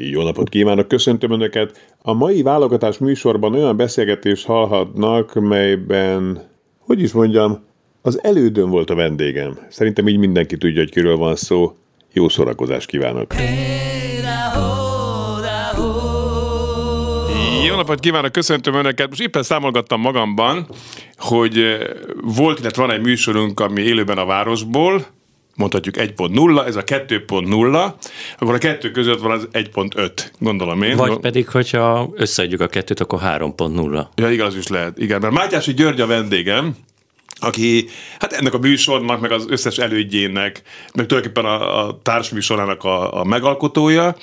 Jó 0.00 0.22
napot 0.22 0.48
kívánok, 0.48 0.88
köszöntöm 0.88 1.30
Önöket! 1.30 1.94
A 2.02 2.12
mai 2.12 2.42
válogatás 2.42 2.98
műsorban 2.98 3.54
olyan 3.54 3.76
beszélgetést 3.76 4.46
hallhatnak, 4.46 5.34
melyben, 5.34 6.48
hogy 6.78 7.02
is 7.02 7.12
mondjam, 7.12 7.64
az 8.02 8.22
elődön 8.22 8.70
volt 8.70 8.90
a 8.90 8.94
vendégem. 8.94 9.58
Szerintem 9.68 10.08
így 10.08 10.18
mindenki 10.18 10.56
tudja, 10.56 10.80
hogy 10.80 10.90
kiről 10.90 11.16
van 11.16 11.36
szó. 11.36 11.76
Jó 12.12 12.28
szórakozást 12.28 12.86
kívánok! 12.86 13.34
Jó 17.66 17.74
napot 17.74 18.00
kívánok, 18.00 18.32
köszöntöm 18.32 18.74
Önöket! 18.74 19.08
Most 19.08 19.20
éppen 19.20 19.42
számolgattam 19.42 20.00
magamban, 20.00 20.66
hogy 21.16 21.76
volt, 22.22 22.58
illetve 22.58 22.82
van 22.82 22.94
egy 22.94 23.02
műsorunk, 23.02 23.60
ami 23.60 23.80
élőben 23.80 24.18
a 24.18 24.24
városból, 24.24 25.06
mondhatjuk 25.58 25.94
1.0, 25.98 26.66
ez 26.66 26.76
a 26.76 26.84
2.0, 26.84 27.92
akkor 28.38 28.54
a 28.54 28.58
kettő 28.58 28.90
között 28.90 29.20
van 29.20 29.30
az 29.30 29.48
1.5, 29.52 30.10
gondolom 30.38 30.82
én. 30.82 30.96
Vagy 30.96 31.18
pedig, 31.18 31.48
hogyha 31.48 32.10
összeadjuk 32.14 32.60
a 32.60 32.66
kettőt, 32.66 33.00
akkor 33.00 33.20
3.0. 33.22 34.06
Ja, 34.14 34.30
igaz 34.30 34.56
is 34.56 34.66
lehet. 34.66 34.98
Igen, 34.98 35.20
mert 35.20 35.32
Mátyási 35.32 35.74
György 35.74 36.00
a 36.00 36.06
vendégem, 36.06 36.76
aki 37.40 37.88
hát 38.18 38.32
ennek 38.32 38.54
a 38.54 38.58
műsornak, 38.58 39.20
meg 39.20 39.32
az 39.32 39.46
összes 39.48 39.78
elődjének, 39.78 40.62
meg 40.94 41.06
tulajdonképpen 41.06 41.50
a, 41.50 41.86
a 41.86 41.98
társműsorának 42.02 42.84
a, 42.84 43.20
a 43.20 43.24
megalkotója, 43.24 44.16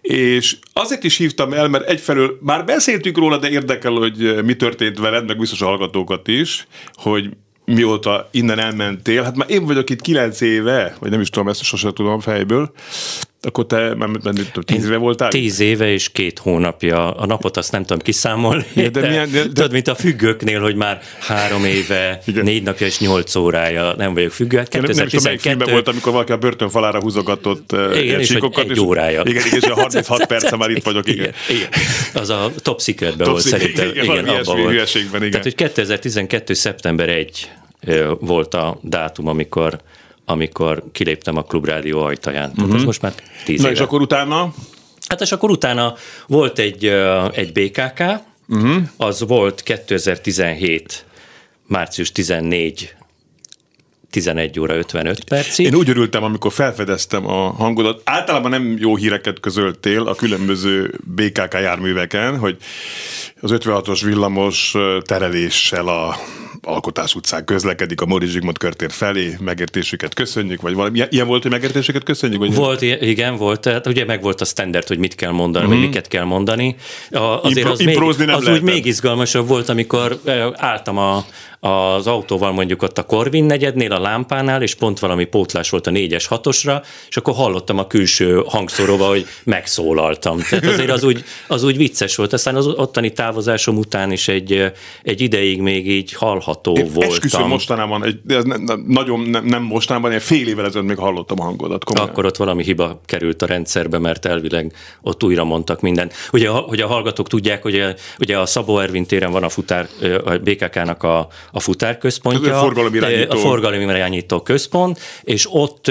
és 0.00 0.56
azért 0.72 1.04
is 1.04 1.16
hívtam 1.16 1.52
el, 1.52 1.68
mert 1.68 1.88
egyfelől 1.88 2.38
már 2.40 2.64
beszéltük 2.64 3.18
róla, 3.18 3.38
de 3.38 3.50
érdekel, 3.50 3.92
hogy 3.92 4.44
mi 4.44 4.56
történt 4.56 4.98
veled, 4.98 5.26
meg 5.26 5.38
biztos 5.38 5.62
a 5.62 5.66
hallgatókat 5.66 6.28
is, 6.28 6.66
hogy 6.92 7.30
mióta 7.64 8.28
innen 8.30 8.58
elmentél, 8.58 9.22
hát 9.22 9.36
már 9.36 9.50
én 9.50 9.64
vagyok 9.64 9.90
itt 9.90 10.00
kilenc 10.00 10.40
éve, 10.40 10.96
vagy 10.98 11.10
nem 11.10 11.20
is 11.20 11.28
tudom, 11.30 11.48
ezt 11.48 11.62
sosem 11.62 11.92
tudom 11.92 12.20
fejből, 12.20 12.72
akkor 13.44 13.66
te 13.66 13.94
már 13.94 14.08
tíz 14.64 14.84
éve 14.84 14.96
voltál? 14.96 15.28
Tíz 15.28 15.60
éve 15.60 15.92
és 15.92 16.08
két 16.12 16.38
hónapja. 16.38 17.10
A 17.10 17.26
napot 17.26 17.56
azt 17.56 17.72
nem 17.72 17.82
tudom 17.82 17.98
kiszámolni. 17.98 18.64
Ja, 18.74 18.88
de, 18.88 19.00
de, 19.00 19.08
milyen, 19.08 19.30
de, 19.30 19.42
de... 19.42 19.46
Tudod, 19.46 19.72
mint 19.72 19.88
a 19.88 19.94
függőknél, 19.94 20.60
hogy 20.60 20.74
már 20.74 21.00
három 21.20 21.64
éve, 21.64 22.22
Igen. 22.26 22.44
négy 22.44 22.62
napja 22.62 22.86
és 22.86 22.98
nyolc 22.98 23.34
órája 23.34 23.94
nem 23.96 24.14
vagyok 24.14 24.30
függő. 24.30 24.56
Hát 24.56 24.68
2012... 24.68 25.48
Nem, 25.48 25.58
nem 25.58 25.70
volt, 25.70 25.88
amikor 25.88 26.12
valaki 26.12 26.32
a 26.32 26.36
börtönfalára 26.36 27.00
húzogatott 27.00 27.72
eh, 27.72 28.02
igen, 28.02 28.20
és 28.20 28.30
egy 28.30 28.70
és, 28.70 28.78
órája. 28.78 29.22
Igen, 29.24 29.46
igen, 29.46 29.58
és 29.58 29.68
a 29.68 29.74
36 29.74 30.26
perce 30.32 30.56
már 30.56 30.70
itt 30.70 30.84
vagyok. 30.84 31.08
Igen. 31.08 31.32
igen, 31.48 31.56
igen. 31.56 31.68
Az 32.22 32.30
a 32.30 32.50
top 32.62 32.80
secretben 32.80 33.30
volt 33.30 33.42
szerintem. 33.42 33.88
Igen, 33.88 34.04
igen 34.04 34.28
abban 34.28 34.60
volt. 34.60 34.94
Igen. 34.94 35.30
Tehát, 35.30 35.42
hogy 35.42 35.54
2012. 35.54 36.54
szeptember 36.54 37.08
1 37.08 37.50
volt 38.20 38.54
a 38.54 38.78
dátum, 38.82 39.26
amikor 39.26 39.80
amikor 40.24 40.84
kiléptem 40.92 41.36
a 41.36 41.42
klubrádió 41.42 42.00
ajtaján. 42.00 42.48
Uh-huh. 42.48 42.56
Tehát 42.56 42.70
ez 42.70 42.76
mhm. 42.76 42.86
most 42.86 43.02
már 43.02 43.14
tíz 43.44 43.60
Na 43.60 43.66
éve. 43.66 43.76
és 43.76 43.82
akkor 43.82 44.00
utána? 44.00 44.54
Hát 45.08 45.20
és 45.20 45.32
akkor 45.32 45.50
utána 45.50 45.94
volt 46.26 46.58
egy, 46.58 46.84
egy 47.32 47.52
BKK, 47.52 48.00
uh-huh. 48.00 48.22
Mhm. 48.46 48.82
az 48.96 49.24
volt 49.26 49.62
2017 49.62 51.04
március 51.66 52.12
14 52.12 52.94
11 54.10 54.60
óra 54.60 54.76
55 54.76 55.24
percig. 55.24 55.66
Én 55.66 55.74
úgy 55.74 55.88
örültem, 55.88 56.22
amikor 56.22 56.52
felfedeztem 56.52 57.26
a 57.26 57.52
hangodat. 57.52 58.00
Általában 58.04 58.50
nem 58.50 58.76
jó 58.78 58.96
híreket 58.96 59.40
közöltél 59.40 60.06
a 60.06 60.14
különböző 60.14 61.00
BKK 61.04 61.52
járműveken, 61.52 62.38
hogy 62.38 62.56
az 63.40 63.50
56-os 63.54 64.00
villamos 64.04 64.74
tereléssel 65.04 65.88
a 65.88 66.16
Alkotás 66.64 67.14
utcán 67.14 67.44
közlekedik 67.44 68.00
a 68.00 68.06
Mori 68.06 68.26
Zsigmond 68.26 68.58
körtér 68.58 68.90
felé, 68.90 69.36
megértésüket 69.40 70.14
köszönjük, 70.14 70.60
vagy 70.60 70.74
valami 70.74 71.02
ilyen 71.10 71.26
volt, 71.26 71.42
hogy 71.42 71.50
megértésüket 71.50 72.02
köszönjük? 72.02 72.40
Vagy 72.40 72.54
volt, 72.54 72.82
igen, 72.82 73.36
volt, 73.36 73.60
tehát 73.60 73.86
ugye 73.86 74.04
meg 74.04 74.22
volt 74.22 74.40
a 74.40 74.44
standard, 74.44 74.86
hogy 74.86 74.98
mit 74.98 75.14
kell 75.14 75.30
mondani, 75.30 75.64
uh-huh. 75.64 75.68
vagy 75.68 75.78
mhm. 75.78 75.86
miket 75.86 76.08
kell 76.08 76.24
mondani. 76.24 76.76
A, 77.10 77.18
azért 77.18 77.80
Impro- 77.80 78.08
az, 78.08 78.16
még, 78.16 78.28
az 78.28 78.48
úgy 78.48 78.62
még 78.62 78.86
izgalmasabb 78.86 79.48
volt, 79.48 79.68
amikor 79.68 80.20
álltam 80.54 80.98
a, 80.98 81.24
az 81.66 82.06
autóval 82.06 82.52
mondjuk 82.52 82.82
ott 82.82 82.98
a 82.98 83.02
Corvin 83.02 83.44
negyednél, 83.44 83.92
a 83.92 84.00
lámpánál, 84.00 84.62
és 84.62 84.74
pont 84.74 84.98
valami 84.98 85.24
pótlás 85.24 85.70
volt 85.70 85.86
a 85.86 85.90
4-es 85.90 86.24
6-osra, 86.28 86.82
és 87.08 87.16
akkor 87.16 87.34
hallottam 87.34 87.78
a 87.78 87.86
külső 87.86 88.42
hangszóróba, 88.46 89.06
hogy 89.06 89.26
megszólaltam. 89.44 90.38
Tehát 90.50 90.66
azért 90.66 90.90
az 90.90 91.04
úgy, 91.04 91.24
az 91.48 91.64
úgy 91.64 91.76
vicces 91.76 92.16
volt. 92.16 92.32
Aztán 92.32 92.56
az 92.56 92.66
ottani 92.66 93.12
távozásom 93.12 93.76
után 93.76 94.12
is 94.12 94.28
egy, 94.28 94.72
egy 95.02 95.20
ideig 95.20 95.60
még 95.60 95.90
így 95.90 96.12
hallható 96.12 96.76
Én 96.76 96.84
voltam. 96.84 97.12
Esküszöm 97.12 97.48
mostanában, 97.48 98.04
egy, 98.04 98.20
ez 98.28 98.44
ne, 98.44 98.56
ne, 98.56 98.74
nagyon 98.86 99.20
nem, 99.20 99.44
nem 99.44 99.62
mostanában, 99.62 100.12
egy 100.12 100.22
fél 100.22 100.48
évvel 100.48 100.64
ezelőtt 100.64 100.88
még 100.88 100.98
hallottam 100.98 101.40
a 101.40 101.44
hangodat. 101.44 101.84
Komolyan. 101.84 102.08
Akkor 102.08 102.24
ott 102.24 102.36
valami 102.36 102.62
hiba 102.62 103.00
került 103.04 103.42
a 103.42 103.46
rendszerbe, 103.46 103.98
mert 103.98 104.26
elvileg 104.26 104.72
ott 105.02 105.24
újra 105.24 105.44
mondtak 105.44 105.80
mindent. 105.80 106.14
Ugye, 106.32 106.48
hogy 106.48 106.80
a 106.80 106.86
hallgatók 106.86 107.28
tudják, 107.28 107.62
hogy 107.62 107.94
ugye 108.18 108.38
a 108.38 108.46
Szabó 108.46 108.78
Ervin 108.78 109.06
téren 109.06 109.32
van 109.32 109.42
a 109.42 109.48
futár, 109.48 109.88
a 110.24 110.30
BKK-nak 110.30 111.02
a, 111.02 111.28
a 111.54 111.60
futárközpontja, 111.60 112.60
a 113.28 113.36
forgalmi 113.36 113.82
irányító 113.82 114.40
központ, 114.40 114.98
és 115.22 115.46
ott, 115.50 115.90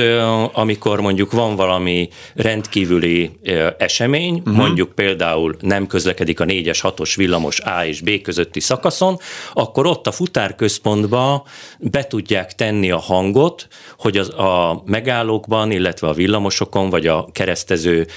amikor 0.53 0.99
mondjuk 0.99 1.31
van 1.31 1.55
valami 1.55 2.09
rendkívüli 2.35 3.31
esemény, 3.77 4.33
uh-huh. 4.33 4.55
mondjuk 4.55 4.91
például 4.91 5.55
nem 5.59 5.87
közlekedik 5.87 6.39
a 6.39 6.45
4-es, 6.45 6.79
6-os 6.81 7.13
villamos 7.15 7.59
A 7.59 7.85
és 7.85 8.01
B 8.01 8.21
közötti 8.21 8.59
szakaszon, 8.59 9.17
akkor 9.53 9.85
ott 9.85 10.07
a 10.07 10.11
futárközpontba 10.11 11.45
be 11.79 12.03
tudják 12.03 12.55
tenni 12.55 12.91
a 12.91 12.99
hangot, 12.99 13.67
hogy 13.97 14.17
az 14.17 14.29
a 14.29 14.81
megállókban, 14.85 15.71
illetve 15.71 16.07
a 16.07 16.13
villamosokon, 16.13 16.89
vagy 16.89 17.07
a 17.07 17.27
keresztező 17.31 18.07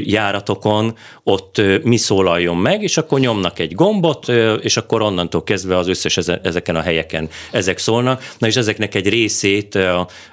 járatokon 0.00 0.96
ott 1.24 1.62
mi 1.82 1.96
szólaljon 1.96 2.56
meg, 2.56 2.82
és 2.82 2.96
akkor 2.96 3.20
nyomnak 3.20 3.58
egy 3.58 3.74
gombot, 3.74 4.28
és 4.60 4.76
akkor 4.76 5.02
onnantól 5.02 5.42
kezdve 5.42 5.76
az 5.76 5.88
összes 5.88 6.16
ezeken 6.16 6.76
a 6.76 6.81
helyeken 6.82 7.28
ezek 7.50 7.78
szólnak. 7.78 8.34
Na 8.38 8.46
és 8.46 8.56
ezeknek 8.56 8.94
egy 8.94 9.08
részét, 9.08 9.78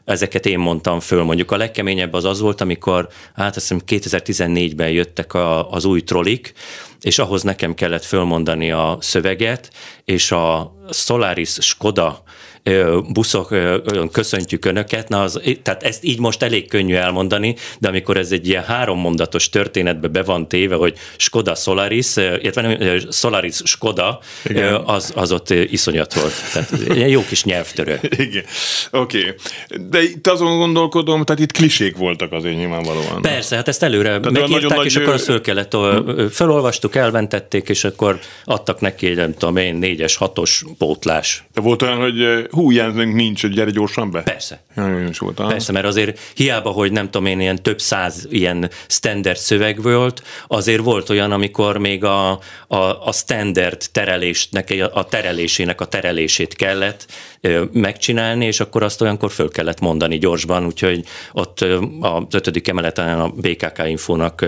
ezeket 0.06 0.46
én 0.46 0.60
mondtam 0.60 1.00
föl. 1.00 1.24
Mondjuk 1.24 1.52
a 1.52 1.58
legkeményebb 1.58 2.14
az 2.14 2.26
az 2.26 2.40
volt, 2.40 2.62
amikor, 2.62 3.08
hát 3.36 3.56
azt 3.56 3.68
hiszem 3.68 3.82
2014-ben 3.88 4.90
jöttek 4.90 5.34
a, 5.34 5.72
az 5.72 5.86
új 5.86 6.02
trolik, 6.02 6.54
és 7.02 7.20
ahhoz 7.20 7.44
nekem 7.44 7.74
kellett 7.74 8.04
fölmondani 8.04 8.72
a 8.72 8.98
szöveget, 9.00 9.72
és 10.06 10.32
a 10.32 10.76
Solaris 10.92 11.50
Skoda 11.60 12.24
buszok, 13.14 13.56
köszöntjük 14.12 14.66
Önöket, 14.66 15.10
na 15.10 15.22
az, 15.22 15.42
tehát 15.64 15.84
ezt 15.84 16.04
így 16.04 16.20
most 16.20 16.44
elég 16.44 16.68
könnyű 16.68 16.96
elmondani, 16.96 17.56
de 17.80 17.88
amikor 17.88 18.18
ez 18.18 18.32
egy 18.32 18.48
ilyen 18.48 18.64
hárommondatos 18.64 19.50
történetbe 19.50 20.08
be 20.08 20.24
van 20.24 20.48
téve, 20.48 20.76
hogy 20.76 20.98
Skoda 21.18 21.56
Solaris, 21.56 22.16
illetve 22.16 22.62
nem, 22.62 23.00
Solaris 23.12 23.56
Skoda, 23.64 24.20
az, 24.86 25.12
az 25.16 25.32
ott 25.32 25.50
iszonyat 25.50 26.14
volt. 26.14 26.34
Tehát 26.54 26.72
ilyen 26.96 27.10
jó 27.10 27.26
kis 27.26 27.44
nyelvtörő. 27.44 28.00
Igen, 28.28 28.44
oké. 28.92 29.20
Okay. 29.20 29.36
De 29.90 30.02
itt 30.02 30.28
azon 30.28 30.58
gondolkodom, 30.58 31.24
tehát 31.24 31.42
itt 31.42 31.52
klisék 31.52 31.98
voltak 31.98 32.32
azért 32.32 32.56
nyilvánvalóan. 32.56 33.22
Persze, 33.22 33.56
hát 33.56 33.68
ezt 33.68 33.84
előre 33.84 34.20
tehát 34.20 34.32
megírták, 34.32 34.86
és 34.86 34.94
nagy... 34.94 35.04
akkor 35.04 35.14
azt 35.14 35.24
föl 35.24 35.42
kellett, 35.42 35.76
felolvastuk, 36.32 36.96
elmentették, 36.96 37.70
és 37.70 37.84
akkor 37.84 38.20
adtak 38.46 38.80
neki 38.80 39.08
egy, 39.08 39.16
nem 39.16 39.34
tudom 39.34 39.58
én, 39.58 39.76
négyes, 39.76 40.16
hatos 40.16 40.64
pótlás. 40.78 41.44
De 41.54 41.62
volt 41.62 41.82
olyan, 41.82 41.98
hogy 41.98 42.48
hú, 42.60 42.72
ilyen 42.72 42.92
nincs, 42.92 43.42
hogy 43.42 43.52
gyere 43.52 43.72
gyorsan 43.72 44.12
be? 44.12 44.22
Persze. 44.22 44.64
Ja, 44.76 45.08
is 45.10 45.18
volt, 45.18 45.36
Persze, 45.36 45.72
mert 45.72 45.86
azért 45.86 46.20
hiába, 46.36 46.70
hogy 46.70 46.92
nem 46.92 47.06
tudom 47.06 47.26
én, 47.26 47.40
ilyen 47.40 47.64
több 47.64 47.82
száz 47.82 48.28
ilyen 48.30 48.70
standard 48.88 49.38
szöveg 49.38 49.82
volt, 49.82 50.24
azért 50.48 50.84
volt 50.84 51.10
olyan, 51.10 51.32
amikor 51.32 51.78
még 51.78 52.04
a, 52.04 52.30
a, 52.68 52.76
a 53.08 53.12
standard 53.12 53.82
terelésnek, 53.92 54.74
a 54.94 55.04
terelésének 55.04 55.82
a 55.82 55.86
terelését 55.86 56.56
kellett 56.56 57.06
megcsinálni, 57.72 58.46
és 58.46 58.60
akkor 58.60 58.84
azt 58.84 59.02
olyankor 59.02 59.32
föl 59.32 59.50
kellett 59.50 59.80
mondani 59.80 60.18
gyorsban, 60.18 60.66
úgyhogy 60.66 61.06
ott 61.32 61.66
az 62.00 62.24
ötödik 62.32 62.68
emeleten 62.68 63.20
a 63.20 63.28
BKK 63.28 63.82
Infónak 63.88 64.46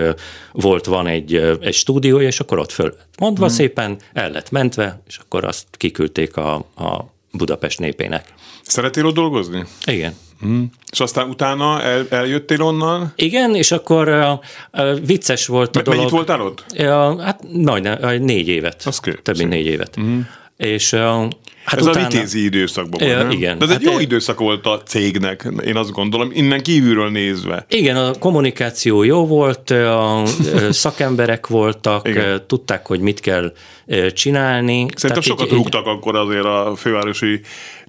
volt, 0.52 0.86
van 0.86 1.06
egy, 1.06 1.34
egy 1.60 1.74
stúdiója, 1.74 2.26
és 2.26 2.40
akkor 2.40 2.58
ott 2.58 2.72
föl 2.72 2.94
mondva 3.18 3.46
hmm. 3.46 3.54
szépen, 3.54 3.96
el 4.12 4.30
lett 4.30 4.50
mentve, 4.50 5.02
és 5.06 5.16
akkor 5.16 5.44
azt 5.44 5.66
kiküldték 5.70 6.36
a, 6.36 6.54
a 6.54 7.11
Budapest 7.32 7.78
népének. 7.78 8.24
Szeretél 8.62 9.06
ott 9.06 9.14
dolgozni? 9.14 9.64
Igen. 9.84 10.14
Mm. 10.46 10.62
És 10.90 11.00
aztán 11.00 11.28
utána 11.28 11.82
el, 11.82 12.06
eljöttél 12.10 12.62
onnan? 12.62 13.12
Igen, 13.16 13.54
és 13.54 13.72
akkor 13.72 14.08
uh, 14.08 14.32
uh, 14.84 15.06
vicces 15.06 15.46
volt 15.46 15.76
a 15.76 15.80
M- 15.80 15.82
dolog. 15.82 15.98
Mennyit 15.98 16.14
voltál 16.14 16.40
ott? 16.40 16.64
Uh, 16.78 17.20
hát 17.20 17.44
majdnem, 17.52 17.98
uh, 18.00 18.18
négy 18.18 18.48
évet. 18.48 18.82
Az 18.84 19.00
Több 19.22 19.36
mint 19.36 19.50
négy 19.50 19.66
évet. 19.66 20.00
Mm. 20.00 20.20
És 20.56 20.96
Hát 21.64 21.80
ez 21.80 21.86
utána... 21.86 22.06
a 22.06 22.08
vitézi 22.08 22.44
időszakban 22.44 23.00
volt, 23.08 23.18
nem? 23.18 23.30
Igen. 23.30 23.58
De 23.58 23.64
ez 23.64 23.70
hát 23.70 23.80
egy 23.80 23.86
jó 23.86 23.96
e... 23.96 24.00
időszak 24.00 24.38
volt 24.38 24.66
a 24.66 24.82
cégnek, 24.82 25.48
én 25.64 25.76
azt 25.76 25.90
gondolom, 25.90 26.30
innen 26.32 26.62
kívülről 26.62 27.10
nézve. 27.10 27.66
Igen, 27.68 27.96
a 27.96 28.12
kommunikáció 28.18 29.02
jó 29.02 29.26
volt, 29.26 29.70
a 29.70 30.22
szakemberek 30.70 31.46
voltak, 31.46 32.08
igen. 32.08 32.42
tudták, 32.46 32.86
hogy 32.86 33.00
mit 33.00 33.20
kell 33.20 33.52
csinálni. 34.12 34.78
Szerintem 34.78 35.08
Tehát 35.08 35.22
sokat 35.22 35.46
így, 35.46 35.52
rúgtak 35.52 35.86
akkor 35.86 36.16
azért 36.16 36.44
a 36.44 36.72
fővárosi 36.76 37.40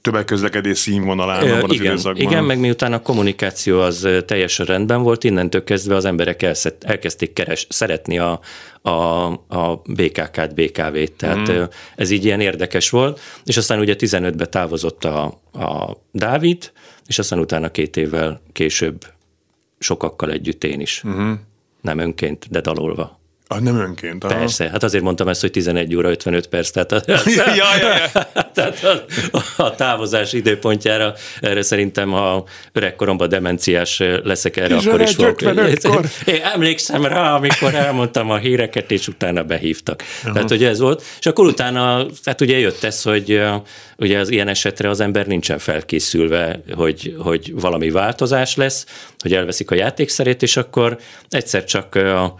tömegközlekedés 0.03 0.77
színvonalán 0.77 1.51
abban 1.51 1.69
az 1.69 1.75
igen, 1.75 1.85
időszakban. 1.85 2.21
Igen, 2.21 2.43
meg 2.43 2.59
miután 2.59 2.93
a 2.93 3.01
kommunikáció 3.01 3.79
az 3.79 4.07
teljesen 4.25 4.65
rendben 4.65 5.01
volt, 5.01 5.23
innentől 5.23 5.63
kezdve 5.63 5.95
az 5.95 6.05
emberek 6.05 6.41
elkezdték 6.79 7.33
keres, 7.33 7.67
szeretni 7.69 8.17
a, 8.17 8.39
a, 8.81 8.91
a 9.31 9.81
BKK-t, 9.85 10.53
BKV-t, 10.55 11.11
tehát 11.11 11.51
mm. 11.51 11.63
ez 11.95 12.09
így 12.09 12.25
ilyen 12.25 12.39
érdekes 12.39 12.89
volt, 12.89 13.19
és 13.43 13.57
aztán 13.57 13.79
ugye 13.79 13.95
15-ben 13.97 14.49
távozott 14.49 15.03
a, 15.03 15.23
a 15.53 15.97
Dávid, 16.11 16.71
és 17.07 17.19
aztán 17.19 17.39
utána 17.39 17.71
két 17.71 17.97
évvel 17.97 18.41
később 18.51 19.05
sokakkal 19.79 20.31
együtt 20.31 20.63
én 20.63 20.79
is. 20.79 21.03
Mm. 21.07 21.33
Nem 21.81 21.97
önként, 21.97 22.47
de 22.49 22.61
dalolva. 22.61 23.19
Ah, 23.47 23.59
nem 23.59 23.79
önként. 23.79 24.23
Aha. 24.23 24.33
Persze, 24.33 24.69
hát 24.69 24.83
azért 24.83 25.03
mondtam 25.03 25.27
ezt, 25.27 25.41
hogy 25.41 25.51
11 25.51 25.95
óra 25.95 26.09
55 26.09 26.47
perc, 26.47 26.69
tehát 26.69 26.91
a, 26.91 27.01
ja, 27.25 27.55
ja, 27.55 27.65
ja. 27.77 28.27
tehát 28.53 28.83
a, 28.83 29.63
a 29.63 29.75
távozás 29.75 30.33
időpontjára 30.33 31.13
erre 31.41 31.61
szerintem, 31.61 32.09
ha 32.09 32.45
öregkoromban 32.71 33.29
demenciás 33.29 34.01
leszek 34.23 34.57
erre, 34.57 34.75
és 34.75 34.85
akkor 34.85 35.01
is 35.01 35.15
fogok. 35.15 35.41
Én 36.25 36.41
emlékszem 36.53 37.05
rá, 37.05 37.35
amikor 37.35 37.75
elmondtam 37.75 38.29
a 38.29 38.37
híreket, 38.37 38.91
és 38.91 39.07
utána 39.07 39.43
behívtak. 39.43 40.03
Aha. 40.23 40.33
Tehát, 40.33 40.49
hogy 40.49 40.63
ez 40.63 40.79
volt. 40.79 41.03
És 41.19 41.25
akkor 41.25 41.45
utána, 41.45 42.05
tehát 42.23 42.41
ugye 42.41 42.59
jött 42.59 42.83
ez, 42.83 43.01
hogy 43.01 43.41
ugye 43.97 44.19
az 44.19 44.29
ilyen 44.29 44.47
esetre 44.47 44.89
az 44.89 44.99
ember 44.99 45.27
nincsen 45.27 45.59
felkészülve, 45.59 46.59
hogy, 46.75 47.15
hogy 47.19 47.53
valami 47.53 47.89
változás 47.89 48.55
lesz, 48.55 48.85
hogy 49.17 49.33
elveszik 49.33 49.71
a 49.71 49.75
játékszerét, 49.75 50.41
és 50.41 50.57
akkor 50.57 50.97
egyszer 51.29 51.63
csak 51.63 51.95
a, 51.95 52.35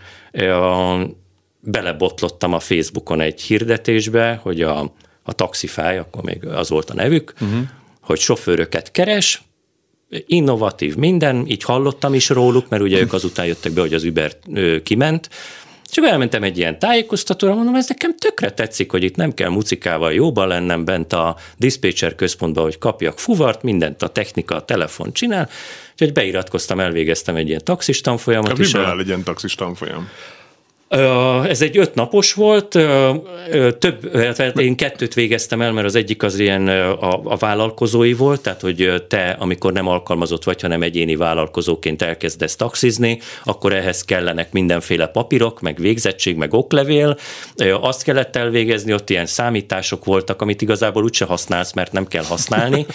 belebotlottam 1.60 2.54
a 2.54 2.60
Facebookon 2.60 3.22
egy 3.22 3.42
hirdetésbe, 3.42 4.40
hogy 4.42 4.62
a, 4.62 4.94
a 5.24 5.34
taxifáj, 5.34 5.98
akkor 5.98 6.24
még 6.24 6.46
az 6.46 6.70
volt 6.70 6.90
a 6.90 6.94
nevük, 6.94 7.34
uh-huh. 7.42 7.60
hogy 8.02 8.20
sofőröket 8.20 8.92
keres, 8.92 9.44
innovatív 10.26 10.96
minden, 10.96 11.48
így 11.48 11.64
hallottam 11.64 12.14
is 12.14 12.30
róluk, 12.30 12.70
mert 12.70 12.84
ugye 12.84 13.00
ők 13.00 13.14
azután 13.14 13.46
jöttek 13.46 13.72
be, 13.72 13.82
hogy 13.82 13.94
az 13.94 14.04
Uber 14.04 14.38
kiment, 14.84 15.30
csak 15.94 16.06
elmentem 16.06 16.44
egy 16.44 16.58
ilyen 16.58 16.80
tájékoztatóra, 16.80 17.54
mondom, 17.54 17.76
ez 17.76 17.88
nekem 17.88 18.18
tökre 18.18 18.52
tetszik, 18.52 18.92
hogy 18.92 19.04
itt 19.04 19.16
nem 19.16 19.34
kell 19.34 19.50
mucikával 19.50 20.14
jóban 20.14 20.48
lennem 20.48 20.86
bent 20.86 21.14
a 21.14 21.38
dispatcher 21.58 22.16
központban, 22.16 22.64
hogy 22.64 22.78
kapjak 22.78 23.20
fuvart, 23.20 23.64
mindent 23.64 24.02
a 24.02 24.08
technika, 24.08 24.56
a 24.56 24.66
telefon 24.66 25.14
csinál, 25.14 25.50
úgyhogy 26.04 26.24
beiratkoztam, 26.24 26.80
elvégeztem 26.80 27.36
egy 27.36 27.48
ilyen 27.48 27.64
taxistan 27.64 28.18
folyamat. 28.18 28.58
Miből 28.58 28.86
áll 28.86 29.00
egy 29.00 29.08
ilyen 29.08 29.24
taxistan 29.24 29.76
folyam? 29.76 30.10
Ez 31.48 31.62
egy 31.62 31.78
öt 31.78 31.96
napos 31.96 32.34
volt, 32.34 32.68
több, 33.80 34.16
én 34.58 34.76
kettőt 34.76 35.14
végeztem 35.14 35.62
el, 35.62 35.72
mert 35.72 35.88
az 35.88 35.96
egyik 35.96 36.24
az 36.24 36.40
ilyen 36.40 36.68
a, 36.68 37.22
a 37.24 37.36
vállalkozói 37.36 38.14
volt, 38.14 38.42
tehát 38.42 38.62
hogy 38.62 39.04
te, 39.08 39.36
amikor 39.40 39.74
nem 39.74 39.88
alkalmazott 39.88 40.44
vagy, 40.44 40.62
hanem 40.62 40.82
egyéni 40.82 41.16
vállalkozóként 41.16 42.02
elkezdesz 42.02 42.56
taxizni, 42.56 43.20
akkor 43.44 43.74
ehhez 43.74 44.04
kellenek 44.06 44.52
mindenféle 44.52 45.08
papírok, 45.08 45.62
meg 45.62 45.78
végzettség, 45.78 46.36
meg 46.36 46.54
oklevél. 46.54 47.18
Azt 47.82 48.04
kellett 48.04 48.36
elvégezni, 48.36 48.94
ott 48.94 49.10
ilyen 49.10 49.26
számítások 49.26 50.06
voltak, 50.06 50.42
amit 50.42 50.62
igazából 50.62 51.04
úgyse 51.04 51.26
használsz, 51.26 51.74
mert 51.74 51.92
nem 51.92 52.08
kell 52.08 52.24
használni, 52.24 52.86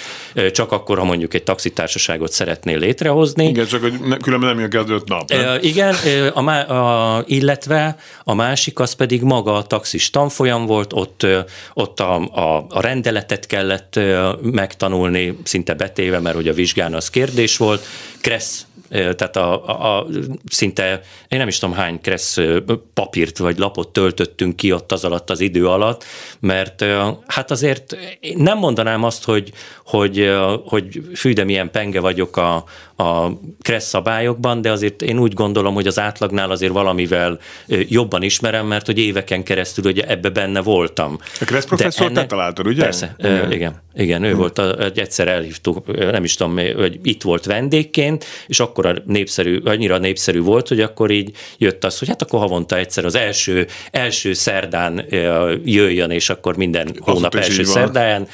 csak 0.52 0.72
akkor, 0.72 0.98
ha 0.98 1.04
mondjuk 1.04 1.34
egy 1.34 1.44
taxitársaságot 1.44 2.32
szeretnél 2.32 2.78
létrehozni. 2.78 3.48
Igen, 3.48 3.66
csak 3.66 3.80
hogy 3.80 4.16
különben 4.22 4.56
nem 4.56 4.68
jön 4.70 4.90
öt 4.90 5.08
nap. 5.08 5.28
Nem? 5.28 5.58
Igen, 5.60 5.94
a, 6.34 6.50
a, 6.50 7.24
illetve 7.26 7.87
a 8.24 8.34
másik 8.34 8.78
az 8.78 8.92
pedig 8.92 9.22
maga 9.22 9.54
a 9.54 9.62
taxis 9.62 10.10
tanfolyam 10.10 10.66
volt, 10.66 10.92
ott, 10.92 11.26
ott 11.74 12.00
a, 12.00 12.14
a, 12.16 12.66
a 12.68 12.80
rendeletet 12.80 13.46
kellett 13.46 14.00
megtanulni, 14.42 15.38
szinte 15.42 15.74
betéve, 15.74 16.18
mert 16.18 16.36
hogy 16.36 16.48
a 16.48 16.52
vizsgán 16.52 16.94
az 16.94 17.10
kérdés 17.10 17.56
volt. 17.56 17.86
Kressz 18.20 18.67
tehát 18.90 19.36
a, 19.36 19.68
a, 19.68 19.98
a, 19.98 20.06
szinte, 20.50 21.00
én 21.28 21.38
nem 21.38 21.48
is 21.48 21.58
tudom 21.58 21.74
hány 21.74 22.00
kressz 22.00 22.38
papírt 22.94 23.38
vagy 23.38 23.58
lapot 23.58 23.88
töltöttünk 23.88 24.56
ki 24.56 24.72
ott 24.72 24.92
az 24.92 25.04
alatt 25.04 25.30
az 25.30 25.40
idő 25.40 25.66
alatt, 25.66 26.04
mert 26.40 26.84
hát 27.26 27.50
azért 27.50 27.96
nem 28.34 28.58
mondanám 28.58 29.04
azt, 29.04 29.24
hogy, 29.24 29.52
hogy, 29.84 30.32
hogy 30.64 31.02
fű, 31.14 31.32
de 31.32 31.44
milyen 31.44 31.70
penge 31.70 32.00
vagyok 32.00 32.36
a, 32.36 32.64
a 32.96 33.32
kressz 33.62 33.88
szabályokban, 33.88 34.60
de 34.60 34.70
azért 34.70 35.02
én 35.02 35.18
úgy 35.18 35.32
gondolom, 35.32 35.74
hogy 35.74 35.86
az 35.86 35.98
átlagnál 35.98 36.50
azért 36.50 36.72
valamivel 36.72 37.38
jobban 37.66 38.22
ismerem, 38.22 38.66
mert 38.66 38.86
hogy 38.86 38.98
éveken 38.98 39.42
keresztül 39.42 39.84
ugye 39.84 40.04
ebbe 40.04 40.28
benne 40.28 40.60
voltam. 40.60 41.18
A 41.40 41.44
kressz 41.44 41.64
professzor 41.64 42.06
ennek, 42.06 42.22
te 42.22 42.26
találtad, 42.26 42.66
ugye? 42.66 42.82
Persze, 42.82 43.14
igen, 43.18 43.52
igen, 43.52 43.82
igen 43.94 44.22
ő 44.22 44.28
hmm. 44.28 44.38
volt, 44.38 44.58
egyszer 44.98 45.28
elhívtuk, 45.28 45.96
nem 46.10 46.24
is 46.24 46.34
tudom, 46.34 46.56
hogy 46.56 46.98
itt 47.02 47.22
volt 47.22 47.44
vendégként, 47.44 48.24
és 48.46 48.60
akkor 48.60 48.77
a 48.86 49.02
népszerű, 49.06 49.60
annyira 49.64 49.98
népszerű 49.98 50.40
volt, 50.40 50.68
hogy 50.68 50.80
akkor 50.80 51.10
így 51.10 51.30
jött 51.58 51.84
az, 51.84 51.98
hogy 51.98 52.08
hát 52.08 52.22
akkor 52.22 52.40
havonta 52.40 52.76
egyszer 52.76 53.04
az 53.04 53.14
első, 53.14 53.66
első 53.90 54.32
szerdán 54.32 55.04
jöjjön, 55.64 56.10
és 56.10 56.30
akkor 56.30 56.56
minden 56.56 56.96
hónap 56.98 57.34
első 57.34 57.64
szerdáján 57.64 58.28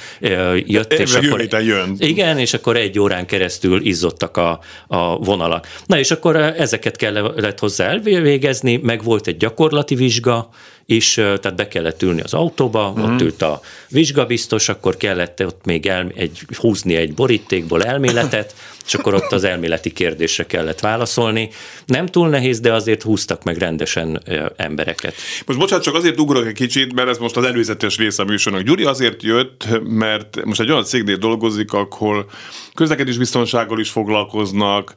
jött, 0.66 0.92
és 0.92 1.14
akkor 1.14 1.62
jön. 1.62 1.94
Igen, 1.98 2.38
és 2.38 2.54
akkor 2.54 2.76
egy 2.76 2.98
órán 2.98 3.26
keresztül 3.26 3.86
izzottak 3.86 4.36
a, 4.36 4.60
a 4.86 5.16
vonalak. 5.16 5.66
Na 5.86 5.98
és 5.98 6.10
akkor 6.10 6.36
ezeket 6.36 6.96
kellett 6.96 7.58
hozzá 7.58 7.88
elvégezni, 7.88 8.76
meg 8.76 9.02
volt 9.02 9.26
egy 9.26 9.36
gyakorlati 9.36 9.94
vizsga, 9.94 10.48
is, 10.86 11.14
tehát 11.14 11.54
be 11.54 11.68
kellett 11.68 12.02
ülni 12.02 12.20
az 12.20 12.34
autóba, 12.34 12.88
uh-huh. 12.88 13.12
ott 13.12 13.20
ült 13.20 13.42
a 13.42 13.60
vizsgabiztos, 13.88 14.68
akkor 14.68 14.96
kellett 14.96 15.44
ott 15.44 15.64
még 15.64 15.86
el, 15.86 16.12
egy, 16.16 16.38
húzni 16.56 16.94
egy 16.94 17.14
borítékból 17.14 17.84
elméletet, 17.84 18.54
és 18.86 18.94
akkor 18.94 19.14
ott 19.14 19.32
az 19.32 19.44
elméleti 19.44 19.92
kérdésre 19.92 20.46
kellett 20.46 20.80
válaszolni. 20.80 21.48
Nem 21.86 22.06
túl 22.06 22.28
nehéz, 22.28 22.60
de 22.60 22.72
azért 22.72 23.02
húztak 23.02 23.42
meg 23.42 23.56
rendesen 23.56 24.22
embereket. 24.56 25.14
Most 25.46 25.58
bocsánat, 25.58 25.84
csak 25.84 25.94
azért 25.94 26.20
ugrok 26.20 26.46
egy 26.46 26.52
kicsit, 26.52 26.94
mert 26.94 27.08
ez 27.08 27.18
most 27.18 27.36
az 27.36 27.44
előzetes 27.44 27.96
része 27.96 28.22
a 28.22 28.24
műsornak. 28.24 28.62
Gyuri 28.62 28.84
azért 28.84 29.22
jött, 29.22 29.66
mert 29.82 30.44
most 30.44 30.60
egy 30.60 30.70
olyan 30.70 30.84
cégnél 30.84 31.16
dolgozik, 31.16 31.72
ahol 31.72 32.30
közlekedésbiztonsággal 32.74 33.80
is 33.80 33.90
foglalkoznak, 33.90 34.94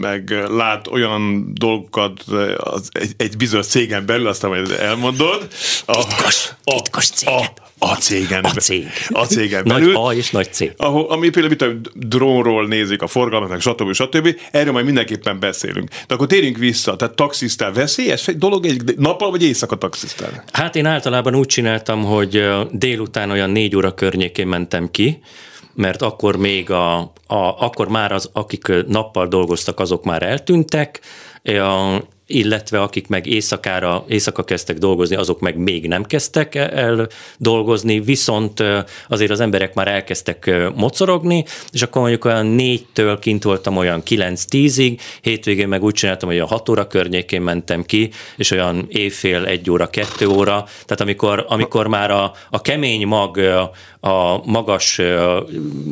meg 0.00 0.44
lát 0.48 0.86
olyan 0.86 1.50
dolgokat 1.54 2.22
az, 2.56 2.88
egy, 2.92 3.12
egy 3.16 3.36
bizonyos 3.36 3.66
cégen 3.66 4.06
belül, 4.06 4.26
aztán 4.26 4.50
majd 4.98 5.11
elmondod. 5.12 5.48
A, 5.86 6.06
titkos, 6.06 6.52
a, 6.64 6.74
titkos 6.74 7.08
céget. 7.08 7.62
A, 7.78 7.90
a 7.90 7.96
cégen. 7.96 8.44
A 8.44 8.50
cég. 8.50 8.86
A 9.08 9.24
cégen 9.24 9.64
belül. 9.68 9.92
Nagy 9.92 10.02
A 10.04 10.14
és 10.14 10.30
nagy 10.30 10.52
C. 10.52 10.60
Ahol, 10.76 11.06
ami 11.08 11.30
például 11.30 11.48
mit 11.48 11.62
a 11.62 11.90
drónról 11.94 12.66
nézik 12.66 13.02
a 13.02 13.06
forgalmat, 13.06 13.60
stb. 13.60 13.92
stb. 13.92 14.36
Erről 14.50 14.72
majd 14.72 14.84
mindenképpen 14.84 15.40
beszélünk. 15.40 15.88
De 16.06 16.14
akkor 16.14 16.26
térjünk 16.26 16.56
vissza. 16.56 16.96
Tehát 16.96 17.14
taxisztál 17.14 17.72
veszélyes 17.72 18.28
egy 18.28 18.38
dolog 18.38 18.66
egy 18.66 18.82
nappal 18.96 19.30
vagy 19.30 19.42
éjszaka 19.42 19.76
taxisztál? 19.76 20.44
Hát 20.52 20.76
én 20.76 20.86
általában 20.86 21.34
úgy 21.34 21.46
csináltam, 21.46 22.04
hogy 22.04 22.44
délután 22.70 23.30
olyan 23.30 23.50
négy 23.50 23.76
óra 23.76 23.94
környékén 23.94 24.46
mentem 24.46 24.90
ki, 24.90 25.22
mert 25.74 26.02
akkor 26.02 26.36
még 26.36 26.70
a, 26.70 26.98
a 27.26 27.56
akkor 27.58 27.88
már 27.88 28.12
az, 28.12 28.30
akik 28.32 28.72
nappal 28.86 29.26
dolgoztak, 29.26 29.80
azok 29.80 30.04
már 30.04 30.22
eltűntek, 30.22 31.00
illetve 32.34 32.80
akik 32.80 33.08
meg 33.08 33.26
éjszakára, 33.26 34.04
éjszaka 34.08 34.44
kezdtek 34.44 34.78
dolgozni, 34.78 35.16
azok 35.16 35.40
meg 35.40 35.56
még 35.56 35.88
nem 35.88 36.04
kezdtek 36.04 36.54
el 36.54 37.08
dolgozni, 37.38 38.00
viszont 38.00 38.62
azért 39.08 39.30
az 39.30 39.40
emberek 39.40 39.74
már 39.74 39.88
elkezdtek 39.88 40.50
mocorogni, 40.74 41.44
és 41.72 41.82
akkor 41.82 42.00
mondjuk 42.00 42.24
olyan 42.24 42.46
négytől 42.46 43.18
kint 43.18 43.42
voltam 43.42 43.76
olyan 43.76 44.02
9-10-ig, 44.08 44.98
hétvégén 45.20 45.68
meg 45.68 45.82
úgy 45.82 45.94
csináltam, 45.94 46.28
hogy 46.28 46.38
a 46.38 46.46
6 46.46 46.68
óra 46.68 46.86
környékén 46.86 47.42
mentem 47.42 47.84
ki, 47.84 48.10
és 48.36 48.50
olyan 48.50 48.86
évfél, 48.88 49.44
egy 49.44 49.70
óra, 49.70 49.86
kettő 49.86 50.26
óra, 50.26 50.64
tehát 50.84 51.00
amikor, 51.00 51.44
amikor 51.48 51.86
már 51.86 52.10
a, 52.10 52.32
a 52.50 52.60
kemény 52.60 53.06
mag 53.06 53.40
a 54.04 54.40
magas 54.44 55.00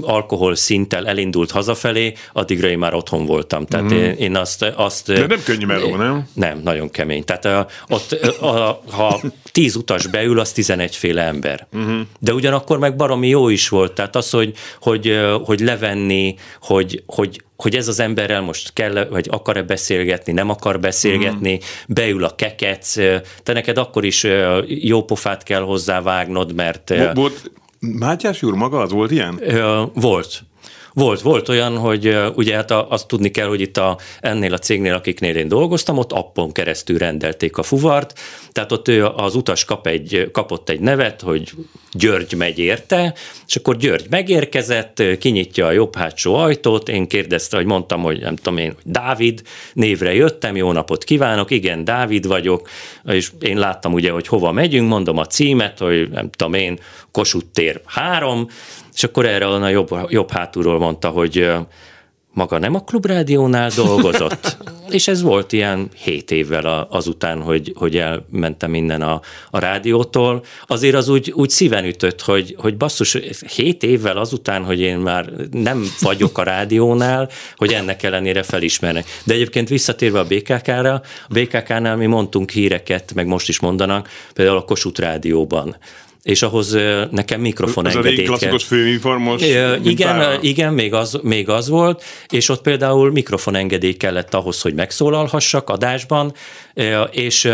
alkohol 0.00 0.54
szinttel 0.54 1.06
elindult 1.06 1.50
hazafelé, 1.50 2.12
addigra 2.32 2.68
én 2.68 2.78
már 2.78 2.94
otthon 2.94 3.26
voltam. 3.26 3.66
Tehát 3.66 3.92
mm. 3.92 3.96
én, 3.96 4.12
én 4.12 4.36
azt, 4.36 4.62
azt... 4.62 5.12
De 5.12 5.26
nem 5.26 5.42
könnyű 5.44 5.66
meló, 5.66 5.96
nem? 5.96 6.28
Nem, 6.32 6.60
nagyon 6.64 6.90
kemény. 6.90 7.24
Tehát 7.24 7.44
a, 7.44 7.66
ott, 7.88 8.12
a, 8.40 8.82
ha 8.90 9.20
tíz 9.52 9.76
utas 9.76 10.06
beül, 10.06 10.40
az 10.40 10.52
tizenegy 10.52 10.96
féle 10.96 11.22
ember. 11.22 11.66
Uh-huh. 11.72 12.00
De 12.18 12.32
ugyanakkor 12.32 12.78
meg 12.78 12.96
baromi 12.96 13.28
jó 13.28 13.48
is 13.48 13.68
volt. 13.68 13.92
Tehát 13.92 14.16
az, 14.16 14.30
hogy, 14.30 14.54
hogy, 14.80 15.18
hogy 15.44 15.60
levenni, 15.60 16.34
hogy, 16.60 17.02
hogy, 17.06 17.42
hogy 17.56 17.76
ez 17.76 17.88
az 17.88 18.00
emberrel 18.00 18.40
most 18.40 18.72
kell, 18.72 19.06
vagy 19.10 19.26
akar-e 19.30 19.62
beszélgetni, 19.62 20.32
nem 20.32 20.50
akar 20.50 20.80
beszélgetni, 20.80 21.52
uh-huh. 21.52 21.68
beül 21.88 22.24
a 22.24 22.34
kekec, 22.34 22.94
te 23.42 23.52
neked 23.52 23.78
akkor 23.78 24.04
is 24.04 24.26
jó 24.66 25.04
pofát 25.04 25.42
kell 25.42 25.62
hozzá 25.62 26.00
vágnod, 26.00 26.54
mert... 26.54 27.14
Bo- 27.14 27.50
Mátyás 27.80 28.42
úr 28.42 28.54
maga 28.54 28.78
az 28.78 28.92
volt 28.92 29.10
ilyen? 29.10 29.38
Ö, 29.42 29.82
volt. 29.94 30.44
Volt, 30.94 31.20
volt 31.20 31.48
olyan, 31.48 31.76
hogy 31.76 32.16
ugye 32.34 32.54
hát 32.54 32.70
azt 32.70 33.08
tudni 33.08 33.30
kell, 33.30 33.46
hogy 33.46 33.60
itt 33.60 33.76
a, 33.76 33.98
ennél 34.20 34.52
a 34.52 34.58
cégnél, 34.58 34.94
akiknél 34.94 35.36
én 35.36 35.48
dolgoztam, 35.48 35.98
ott 35.98 36.12
appon 36.12 36.52
keresztül 36.52 36.98
rendelték 36.98 37.56
a 37.56 37.62
fuvart, 37.62 38.18
tehát 38.52 38.72
ott 38.72 38.88
az 39.16 39.34
utas 39.34 39.64
kap 39.64 39.86
egy, 39.86 40.28
kapott 40.32 40.68
egy 40.68 40.80
nevet, 40.80 41.20
hogy 41.20 41.52
György 41.92 42.34
megy 42.34 42.58
érte, 42.58 43.14
és 43.46 43.56
akkor 43.56 43.76
György 43.76 44.06
megérkezett, 44.10 45.02
kinyitja 45.18 45.66
a 45.66 45.70
jobb 45.70 45.96
hátsó 45.96 46.34
ajtót, 46.34 46.88
én 46.88 47.08
kérdezte, 47.08 47.56
hogy 47.56 47.66
mondtam, 47.66 48.02
hogy 48.02 48.20
nem 48.20 48.36
tudom 48.36 48.58
én, 48.58 48.74
Dávid 48.84 49.42
névre 49.72 50.14
jöttem, 50.14 50.56
jó 50.56 50.72
napot 50.72 51.04
kívánok, 51.04 51.50
igen, 51.50 51.84
Dávid 51.84 52.26
vagyok, 52.26 52.68
és 53.04 53.30
én 53.40 53.58
láttam 53.58 53.92
ugye, 53.92 54.10
hogy 54.10 54.26
hova 54.26 54.52
megyünk, 54.52 54.88
mondom 54.88 55.18
a 55.18 55.26
címet, 55.26 55.78
hogy 55.78 56.08
nem 56.10 56.30
tudom 56.30 56.54
én, 56.54 56.78
Kossuth 57.10 57.46
tér 57.52 57.80
3, 57.84 58.48
és 58.94 59.04
akkor 59.04 59.26
erre 59.26 59.46
a 59.46 59.68
jobb, 59.68 59.88
jobb 60.08 60.30
hátulról 60.30 60.78
mondta, 60.80 61.08
hogy 61.08 61.50
maga 62.32 62.58
nem 62.58 62.74
a 62.74 62.84
klubrádiónál 62.84 63.70
dolgozott, 63.76 64.56
és 64.90 65.08
ez 65.08 65.22
volt 65.22 65.52
ilyen 65.52 65.88
hét 65.96 66.30
évvel 66.30 66.86
azután, 66.90 67.42
hogy, 67.42 67.72
hogy 67.74 67.96
elmentem 67.96 68.74
innen 68.74 69.02
a, 69.02 69.20
a 69.50 69.58
rádiótól. 69.58 70.44
Azért 70.66 70.94
az 70.94 71.08
úgy, 71.08 71.32
úgy 71.34 71.50
szíven 71.50 71.84
ütött, 71.84 72.20
hogy, 72.20 72.54
hogy 72.58 72.76
basszus, 72.76 73.18
hét 73.54 73.82
évvel 73.82 74.16
azután, 74.16 74.64
hogy 74.64 74.80
én 74.80 74.98
már 74.98 75.30
nem 75.50 75.84
vagyok 76.00 76.38
a 76.38 76.42
rádiónál, 76.42 77.28
hogy 77.56 77.72
ennek 77.72 78.02
ellenére 78.02 78.42
felismernek. 78.42 79.06
De 79.24 79.34
egyébként 79.34 79.68
visszatérve 79.68 80.18
a 80.18 80.24
BKK-ra, 80.24 80.92
a 81.28 81.32
BKK-nál 81.32 81.96
mi 81.96 82.06
mondtunk 82.06 82.50
híreket, 82.50 83.14
meg 83.14 83.26
most 83.26 83.48
is 83.48 83.60
mondanak, 83.60 84.08
például 84.34 84.56
a 84.56 84.64
Kossuth 84.64 85.00
rádióban 85.00 85.76
és 86.22 86.42
ahhoz 86.42 86.76
nekem 87.10 87.40
mikrofon 87.40 87.86
Ez 87.86 87.94
a 87.94 88.00
régi 88.00 88.22
klasszikus 88.22 88.64
főinformos 88.64 89.42
Igen, 89.84 90.38
igen 90.42 90.74
még, 90.74 90.94
az, 90.94 91.18
még 91.22 91.48
az 91.48 91.68
volt, 91.68 92.02
és 92.28 92.48
ott 92.48 92.62
például 92.62 93.10
mikrofonengedély 93.10 93.94
kellett 93.94 94.34
ahhoz, 94.34 94.60
hogy 94.60 94.74
megszólalhassak 94.74 95.70
adásban, 95.70 96.32
és 97.10 97.52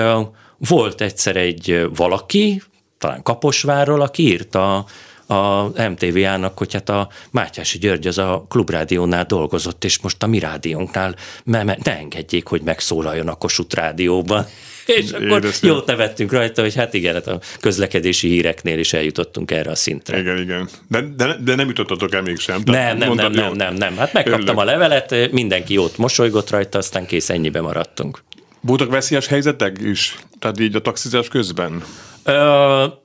volt 0.69 1.01
egyszer 1.01 1.37
egy 1.37 1.89
valaki, 1.97 2.63
talán 2.99 3.23
Kaposvárról, 3.23 4.01
aki 4.01 4.23
írta 4.23 4.87
a 5.27 5.63
MTV-ának, 5.89 6.59
hogy 6.59 6.73
hát 6.73 6.89
a 6.89 7.09
Mátyási 7.31 7.79
György 7.79 8.07
az 8.07 8.19
a 8.19 8.47
klubrádiónál 8.49 9.25
dolgozott, 9.25 9.85
és 9.85 9.99
most 9.99 10.23
a 10.23 10.27
mi 10.27 10.39
rádiónknál 10.39 11.15
ne 11.45 11.75
engedjék, 11.75 12.47
hogy 12.47 12.63
megszólaljon 12.63 13.29
a 13.29 13.35
Kossuth 13.35 13.77
rádióban. 13.77 14.47
És 14.87 15.11
akkor 15.11 15.45
Édeszem. 15.45 15.71
jót 15.71 15.87
nevettünk 15.87 16.33
rajta, 16.33 16.63
hogy 16.63 16.75
hát 16.75 16.95
igen, 16.95 17.15
hát 17.15 17.27
a 17.27 17.41
közlekedési 17.61 18.29
híreknél 18.29 18.79
is 18.79 18.93
eljutottunk 18.93 19.51
erre 19.51 19.71
a 19.71 19.75
szintre. 19.75 20.19
Igen, 20.19 20.39
igen. 20.39 20.69
De, 20.89 21.01
de, 21.17 21.37
de 21.45 21.55
nem 21.55 21.67
jutottatok 21.69 22.15
el 22.15 22.23
mégsem. 22.23 22.63
Nem, 22.65 22.97
nem, 22.97 23.13
nem, 23.13 23.33
nem, 23.33 23.53
nem, 23.55 23.75
nem. 23.75 23.97
Hát 23.97 24.13
megkaptam 24.13 24.57
Örülök. 24.57 24.59
a 24.59 24.65
levelet, 24.65 25.33
mindenki 25.33 25.73
jót 25.73 25.97
mosolygott 25.97 26.51
rajta, 26.51 26.79
aztán 26.79 27.07
kész, 27.07 27.31
ennyibe 27.31 27.61
maradtunk. 27.61 28.23
Voltak 28.61 28.91
veszélyes 28.91 29.27
helyzetek 29.27 29.77
is? 29.85 30.17
Tehát 30.39 30.61
így 30.61 30.77
a 30.77 30.81
taxizás 30.81 31.29
közben? 31.29 31.83
Ö- 32.25 33.05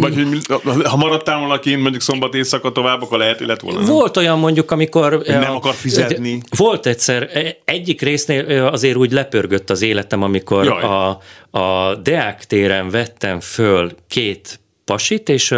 vagy 0.00 0.14
hogy 0.14 0.84
ha 0.84 0.96
maradtál 0.96 1.38
volna 1.38 1.58
kint 1.58 1.80
mondjuk 1.80 2.02
szombat 2.02 2.34
éjszaka 2.34 2.72
tovább, 2.72 3.02
akkor 3.02 3.18
lehet, 3.18 3.40
lett 3.40 3.60
volna. 3.60 3.78
Nem? 3.78 3.88
Volt 3.88 4.16
olyan 4.16 4.38
mondjuk, 4.38 4.70
amikor... 4.70 5.22
Nem 5.26 5.54
akar 5.54 5.74
fizetni. 5.74 6.40
Volt 6.56 6.86
egyszer, 6.86 7.28
egyik 7.64 8.00
résznél 8.00 8.66
azért 8.66 8.96
úgy 8.96 9.12
lepörgött 9.12 9.70
az 9.70 9.82
életem, 9.82 10.22
amikor 10.22 10.68
a, 10.68 11.08
a 11.58 11.94
Deák 11.94 12.44
téren 12.44 12.90
vettem 12.90 13.40
föl 13.40 13.90
két 14.08 14.60
pasit, 14.84 15.28
és 15.28 15.54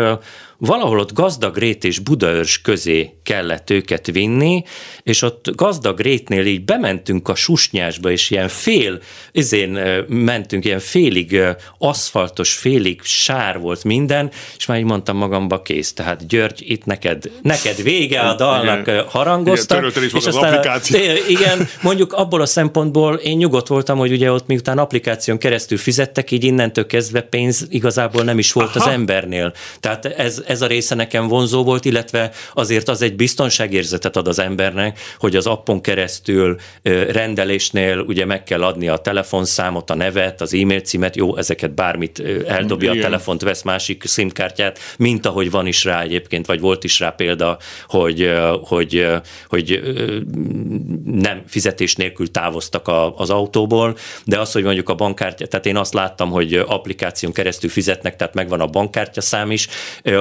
valahol 0.58 0.98
ott 0.98 1.12
gazdag 1.12 1.56
rét 1.56 1.84
és 1.84 1.98
Budaörs 1.98 2.60
közé 2.60 3.12
kellett 3.22 3.70
őket 3.70 4.06
vinni, 4.06 4.62
és 5.02 5.22
ott 5.22 5.50
gazdag 5.54 6.00
rétnél 6.00 6.46
így 6.46 6.64
bementünk 6.64 7.28
a 7.28 7.34
susnyásba, 7.34 8.10
és 8.10 8.30
ilyen 8.30 8.48
fél, 8.48 9.00
izén 9.32 9.70
mentünk, 10.08 10.64
ilyen 10.64 10.78
félig 10.78 11.40
aszfaltos, 11.78 12.54
félig 12.54 13.00
sár 13.02 13.58
volt 13.58 13.84
minden, 13.84 14.30
és 14.56 14.66
már 14.66 14.78
így 14.78 14.84
mondtam 14.84 15.16
magamba, 15.16 15.62
kész, 15.62 15.92
tehát 15.92 16.26
György, 16.26 16.70
itt 16.70 16.84
neked, 16.84 17.30
neked 17.42 17.82
vége 17.82 18.20
a 18.20 18.34
dalnak 18.34 18.86
igen. 18.86 19.04
harangoztam. 19.08 19.84
Igen, 19.84 20.04
is 20.04 20.12
és 20.12 20.26
az 20.26 20.26
aztán, 20.26 20.52
applikáció. 20.52 21.00
Igen, 21.28 21.68
mondjuk 21.82 22.12
abból 22.12 22.40
a 22.40 22.46
szempontból 22.46 23.14
én 23.14 23.36
nyugodt 23.36 23.66
voltam, 23.66 23.98
hogy 23.98 24.12
ugye 24.12 24.32
ott 24.32 24.46
miután 24.46 24.78
applikáción 24.78 25.38
keresztül 25.38 25.78
fizettek, 25.78 26.30
így 26.30 26.44
innentől 26.44 26.86
kezdve 26.86 27.20
pénz 27.20 27.66
igazából 27.68 28.22
nem 28.22 28.38
is 28.38 28.52
volt 28.52 28.76
Aha. 28.76 28.88
az 28.88 28.92
embernél. 28.92 29.52
Tehát 29.80 30.04
ez, 30.04 30.42
ez 30.48 30.62
a 30.62 30.66
része 30.66 30.94
nekem 30.94 31.28
vonzó 31.28 31.64
volt, 31.64 31.84
illetve 31.84 32.30
azért 32.54 32.88
az 32.88 33.02
egy 33.02 33.16
biztonságérzetet 33.16 34.16
ad 34.16 34.28
az 34.28 34.38
embernek, 34.38 34.98
hogy 35.18 35.36
az 35.36 35.46
appon 35.46 35.80
keresztül 35.80 36.56
rendelésnél 37.10 37.98
ugye 37.98 38.24
meg 38.24 38.42
kell 38.42 38.62
adni 38.62 38.88
a 38.88 38.96
telefonszámot, 38.96 39.90
a 39.90 39.94
nevet, 39.94 40.40
az 40.40 40.54
e-mail 40.54 40.80
címet, 40.80 41.16
jó, 41.16 41.36
ezeket 41.36 41.74
bármit 41.74 42.22
eldobja 42.46 42.92
Igen. 42.92 43.02
a 43.02 43.06
telefont, 43.06 43.42
vesz 43.42 43.62
másik 43.62 44.02
szimkártyát, 44.06 44.78
mint 44.98 45.26
ahogy 45.26 45.50
van 45.50 45.66
is 45.66 45.84
rá 45.84 46.00
egyébként, 46.00 46.46
vagy 46.46 46.60
volt 46.60 46.84
is 46.84 46.98
rá 46.98 47.10
példa, 47.10 47.58
hogy, 47.88 48.32
hogy, 48.62 49.06
hogy 49.48 49.82
nem 51.04 51.42
fizetés 51.46 51.94
nélkül 51.94 52.30
távoztak 52.30 52.88
a, 52.88 53.16
az 53.16 53.30
autóból, 53.30 53.96
de 54.24 54.38
az, 54.38 54.52
hogy 54.52 54.62
mondjuk 54.62 54.88
a 54.88 54.94
bankkártya, 54.94 55.46
tehát 55.46 55.66
én 55.66 55.76
azt 55.76 55.94
láttam, 55.94 56.30
hogy 56.30 56.54
applikáción 56.54 57.32
keresztül 57.32 57.70
fizetnek, 57.70 58.16
tehát 58.16 58.34
megvan 58.34 58.60
a 58.60 58.66
bankkártya 58.66 59.20
szám 59.20 59.50
is, 59.50 59.68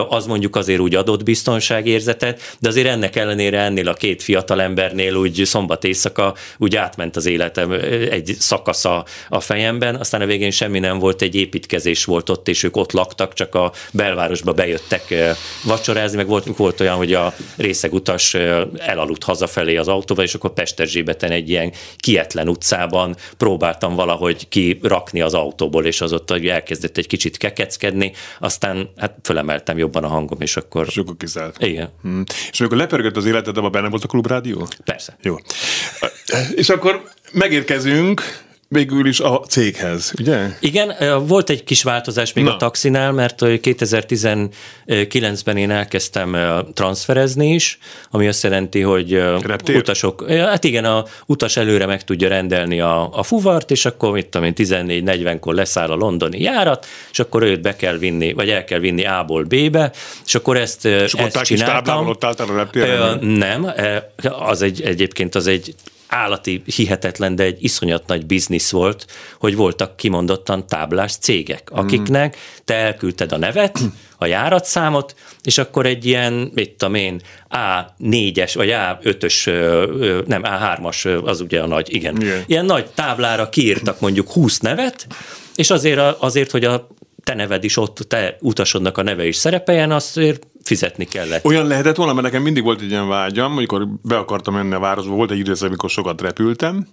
az 0.09 0.16
mondjuk 0.25 0.55
azért 0.55 0.79
úgy 0.79 0.95
adott 0.95 1.23
biztonságérzetet, 1.23 2.55
de 2.59 2.69
azért 2.69 2.87
ennek 2.87 3.15
ellenére 3.15 3.59
ennél 3.59 3.87
a 3.87 3.93
két 3.93 4.23
fiatal 4.23 4.61
embernél 4.61 5.15
úgy 5.15 5.41
szombat 5.45 5.83
éjszaka 5.83 6.35
úgy 6.57 6.75
átment 6.75 7.15
az 7.15 7.25
életem 7.25 7.71
egy 8.11 8.35
szakasza 8.39 9.05
a 9.29 9.39
fejemben, 9.39 9.95
aztán 9.95 10.21
a 10.21 10.25
végén 10.25 10.51
semmi 10.51 10.79
nem 10.79 10.99
volt, 10.99 11.21
egy 11.21 11.35
építkezés 11.35 12.05
volt 12.05 12.29
ott, 12.29 12.47
és 12.47 12.63
ők 12.63 12.77
ott 12.77 12.91
laktak, 12.91 13.33
csak 13.33 13.55
a 13.55 13.71
belvárosba 13.91 14.53
bejöttek 14.53 15.13
vacsorázni, 15.63 16.17
meg 16.17 16.27
volt, 16.27 16.57
volt 16.57 16.79
olyan, 16.79 16.95
hogy 16.95 17.13
a 17.13 17.33
részegutas 17.57 18.33
elaludt 18.77 19.23
hazafelé 19.23 19.75
az 19.75 19.87
autóval, 19.87 20.23
és 20.23 20.33
akkor 20.33 20.53
Pesterzsébeten 20.53 21.31
egy 21.31 21.49
ilyen 21.49 21.71
kietlen 21.97 22.49
utcában 22.49 23.15
próbáltam 23.37 23.95
valahogy 23.95 24.47
kirakni 24.47 25.21
az 25.21 25.33
autóból, 25.33 25.85
és 25.85 26.01
az 26.01 26.13
ott 26.13 26.31
elkezdett 26.31 26.97
egy 26.97 27.07
kicsit 27.07 27.37
kekeckedni, 27.37 28.11
aztán 28.39 28.89
hát 28.97 29.15
fölemeltem 29.23 29.77
jobban 29.77 30.03
a 30.07 30.09
hangom, 30.09 30.41
és 30.41 30.57
akkor... 30.57 30.85
És 30.87 30.97
akkor 30.97 31.17
kiszállt. 31.17 31.55
Igen. 31.59 31.89
Hmm. 32.01 32.23
És 32.51 32.59
amikor 32.59 32.77
lepörgött 32.77 33.17
az 33.17 33.25
életed, 33.25 33.57
abban 33.57 33.71
benne 33.71 33.89
volt 33.89 34.03
a 34.03 34.07
klubrádió? 34.07 34.67
Persze. 34.85 35.17
Jó. 35.21 35.35
És 36.55 36.69
akkor 36.69 37.03
megérkezünk 37.31 38.21
végül 38.69 39.07
is 39.07 39.19
a 39.19 39.43
céghez, 39.47 40.13
ugye? 40.19 40.47
Igen, 40.59 40.93
volt 41.27 41.49
egy 41.49 41.63
kis 41.63 41.83
változás 41.83 42.33
még 42.33 42.43
Na. 42.43 42.53
a 42.53 42.57
taxinál, 42.57 43.11
mert 43.11 43.39
2019-ben 43.41 45.57
én 45.57 45.71
elkezdtem 45.71 46.37
transferezni 46.73 47.53
is, 47.53 47.77
ami 48.11 48.27
azt 48.27 48.43
jelenti, 48.43 48.81
hogy 48.81 49.13
Reptér? 49.41 49.75
utasok, 49.75 50.31
hát 50.31 50.63
igen, 50.63 50.85
a 50.85 51.05
utas 51.25 51.57
előre 51.57 51.85
meg 51.85 52.03
tudja 52.03 52.27
rendelni 52.27 52.79
a, 52.79 53.09
a 53.13 53.23
fuvart, 53.23 53.71
és 53.71 53.85
akkor 53.85 54.11
mit 54.11 54.27
tudom 54.27 54.47
én, 54.47 54.53
14-40-kor 54.57 55.53
leszáll 55.53 55.89
a 55.89 55.95
londoni 55.95 56.41
járat, 56.41 56.85
és 57.11 57.19
akkor 57.19 57.43
őt 57.43 57.61
be 57.61 57.75
kell 57.75 57.97
vinni, 57.97 58.33
vagy 58.33 58.49
el 58.49 58.63
kell 58.63 58.79
vinni 58.79 59.05
A-ból 59.05 59.43
B-be, 59.43 59.91
és 60.25 60.35
akkor 60.35 60.57
ezt, 60.57 60.85
és 60.85 61.13
ezt 61.13 61.43
csináltam. 61.43 62.07
ott 62.07 62.23
álltál 62.23 62.47
a 62.49 62.55
reptéren? 62.55 63.19
Nem, 63.19 63.71
az 64.39 64.61
egy, 64.61 64.81
egyébként 64.81 65.35
az 65.35 65.47
egy 65.47 65.75
állati, 66.07 66.61
hihetetlen, 66.65 67.35
de 67.35 67.43
egy 67.43 67.63
iszonyat 67.63 68.07
nagy 68.07 68.25
biznisz 68.25 68.71
volt, 68.71 69.05
hogy 69.39 69.55
voltak 69.55 69.95
kimondottan 69.95 70.67
táblás 70.67 71.15
cégek, 71.17 71.69
akiknek 71.71 72.37
te 72.65 72.73
elküldted 72.73 73.31
a 73.31 73.37
nevet, 73.37 73.79
a 74.17 74.25
járatszámot, 74.25 75.15
és 75.43 75.57
akkor 75.57 75.85
egy 75.85 76.05
ilyen, 76.05 76.51
mit 76.53 76.71
tudom 76.71 76.93
én, 76.93 77.21
A4-es, 77.49 78.51
vagy 78.53 78.69
A5-ös, 78.71 79.45
nem, 80.27 80.41
A3-as, 80.43 81.23
az 81.23 81.41
ugye 81.41 81.61
a 81.61 81.67
nagy, 81.67 81.93
igen. 81.93 82.21
igen. 82.21 82.43
Ilyen 82.45 82.65
nagy 82.65 82.85
táblára 82.85 83.49
kiírtak 83.49 83.99
mondjuk 83.99 84.31
20 84.31 84.59
nevet, 84.59 85.07
és 85.55 85.69
azért, 85.69 85.99
azért 85.99 86.51
hogy 86.51 86.63
a 86.63 86.87
te 87.23 87.33
neved 87.33 87.63
is 87.63 87.77
ott, 87.77 87.97
te 87.97 88.37
utasodnak 88.39 88.97
a 88.97 89.03
neve 89.03 89.25
is 89.27 89.35
szerepeljen, 89.35 89.91
azért 89.91 90.47
fizetni 90.67 91.05
kellett. 91.05 91.45
Olyan 91.45 91.67
lehetett 91.67 91.95
volna, 91.95 92.13
mert 92.13 92.25
nekem 92.25 92.41
mindig 92.41 92.63
volt 92.63 92.81
egy 92.81 92.89
ilyen 92.89 93.07
vágyam, 93.07 93.51
amikor 93.51 93.87
be 94.01 94.17
akartam 94.17 94.53
menni 94.53 94.73
a 94.73 94.79
városba, 94.79 95.13
volt 95.13 95.31
egy 95.31 95.39
időszak, 95.39 95.67
amikor 95.67 95.89
sokat 95.89 96.21
repültem, 96.21 96.87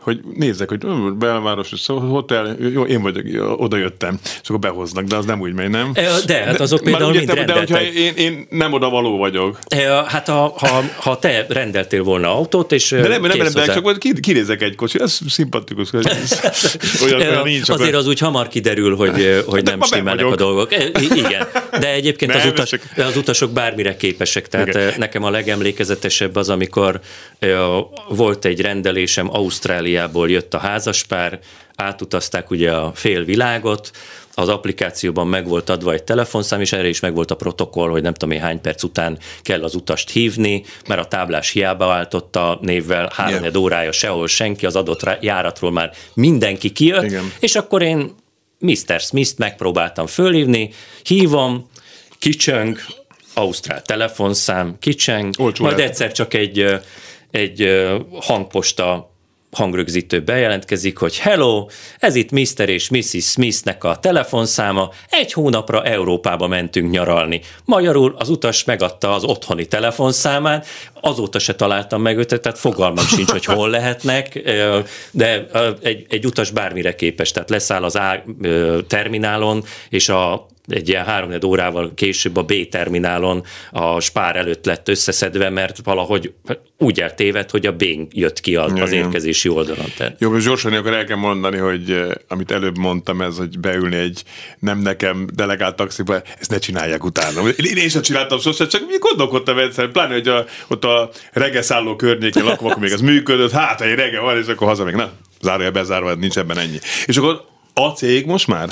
hogy 0.00 0.20
nézzek, 0.34 0.68
hogy 0.68 0.86
belváros, 1.18 1.72
hotel, 1.86 2.56
jó, 2.72 2.84
én 2.84 3.02
vagyok, 3.02 3.24
oda 3.60 3.76
jöttem, 3.76 4.18
és 4.22 4.48
akkor 4.48 4.58
behoznak, 4.58 5.04
de 5.04 5.16
az 5.16 5.24
nem 5.24 5.40
úgy 5.40 5.52
megy, 5.52 5.70
nem? 5.70 5.92
De, 6.26 6.34
hát 6.34 6.60
azok 6.60 6.80
például 6.80 7.12
mind 7.12 7.32
De 7.32 7.52
hogyha 7.52 7.82
én, 7.82 8.12
én 8.16 8.46
nem 8.50 8.72
oda 8.72 8.90
való 8.90 9.16
vagyok. 9.16 9.58
Hát 10.06 10.28
ha, 10.28 10.54
ha, 10.56 10.82
ha 10.96 11.18
te 11.18 11.46
rendeltél 11.48 12.02
volna 12.02 12.36
autót, 12.36 12.72
és 12.72 12.88
De 12.88 13.08
nem, 13.08 13.20
nem 13.22 13.30
rendelek, 13.30 13.74
csak 13.74 13.82
majd 13.82 13.98
kinézek 14.20 14.62
egy 14.62 14.74
kocsi, 14.74 15.00
ez 15.00 15.18
szimpatikus. 15.28 15.90
Hogy 15.90 16.06
olyan, 17.04 17.20
olyan 17.20 17.42
nincs, 17.42 17.68
Azért 17.68 17.88
akkor... 17.88 17.94
az 17.94 18.06
úgy 18.06 18.18
hamar 18.18 18.48
kiderül, 18.48 18.96
hogy, 18.96 19.44
hogy 19.46 19.62
nem 19.64 19.82
stimmelnek 19.82 20.24
a 20.24 20.36
dolgok. 20.36 20.72
Igen, 21.14 21.46
de 21.80 21.92
egyébként 21.92 22.34
az, 22.34 22.46
utas, 22.46 22.72
az 22.96 23.16
utasok 23.16 23.50
bármire 23.50 23.96
képesek, 23.96 24.48
tehát 24.48 24.68
Igen. 24.68 24.94
nekem 24.96 25.24
a 25.24 25.30
legemlékezetesebb 25.30 26.36
az, 26.36 26.48
amikor 26.48 27.00
volt 28.08 28.44
egy 28.44 28.60
rendelésem 28.60 29.34
Ausztrália 29.34 29.89
Ausztráliából 29.90 30.30
jött 30.30 30.54
a 30.54 30.58
házaspár, 30.58 31.38
átutazták 31.76 32.50
ugye 32.50 32.72
a 32.72 32.92
fél 32.94 33.24
világot, 33.24 33.90
az 34.34 34.48
applikációban 34.48 35.26
meg 35.26 35.48
volt 35.48 35.70
adva 35.70 35.92
egy 35.92 36.02
telefonszám, 36.02 36.60
és 36.60 36.72
erre 36.72 36.88
is 36.88 37.00
meg 37.00 37.14
volt 37.14 37.30
a 37.30 37.36
protokoll, 37.36 37.90
hogy 37.90 38.02
nem 38.02 38.14
tudom 38.14 38.34
én 38.34 38.40
hány 38.40 38.60
perc 38.60 38.82
után 38.82 39.18
kell 39.42 39.62
az 39.62 39.74
utast 39.74 40.10
hívni, 40.10 40.64
mert 40.86 41.00
a 41.00 41.04
táblás 41.04 41.50
hiába 41.50 41.86
váltotta 41.86 42.58
névvel, 42.60 43.10
három 43.14 43.42
yeah. 43.42 43.56
órája 43.56 43.92
sehol 43.92 44.26
senki, 44.26 44.66
az 44.66 44.76
adott 44.76 45.18
járatról 45.20 45.72
már 45.72 45.92
mindenki 46.14 46.70
kijött, 46.70 47.04
Igen. 47.04 47.32
és 47.40 47.54
akkor 47.54 47.82
én 47.82 48.14
Mr. 48.58 49.00
Smith-t 49.00 49.38
megpróbáltam 49.38 50.06
fölhívni, 50.06 50.70
hívom, 51.02 51.68
kicsöng, 52.18 52.78
Ausztrál 53.34 53.82
telefonszám, 53.82 54.76
kicseng, 54.78 55.34
Olcsó 55.38 55.64
majd 55.64 55.78
egyszer 55.78 56.12
csak 56.12 56.34
egy, 56.34 56.80
egy 57.30 57.88
hangposta 58.20 59.09
hangrögzítő 59.50 60.22
bejelentkezik, 60.22 60.98
hogy 60.98 61.18
hello, 61.18 61.66
ez 61.98 62.14
itt 62.14 62.30
Mr. 62.30 62.68
és 62.68 62.88
Mrs. 62.88 63.30
Smithnek 63.30 63.84
a 63.84 63.96
telefonszáma, 63.96 64.90
egy 65.08 65.32
hónapra 65.32 65.84
Európába 65.84 66.46
mentünk 66.46 66.90
nyaralni. 66.90 67.40
Magyarul 67.64 68.14
az 68.18 68.28
utas 68.28 68.64
megadta 68.64 69.14
az 69.14 69.24
otthoni 69.24 69.66
telefonszámát, 69.66 70.66
azóta 71.00 71.38
se 71.38 71.54
találtam 71.54 72.02
meg 72.02 72.18
őt, 72.18 72.40
tehát 72.40 72.58
fogalmam 72.58 73.04
sincs, 73.04 73.30
hogy 73.30 73.44
hol 73.44 73.70
lehetnek, 73.70 74.42
de 75.10 75.46
egy, 75.82 76.06
egy 76.08 76.26
utas 76.26 76.50
bármire 76.50 76.94
képes, 76.94 77.30
tehát 77.30 77.50
leszáll 77.50 77.84
az 77.84 77.96
A 77.96 78.24
terminálon, 78.86 79.64
és 79.88 80.08
a 80.08 80.46
egy 80.70 80.88
ilyen 80.88 81.04
három 81.04 81.32
órával 81.44 81.92
később 81.94 82.36
a 82.36 82.42
B-terminálon 82.42 83.44
a 83.70 84.00
spár 84.00 84.36
előtt 84.36 84.64
lett 84.64 84.88
összeszedve, 84.88 85.50
mert 85.50 85.80
valahogy 85.84 86.32
úgy 86.78 87.00
eltévedt, 87.00 87.50
hogy 87.50 87.66
a 87.66 87.72
B 87.72 87.84
jött 88.10 88.40
ki 88.40 88.56
az, 88.56 88.72
az 88.80 88.92
érkezési 88.92 89.48
oldalon. 89.48 89.92
Tehát. 89.96 90.16
Jó, 90.18 90.30
most 90.30 90.46
gyorsan 90.46 90.72
akkor 90.72 90.92
el 90.92 91.04
kell 91.04 91.16
mondani, 91.16 91.56
hogy 91.56 91.90
eh, 91.90 92.08
amit 92.28 92.50
előbb 92.50 92.78
mondtam, 92.78 93.20
ez, 93.20 93.36
hogy 93.36 93.58
beülni 93.58 93.96
egy 93.96 94.22
nem 94.58 94.78
nekem 94.78 95.26
delegált 95.34 95.76
taxiba, 95.76 96.22
ezt 96.40 96.50
ne 96.50 96.58
csinálják 96.58 97.04
utána. 97.04 97.48
Én, 97.48 97.76
én 97.76 97.88
sem 97.88 98.02
csináltam 98.02 98.38
sosem, 98.38 98.68
csak 98.68 98.86
mi 98.86 98.98
gondolkodtam 98.98 99.58
egyszer, 99.58 99.88
pláne, 99.88 100.12
hogy 100.12 100.28
a, 100.28 100.44
ott 100.68 100.84
a 100.84 101.10
regeszálló 101.32 101.96
környékén 101.96 102.44
lakom, 102.44 102.66
akkor 102.66 102.82
még 102.82 102.92
ez 102.92 103.00
működött, 103.00 103.50
hát 103.50 103.80
egy 103.80 103.94
rege 103.94 104.20
van, 104.20 104.38
és 104.38 104.46
akkor 104.46 104.66
haza 104.66 104.84
még 104.84 104.94
nem 104.94 105.10
zárója 105.40 105.70
bezárva, 105.70 106.14
nincs 106.14 106.38
ebben 106.38 106.58
ennyi. 106.58 106.78
És 107.06 107.16
akkor 107.16 107.44
a 107.74 107.88
cég 107.88 108.26
most 108.26 108.46
már? 108.46 108.68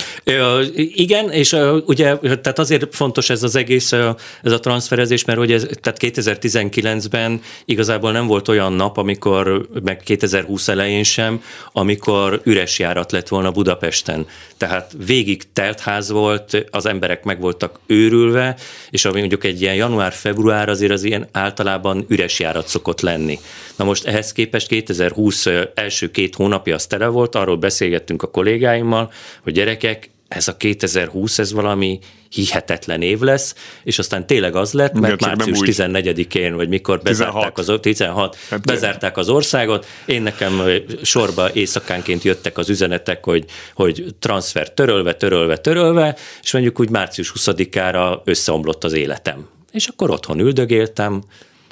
Igen, 0.74 1.30
és 1.30 1.56
ugye 1.86 2.16
tehát 2.16 2.58
azért 2.58 2.94
fontos 2.94 3.30
ez 3.30 3.42
az 3.42 3.56
egész, 3.56 3.92
ez 4.42 4.52
a 4.52 4.60
transferezés, 4.60 5.24
mert 5.24 5.38
ugye 5.38 5.58
tehát 5.58 5.98
2019-ben 6.00 7.40
igazából 7.64 8.12
nem 8.12 8.26
volt 8.26 8.48
olyan 8.48 8.72
nap, 8.72 8.96
amikor, 8.96 9.68
meg 9.82 10.00
2020 10.04 10.68
elején 10.68 11.02
sem, 11.02 11.42
amikor 11.72 12.40
üres 12.44 12.78
járat 12.78 13.12
lett 13.12 13.28
volna 13.28 13.50
Budapesten. 13.50 14.26
Tehát 14.56 14.92
végig 15.06 15.52
telt 15.52 15.80
ház 15.80 16.10
volt, 16.10 16.66
az 16.70 16.86
emberek 16.86 17.24
meg 17.24 17.40
voltak 17.40 17.80
őrülve, 17.86 18.56
és 18.90 19.04
ami 19.04 19.18
mondjuk 19.18 19.44
egy 19.44 19.60
ilyen 19.60 19.74
január-február 19.74 20.68
azért 20.68 20.92
az 20.92 21.02
ilyen 21.02 21.28
általában 21.32 22.04
üres 22.08 22.40
járat 22.40 22.68
szokott 22.68 23.00
lenni. 23.00 23.38
Na 23.76 23.84
most 23.84 24.06
ehhez 24.06 24.32
képest 24.32 24.68
2020 24.68 25.46
első 25.74 26.10
két 26.10 26.34
hónapja 26.34 26.74
az 26.74 26.86
tele 26.86 27.06
volt, 27.06 27.34
arról 27.34 27.56
beszélgettünk 27.56 28.22
a 28.22 28.30
kollégáimmal, 28.88 29.12
hogy 29.42 29.52
gyerekek, 29.52 30.10
ez 30.28 30.48
a 30.48 30.56
2020, 30.56 31.38
ez 31.38 31.52
valami 31.52 31.98
hihetetlen 32.30 33.02
év 33.02 33.20
lesz, 33.20 33.54
és 33.84 33.98
aztán 33.98 34.26
tényleg 34.26 34.56
az 34.56 34.72
lett, 34.72 34.92
mert 34.92 35.20
Igen, 35.20 35.36
március 35.36 35.58
14-én, 35.62 36.54
vagy 36.54 36.68
mikor 36.68 37.00
bezárták 37.00 37.52
16. 37.52 37.58
az, 37.58 37.80
16, 37.80 38.36
hát 38.50 38.60
bezárták 38.60 39.16
az 39.16 39.28
országot, 39.28 39.86
én 40.06 40.22
nekem 40.22 40.62
sorba 41.02 41.52
éjszakánként 41.52 42.22
jöttek 42.22 42.58
az 42.58 42.68
üzenetek, 42.68 43.24
hogy, 43.24 43.44
hogy 43.74 44.04
transfer 44.18 44.74
törölve, 44.74 45.14
törölve, 45.14 45.56
törölve, 45.56 46.16
és 46.42 46.52
mondjuk 46.52 46.80
úgy 46.80 46.90
március 46.90 47.32
20-ára 47.36 48.20
összeomlott 48.24 48.84
az 48.84 48.92
életem. 48.92 49.48
És 49.72 49.86
akkor 49.86 50.10
otthon 50.10 50.38
üldögéltem, 50.38 51.22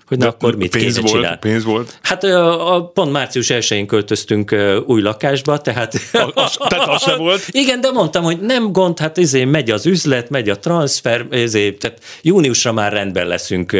hogy 0.07 0.19
na 0.19 0.29
akkor 0.29 0.57
mit 0.57 0.71
pénz 0.71 0.95
kéne 0.95 1.01
volt, 1.01 1.15
csinálni. 1.15 1.39
Pénz 1.41 1.65
volt? 1.65 1.99
Hát 2.03 2.25
a, 2.25 2.75
a, 2.75 2.85
pont 2.85 3.13
március 3.13 3.47
1-én 3.51 3.87
költöztünk 3.87 4.55
új 4.87 5.01
lakásba, 5.01 5.59
tehát... 5.59 5.95
A, 6.13 6.31
az, 6.35 6.57
tehát 6.69 6.89
az 6.89 7.03
sem 7.03 7.19
volt? 7.27 7.45
Igen, 7.51 7.81
de 7.81 7.91
mondtam, 7.91 8.25
hogy 8.25 8.41
nem 8.41 8.73
gond, 8.73 8.99
hát 8.99 9.17
izé 9.17 9.45
megy 9.45 9.71
az 9.71 9.87
üzlet, 9.87 10.31
megy 10.31 10.49
a 10.49 10.59
transfer, 10.59 11.27
izé, 11.31 11.73
tehát 11.73 12.01
júniusra 12.23 12.73
már 12.73 12.93
rendben 12.93 13.27
leszünk 13.27 13.77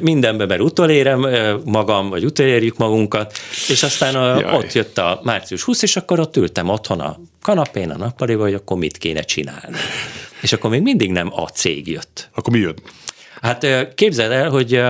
mindenben, 0.00 0.46
mert 0.46 0.60
utolérem 0.60 1.26
magam, 1.64 2.08
vagy 2.08 2.24
utolérjük 2.24 2.76
magunkat, 2.76 3.38
és 3.68 3.82
aztán 3.82 4.14
a, 4.14 4.54
ott 4.54 4.72
jött 4.72 4.98
a 4.98 5.20
március 5.24 5.62
20, 5.62 5.82
és 5.82 5.96
akkor 5.96 6.20
ott 6.20 6.36
ültem 6.36 6.68
otthon 6.68 7.00
a 7.00 7.16
kanapén, 7.42 7.90
a 7.90 7.96
nappaliba, 7.96 8.42
hogy 8.42 8.54
akkor 8.54 8.76
mit 8.76 8.98
kéne 8.98 9.20
csinálni. 9.20 9.76
És 10.40 10.52
akkor 10.52 10.70
még 10.70 10.82
mindig 10.82 11.10
nem 11.10 11.32
a 11.34 11.48
cég 11.48 11.88
jött. 11.88 12.28
Akkor 12.34 12.52
mi 12.52 12.58
jött? 12.58 12.78
Hát 13.42 13.94
képzeld 13.94 14.32
el, 14.32 14.50
hogy 14.50 14.82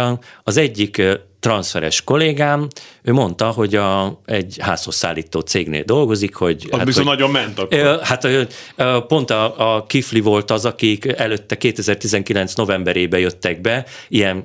az 0.43 0.57
egyik 0.57 1.03
transferes 1.41 2.05
kollégám, 2.05 2.69
ő 3.03 3.13
mondta, 3.13 3.51
hogy 3.51 3.75
a, 3.75 4.21
egy 4.25 4.57
házhoz 4.61 4.95
szállító 4.95 5.41
cégnél 5.41 5.83
dolgozik, 5.83 6.35
hogy... 6.35 6.69
Az 6.71 6.77
hát, 6.77 6.87
bizony 6.87 7.07
hogy, 7.07 7.17
nagyon 7.19 7.31
ment 7.31 7.59
akkor. 7.59 8.01
Hát 8.03 8.29
pont 9.07 9.31
a, 9.31 9.75
a 9.75 9.87
Kifli 9.87 10.21
volt 10.21 10.51
az, 10.51 10.65
akik 10.65 11.07
előtte 11.07 11.57
2019 11.57 12.55
novemberében 12.55 13.21
jöttek 13.21 13.61
be, 13.61 13.85
ilyen 14.09 14.45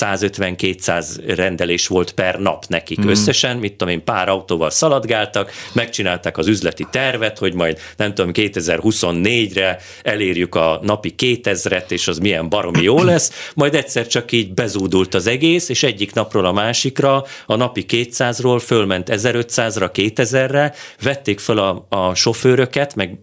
150-200 0.00 1.04
rendelés 1.26 1.86
volt 1.86 2.12
per 2.12 2.38
nap 2.38 2.64
nekik 2.68 2.98
hmm. 2.98 3.08
összesen, 3.08 3.56
mit 3.56 3.74
tudom 3.74 3.94
én, 3.94 4.04
pár 4.04 4.28
autóval 4.28 4.70
szaladgáltak, 4.70 5.52
megcsinálták 5.72 6.38
az 6.38 6.46
üzleti 6.46 6.86
tervet, 6.90 7.38
hogy 7.38 7.54
majd 7.54 7.78
nem 7.96 8.14
tudom, 8.14 8.30
2024-re 8.34 9.78
elérjük 10.02 10.54
a 10.54 10.78
napi 10.82 11.14
2000-et, 11.18 11.90
és 11.90 12.08
az 12.08 12.18
milyen 12.18 12.48
baromi 12.48 12.82
jó 12.82 13.02
lesz, 13.12 13.50
majd 13.54 13.74
egyszer 13.74 14.06
csak 14.06 14.32
így 14.32 14.54
bezúdult 14.54 15.14
az 15.14 15.26
egész, 15.26 15.68
és 15.68 15.82
egyik 15.82 16.14
napról 16.14 16.44
a 16.44 16.52
másikra 16.52 17.24
a 17.46 17.56
napi 17.56 17.84
200-ról 17.88 18.62
fölment 18.64 19.08
1500-ra, 19.10 19.90
2000-re, 19.94 20.74
vették 21.02 21.38
fel 21.38 21.58
a, 21.58 21.86
a 21.88 22.14
sofőröket, 22.14 22.94
meg 22.94 23.18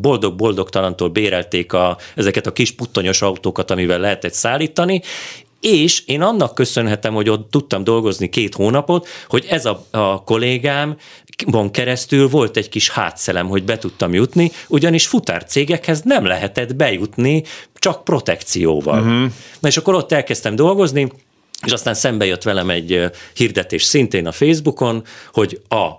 boldog-boldogtalantól 0.00 1.08
bérelték 1.08 1.72
a, 1.72 1.98
ezeket 2.14 2.46
a 2.46 2.52
kis 2.52 2.70
puttonyos 2.70 3.22
autókat, 3.22 3.70
amivel 3.70 3.98
lehetett 3.98 4.32
szállítani, 4.32 5.02
és 5.62 6.02
én 6.06 6.22
annak 6.22 6.54
köszönhetem, 6.54 7.14
hogy 7.14 7.28
ott 7.28 7.50
tudtam 7.50 7.84
dolgozni 7.84 8.28
két 8.28 8.54
hónapot, 8.54 9.08
hogy 9.28 9.46
ez 9.48 9.64
a, 9.66 9.86
a 9.90 10.22
kollégám 10.24 10.96
von 11.46 11.70
keresztül 11.70 12.28
volt 12.28 12.56
egy 12.56 12.68
kis 12.68 12.90
hátszelem, 12.90 13.48
hogy 13.48 13.64
be 13.64 13.78
tudtam 13.78 14.14
jutni, 14.14 14.50
ugyanis 14.68 15.06
futárcégekhez 15.06 16.00
nem 16.00 16.24
lehetett 16.24 16.76
bejutni 16.76 17.42
csak 17.74 18.04
protekcióval. 18.04 19.00
Uh-huh. 19.00 19.32
Na 19.60 19.68
és 19.68 19.76
akkor 19.76 19.94
ott 19.94 20.12
elkezdtem 20.12 20.56
dolgozni, 20.56 21.12
és 21.66 21.72
aztán 21.72 21.94
szembe 21.94 22.24
jött 22.24 22.42
velem 22.42 22.70
egy 22.70 23.10
hirdetés 23.34 23.82
szintén 23.82 24.26
a 24.26 24.32
Facebookon, 24.32 25.04
hogy 25.32 25.60
a 25.68 25.90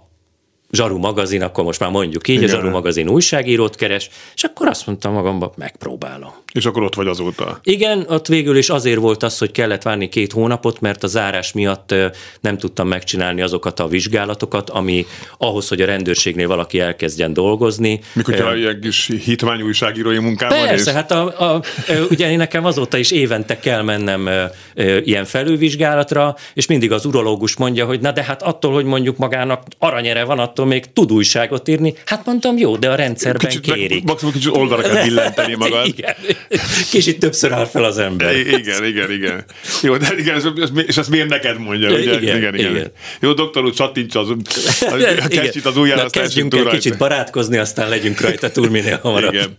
Zsaru 0.72 0.98
magazin, 0.98 1.42
akkor 1.42 1.64
most 1.64 1.80
már 1.80 1.90
mondjuk 1.90 2.28
így, 2.28 2.36
Igen. 2.36 2.50
a 2.50 2.52
Zsaru 2.52 2.70
magazin 2.70 3.10
újságírót 3.10 3.76
keres, 3.76 4.10
és 4.36 4.44
akkor 4.44 4.68
azt 4.68 4.86
mondtam 4.86 5.14
magamban, 5.14 5.52
megpróbálom. 5.56 6.34
És 6.54 6.66
akkor 6.66 6.84
ott 6.84 6.96
vagy 6.96 7.08
azóta? 7.08 7.60
Igen, 7.64 8.06
ott 8.10 8.28
végül 8.28 8.58
is 8.58 8.70
azért 8.70 9.00
volt 9.00 9.24
az, 9.24 9.38
hogy 9.38 9.52
kellett 9.52 9.82
várni 9.82 10.10
két 10.10 10.32
hónapot, 10.32 10.82
mert 10.82 11.04
a 11.04 11.08
zárás 11.08 11.52
miatt 11.52 11.96
nem 12.42 12.58
tudtam 12.58 12.88
megcsinálni 12.88 13.42
azokat 13.42 13.80
a 13.80 13.88
vizsgálatokat, 13.88 14.70
ami 14.70 15.06
ahhoz, 15.38 15.68
hogy 15.68 15.82
a 15.82 15.86
rendőrségnél 15.86 16.48
valaki 16.48 16.80
elkezdjen 16.80 17.34
dolgozni. 17.34 18.00
Mikor 18.14 18.34
uh, 18.34 18.58
ilyen 18.58 18.80
kis 18.82 19.12
hitvány 19.24 19.62
újságírói 19.62 20.20
munkában 20.20 20.66
Persze, 20.66 20.90
és... 20.90 20.96
hát 20.96 21.12
a, 21.12 21.54
a, 21.54 21.62
ugye 22.10 22.32
én 22.32 22.38
nekem 22.38 22.66
azóta 22.66 22.98
is 22.98 23.12
évente 23.12 23.60
kell 23.60 23.82
mennem 23.82 24.30
ilyen 25.04 25.26
felülvizsgálatra, 25.26 26.36
és 26.54 26.68
mindig 26.68 26.92
az 26.92 27.06
urológus 27.06 27.56
mondja, 27.56 27.86
hogy 27.86 28.00
na 28.00 28.12
de 28.12 28.24
hát 28.24 28.42
attól, 28.42 28.74
hogy 28.74 28.86
mondjuk 28.86 29.18
magának 29.18 29.64
aranyere 29.80 30.24
van, 30.24 30.40
attól 30.40 30.66
még 30.66 30.94
tud 30.94 31.12
újságot 31.12 31.68
írni. 31.68 31.94
Hát 32.06 32.26
mondtam, 32.26 32.58
jó, 32.58 32.78
de 32.78 32.90
a 32.90 32.96
rendszerben 32.96 33.50
kicsit, 33.50 33.74
kérik. 33.74 34.04
Maximum 34.04 34.34
kicsit 34.34 34.56
oldalra 34.56 34.82
kell 34.82 35.04
billenteni 35.08 35.56
magad. 35.56 35.88
Igen. 35.88 36.16
Kicsit 36.92 37.20
többször 37.20 37.52
áll 37.52 37.66
fel 37.66 37.84
az 37.84 37.98
ember. 37.98 38.36
Igen, 38.38 38.86
igen, 38.86 39.12
igen. 39.12 39.46
Jó, 39.82 39.98
de 39.98 40.16
igen, 40.18 40.42
és 40.88 40.98
ezt 40.98 41.10
miért 41.10 41.30
neked 41.30 41.60
mondja? 41.60 41.90
Ugye? 41.90 42.02
Igen, 42.02 42.22
igen, 42.22 42.56
igen, 42.56 42.76
igen. 42.76 42.92
Jó, 43.20 43.34
doktor 43.34 43.64
úr, 43.66 43.74
csattints 43.74 44.16
az, 44.16 44.30
a 44.30 45.28
kicsit 45.28 45.66
az 45.66 45.78
ujjára, 45.78 46.04
aztán 46.04 46.24
kezdjünk 46.24 46.56
el 46.56 46.66
kicsit 46.66 46.98
barátkozni, 46.98 47.58
aztán 47.58 47.90
legyünk 47.90 48.22
rajta 48.22 48.52
túl 48.52 48.70
minél 48.70 49.00
hamarabb. 49.02 49.34
Igen. 49.34 49.56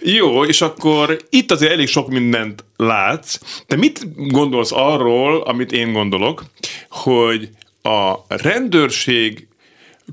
Jó, 0.00 0.44
és 0.44 0.60
akkor 0.60 1.16
itt 1.30 1.50
azért 1.50 1.72
elég 1.72 1.88
sok 1.88 2.08
mindent 2.08 2.64
látsz. 2.76 3.38
Te 3.66 3.76
mit 3.76 4.00
gondolsz 4.16 4.72
arról, 4.72 5.42
amit 5.42 5.72
én 5.72 5.92
gondolok, 5.92 6.44
hogy 6.88 7.48
a 7.82 8.14
rendőrség 8.28 9.46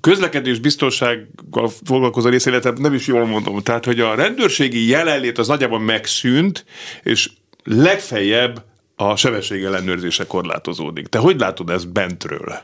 közlekedés 0.01 0.59
biztonsággal 0.59 1.71
foglalkozó 1.85 2.29
része, 2.29 2.49
illetve 2.49 2.73
nem 2.77 2.93
is 2.93 3.07
jól 3.07 3.25
mondom, 3.25 3.59
tehát 3.59 3.85
hogy 3.85 3.99
a 3.99 4.15
rendőrségi 4.15 4.87
jelenlét 4.87 5.37
az 5.37 5.47
nagyjából 5.47 5.79
megszűnt, 5.79 6.65
és 7.03 7.29
legfeljebb 7.63 8.63
a 8.95 9.15
sebesség 9.15 9.63
ellenőrzése 9.63 10.25
korlátozódik. 10.25 11.07
Te 11.07 11.17
hogy 11.17 11.39
látod 11.39 11.69
ezt 11.69 11.91
bentről? 11.91 12.59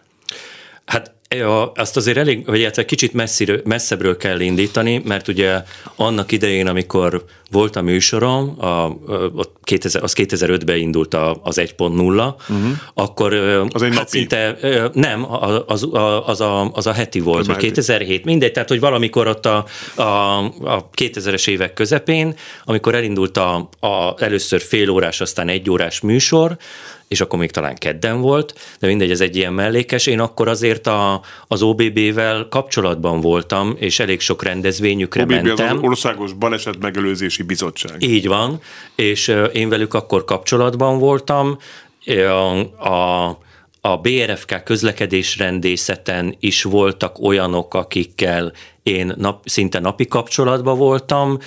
Hát 0.85 1.11
Ja, 1.35 1.71
azt 1.71 1.97
azért 1.97 2.17
elég, 2.17 2.45
vagy 2.45 2.63
hát 2.63 2.85
kicsit 2.85 3.13
messziről, 3.13 3.61
messzebbről 3.65 4.17
kell 4.17 4.39
indítani, 4.39 5.01
mert 5.05 5.27
ugye 5.27 5.63
annak 5.95 6.31
idején, 6.31 6.67
amikor 6.67 7.25
volt 7.53 7.75
a 7.75 7.81
műsorom, 7.81 8.55
a, 8.59 8.65
a 8.65 9.51
2000, 9.63 10.03
az 10.03 10.13
2005-ben 10.17 10.77
indult 10.77 11.13
a, 11.13 11.39
az 11.43 11.59
1.0, 11.59 11.79
uh-huh. 11.79 12.33
Mhm. 12.47 12.71
akkor 12.93 13.33
az 13.73 13.81
egy 13.81 13.95
hát 13.95 14.09
szinte, 14.09 14.57
nem, 14.93 15.25
az, 15.33 15.61
az, 15.67 15.87
az, 16.25 16.41
a, 16.41 16.71
az 16.71 16.87
a 16.87 16.91
heti 16.91 17.19
volt, 17.19 17.45
vagy 17.45 17.57
2007, 17.57 18.25
mindegy, 18.25 18.51
tehát 18.51 18.69
hogy 18.69 18.79
valamikor 18.79 19.27
ott 19.27 19.45
a, 19.45 19.65
a, 19.95 20.37
a 20.63 20.89
2000-es 20.97 21.47
évek 21.47 21.73
közepén, 21.73 22.35
amikor 22.63 22.95
elindult 22.95 23.37
a, 23.37 23.69
a 23.79 24.15
először 24.17 24.61
fél 24.61 24.89
órás, 24.89 25.21
aztán 25.21 25.49
egy 25.49 25.69
órás 25.69 26.01
műsor, 26.01 26.57
és 27.13 27.21
akkor 27.21 27.39
még 27.39 27.51
talán 27.51 27.75
kedden 27.75 28.21
volt, 28.21 28.53
de 28.79 28.87
mindegy, 28.87 29.11
ez 29.11 29.21
egy 29.21 29.35
ilyen 29.35 29.53
mellékes. 29.53 30.07
Én 30.07 30.19
akkor 30.19 30.47
azért 30.47 30.87
a, 30.87 31.21
az 31.47 31.61
OBB-vel 31.61 32.47
kapcsolatban 32.49 33.21
voltam, 33.21 33.75
és 33.79 33.99
elég 33.99 34.19
sok 34.19 34.43
rendezvényükre 34.43 35.21
OBB 35.21 35.31
mentem. 35.31 35.77
az 35.77 35.83
Országos 35.83 36.33
Baleset 36.33 36.79
Megelőzési 36.79 37.42
Bizottság. 37.45 38.01
Így 38.01 38.27
van, 38.27 38.59
és 38.95 39.35
én 39.53 39.69
velük 39.69 39.93
akkor 39.93 40.25
kapcsolatban 40.25 40.99
voltam. 40.99 41.57
A, 42.77 43.27
a 43.81 43.97
BRFK 44.01 44.63
közlekedésrendészeten 44.63 46.35
is 46.39 46.63
voltak 46.63 47.19
olyanok, 47.19 47.73
akikkel 47.73 48.53
én 48.83 49.13
nap, 49.17 49.41
szinte 49.45 49.79
napi 49.79 50.05
kapcsolatban 50.05 50.77
voltam, 50.77 51.37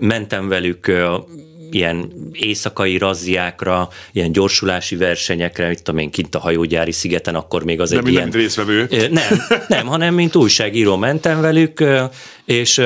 mentem 0.00 0.48
velük 0.48 0.92
ilyen 1.70 2.12
éjszakai 2.32 2.98
razziákra, 2.98 3.88
ilyen 4.12 4.32
gyorsulási 4.32 4.96
versenyekre, 4.96 5.68
mit 5.68 5.82
tudom 5.82 6.00
én, 6.00 6.10
kint 6.10 6.34
a 6.34 6.38
hajógyári 6.38 6.92
szigeten, 6.92 7.34
akkor 7.34 7.64
még 7.64 7.80
az 7.80 7.90
nem 7.90 8.06
egy 8.06 8.12
ilyen... 8.12 8.30
részvevő. 8.30 8.88
Nem, 9.10 9.42
nem, 9.68 9.86
hanem 9.86 10.14
mint 10.14 10.36
újságíró 10.36 10.96
mentem 10.96 11.40
velük, 11.40 11.84
és, 12.44 12.82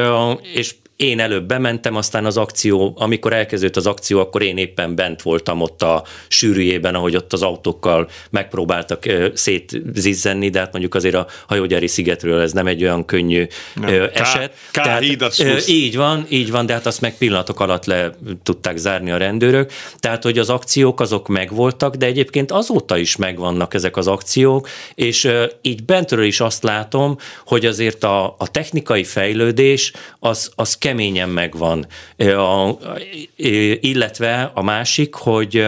és 0.54 0.74
én 0.96 1.20
előbb 1.20 1.46
bementem, 1.46 1.96
aztán 1.96 2.24
az 2.24 2.36
akció, 2.36 2.94
amikor 2.98 3.32
elkezdődött 3.32 3.76
az 3.76 3.86
akció, 3.86 4.20
akkor 4.20 4.42
én 4.42 4.56
éppen 4.56 4.94
bent 4.94 5.22
voltam 5.22 5.60
ott 5.60 5.82
a 5.82 6.04
sűrűjében, 6.28 6.94
ahogy 6.94 7.16
ott 7.16 7.32
az 7.32 7.42
autókkal 7.42 8.08
megpróbáltak 8.30 9.04
szétzizzenni, 9.34 10.48
de 10.48 10.58
hát 10.58 10.72
mondjuk 10.72 10.94
azért 10.94 11.14
a 11.14 11.26
hajógyári 11.46 11.86
szigetről 11.86 12.40
ez 12.40 12.52
nem 12.52 12.66
egy 12.66 12.82
olyan 12.82 13.04
könnyű 13.04 13.46
nem. 13.74 14.08
eset. 14.12 14.54
Ká, 14.70 14.82
Tehát, 14.82 15.02
így 15.68 15.96
van, 15.96 16.26
így 16.28 16.50
van, 16.50 16.66
de 16.66 16.72
hát 16.72 16.86
azt 16.86 17.00
meg 17.00 17.16
pillanatok 17.18 17.60
alatt 17.60 17.84
le 17.84 18.10
tudták 18.42 18.76
zárni 18.76 19.10
a 19.10 19.16
rendőrök. 19.16 19.72
Tehát, 19.98 20.22
hogy 20.22 20.38
az 20.38 20.50
akciók 20.50 21.00
azok 21.00 21.28
megvoltak, 21.28 21.94
de 21.94 22.06
egyébként 22.06 22.52
azóta 22.52 22.96
is 22.96 23.16
megvannak 23.16 23.74
ezek 23.74 23.96
az 23.96 24.06
akciók, 24.06 24.68
és 24.94 25.28
így 25.62 25.84
bentről 25.84 26.24
is 26.24 26.40
azt 26.40 26.62
látom, 26.62 27.16
hogy 27.44 27.66
azért 27.66 28.04
a, 28.04 28.34
a 28.38 28.50
technikai 28.50 29.04
fejlődés 29.04 29.92
az, 30.18 30.50
az 30.54 30.78
keményen 30.86 31.28
megvan. 31.28 31.86
Illetve 33.80 34.50
a 34.54 34.62
másik, 34.62 35.14
hogy, 35.14 35.66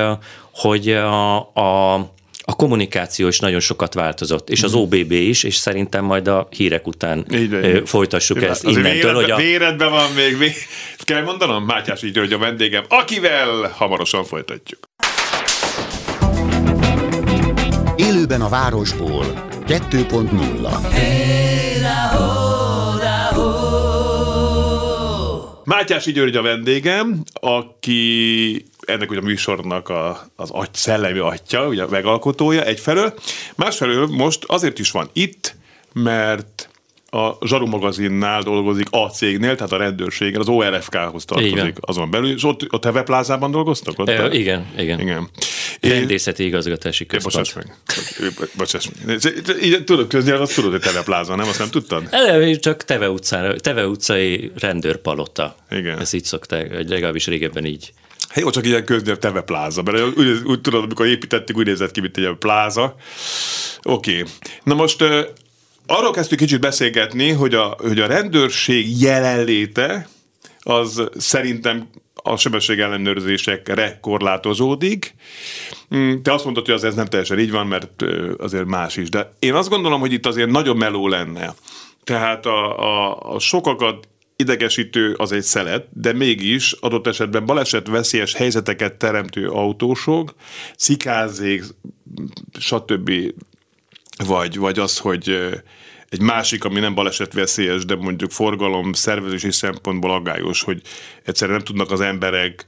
hogy 0.53 0.91
a, 0.91 1.37
a 1.37 2.17
a 2.51 2.55
kommunikáció 2.57 3.29
is 3.29 3.39
nagyon 3.39 3.61
sokat 3.61 3.95
változott, 3.95 4.51
és 4.51 4.63
az 4.63 4.73
mhm. 4.73 4.81
OBB 4.81 5.13
is, 5.13 5.43
és 5.43 5.57
szerintem 5.57 6.05
majd 6.05 6.29
a 6.29 6.49
hírek 6.51 6.87
után 6.87 7.27
így, 7.31 7.83
folytassuk 7.85 8.37
így, 8.37 8.43
ezt 8.43 8.65
innentől. 8.65 8.93
Véredbe, 8.93 9.13
hogy 9.13 9.31
a... 9.31 9.37
Véredben 9.37 9.91
van 9.91 10.13
még, 10.13 10.37
még, 10.39 10.53
kell 10.99 11.23
mondanom, 11.23 11.65
Mátyás 11.65 12.03
így, 12.03 12.19
hogy 12.19 12.33
a 12.33 12.39
vendégem, 12.39 12.85
akivel 12.89 13.75
hamarosan 13.77 14.25
folytatjuk. 14.25 14.79
Élőben 17.97 18.41
a 18.41 18.49
városból 18.49 19.47
2.0 19.67 20.91
hey, 20.91 21.48
Mátyás 25.69 26.05
György 26.05 26.37
a 26.37 26.43
vendégem, 26.43 27.23
aki 27.33 28.65
ennek 28.81 29.11
ugye 29.11 29.21
a 29.21 29.23
műsornak 29.23 29.89
a, 29.89 30.27
az 30.37 30.51
agy, 30.51 30.75
szellemi 30.75 31.19
atya, 31.19 31.67
ugye 31.67 31.83
a 31.83 31.89
megalkotója 31.89 32.65
egyfelől. 32.65 33.15
Másfelől 33.57 34.07
most 34.07 34.45
azért 34.47 34.79
is 34.79 34.91
van 34.91 35.11
itt, 35.13 35.57
mert 35.93 36.68
a 37.11 37.47
Zsaru 37.47 37.67
magazinnál 37.67 38.43
dolgozik 38.43 38.87
a 38.91 39.11
cégnél, 39.11 39.55
tehát 39.55 39.73
a 39.73 39.77
rendőrségen, 39.77 40.41
az 40.41 40.49
ORFK-hoz 40.49 41.25
tartozik 41.25 41.53
igen. 41.53 41.75
azon 41.81 42.11
belül, 42.11 42.31
és 42.31 42.45
ott 42.45 42.85
a 42.85 43.03
plázában 43.03 43.51
dolgoztak? 43.51 43.99
Ott 43.99 44.09
e, 44.09 44.29
igen, 44.33 44.67
igen. 44.79 45.01
igen. 45.01 45.29
Rendészeti 45.81 46.45
igazgatási 46.45 47.07
központ. 47.07 47.35
Bocsáss 47.35 47.55
meg. 47.55 47.77
Bocsáss 48.57 48.89
meg. 49.05 49.19
Így 49.63 49.85
tudod, 49.85 50.07
köznyelv, 50.07 50.41
azt 50.41 50.55
tudod, 50.55 50.83
hogy 50.83 51.03
pláza, 51.05 51.35
nem? 51.35 51.49
Azt 51.49 51.59
nem 51.59 51.71
tudtad? 51.71 52.09
Eleve 52.11 52.55
csak 52.55 52.85
Teve, 52.85 53.11
utcára, 53.11 53.57
Teve 53.57 53.87
utcai 53.87 54.53
rendőrpalota. 54.59 55.57
Igen. 55.71 55.99
Ezt 55.99 56.15
így 56.15 56.25
szokták, 56.25 56.89
legalábbis 56.89 57.27
régebben 57.27 57.65
így. 57.65 57.93
Hát 58.29 58.39
jó, 58.39 58.51
csak 58.51 58.67
ilyen 58.67 58.85
köznyelv 58.85 59.19
Teve 59.19 59.41
pláza, 59.41 59.83
mert 59.83 60.17
úgy, 60.17 60.41
úgy 60.45 60.61
tudod, 60.61 60.83
amikor 60.83 61.07
építettük, 61.07 61.57
úgy 61.57 61.67
nézett 61.67 61.91
ki, 61.91 62.01
mint 62.01 62.17
egy 62.17 62.37
pláza. 62.39 62.95
Oké. 63.83 64.19
Okay. 64.19 64.33
Na 64.63 64.75
most 64.75 65.05
arról 65.91 66.11
kezdtük 66.11 66.39
kicsit 66.39 66.61
beszélgetni, 66.61 67.31
hogy 67.31 67.55
a, 67.55 67.77
hogy 67.79 68.01
a 68.01 68.07
rendőrség 68.07 69.01
jelenléte 69.01 70.09
az 70.61 71.03
szerintem 71.17 71.89
a 72.15 72.37
sebesség 72.37 72.79
ellenőrzésekre 72.79 73.99
korlátozódik. 74.01 75.15
Mm, 75.95 76.23
te 76.23 76.33
azt 76.33 76.45
mondtad, 76.45 76.67
hogy 76.67 76.75
az 76.75 76.85
ez 76.85 76.95
nem 76.95 77.07
teljesen 77.07 77.39
így 77.39 77.51
van, 77.51 77.67
mert 77.67 78.03
azért 78.39 78.67
más 78.67 78.97
is. 78.97 79.09
De 79.09 79.33
én 79.39 79.55
azt 79.55 79.69
gondolom, 79.69 80.01
hogy 80.01 80.13
itt 80.13 80.27
azért 80.27 80.51
nagyon 80.51 80.77
meló 80.77 81.09
lenne. 81.09 81.55
Tehát 82.05 82.47
a, 82.47 82.79
a, 82.79 83.19
a 83.35 83.39
sokakat 83.39 84.09
idegesítő 84.37 85.15
az 85.15 85.33
egy 85.33 85.43
szelet, 85.43 85.87
de 85.93 86.13
mégis 86.13 86.73
adott 86.73 87.07
esetben 87.07 87.47
baleset 87.47 87.89
veszélyes 87.89 88.35
helyzeteket 88.35 88.95
teremtő 88.95 89.49
autósok, 89.49 90.35
szikázék, 90.77 91.65
stb. 92.59 93.11
Vagy, 94.27 94.59
vagy 94.59 94.79
az, 94.79 94.99
hogy 94.99 95.53
egy 96.09 96.21
másik, 96.21 96.65
ami 96.65 96.81
nem 96.81 96.95
balesetveszélyes, 96.95 97.85
de 97.85 97.97
mondjuk 97.97 98.31
forgalom 98.31 98.93
szervezési 98.93 99.53
szempontból 99.53 100.11
aggályos, 100.11 100.63
hogy 100.63 100.83
egyszerűen 101.25 101.57
nem 101.57 101.67
tudnak 101.67 101.91
az 101.91 102.01
emberek 102.01 102.67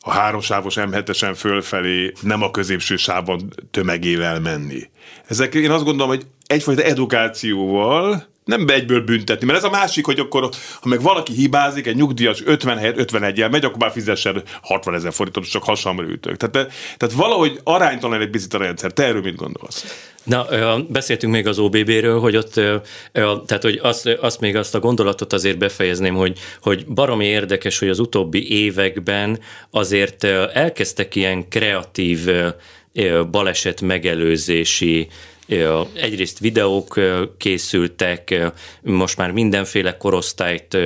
a 0.00 0.10
háromsávos 0.10 0.74
M7-esen 0.78 1.34
fölfelé 1.36 2.12
nem 2.20 2.42
a 2.42 2.50
középső 2.50 2.96
sávon 2.96 3.52
tömegével 3.70 4.40
menni. 4.40 4.90
Ezek 5.26 5.54
én 5.54 5.70
azt 5.70 5.84
gondolom, 5.84 6.08
hogy 6.08 6.26
egyfajta 6.46 6.82
edukációval 6.82 8.30
nem 8.44 8.68
egyből 8.68 9.00
büntetni, 9.00 9.46
mert 9.46 9.58
ez 9.58 9.64
a 9.64 9.70
másik, 9.70 10.04
hogy 10.04 10.18
akkor, 10.18 10.48
ha 10.80 10.88
meg 10.88 11.02
valaki 11.02 11.32
hibázik, 11.32 11.86
egy 11.86 11.96
nyugdíjas 11.96 12.42
50 12.44 12.78
helyet 12.78 12.98
51 12.98 13.40
el 13.40 13.48
megy, 13.48 13.64
akkor 13.64 13.78
már 13.78 13.90
fizessen 13.90 14.42
60 14.62 14.94
ezer 14.94 15.12
forintot, 15.12 15.50
csak 15.50 15.64
hasamra 15.64 16.06
ütök. 16.06 16.36
Tehát, 16.36 16.72
tehát 16.96 17.14
valahogy 17.14 17.60
aránytalan 17.64 18.20
egy 18.20 18.30
picit 18.30 18.54
a 18.54 18.58
rendszer. 18.58 18.92
Te 18.92 19.04
erről 19.04 19.22
mit 19.22 19.36
gondolsz? 19.36 20.10
Na, 20.24 20.46
beszéltünk 20.88 21.32
még 21.32 21.46
az 21.46 21.58
OBB-ről, 21.58 22.20
hogy 22.20 22.36
ott, 22.36 22.52
tehát 23.12 23.62
hogy 23.62 23.78
azt, 23.82 24.06
azt 24.06 24.40
még 24.40 24.56
azt 24.56 24.74
a 24.74 24.80
gondolatot 24.80 25.32
azért 25.32 25.58
befejezném, 25.58 26.14
hogy, 26.14 26.38
hogy 26.60 26.86
baromi 26.86 27.24
érdekes, 27.24 27.78
hogy 27.78 27.88
az 27.88 27.98
utóbbi 27.98 28.64
években 28.64 29.38
azért 29.70 30.24
elkezdtek 30.52 31.14
ilyen 31.14 31.48
kreatív 31.48 32.28
baleset 33.30 33.80
megelőzési 33.80 35.08
egyrészt 35.94 36.38
videók 36.38 37.00
készültek, 37.38 38.52
most 38.82 39.16
már 39.16 39.30
mindenféle 39.30 39.96
korosztályt 39.96 40.76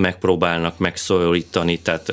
megpróbálnak 0.00 0.78
megszólítani, 0.78 1.78
tehát 1.78 2.12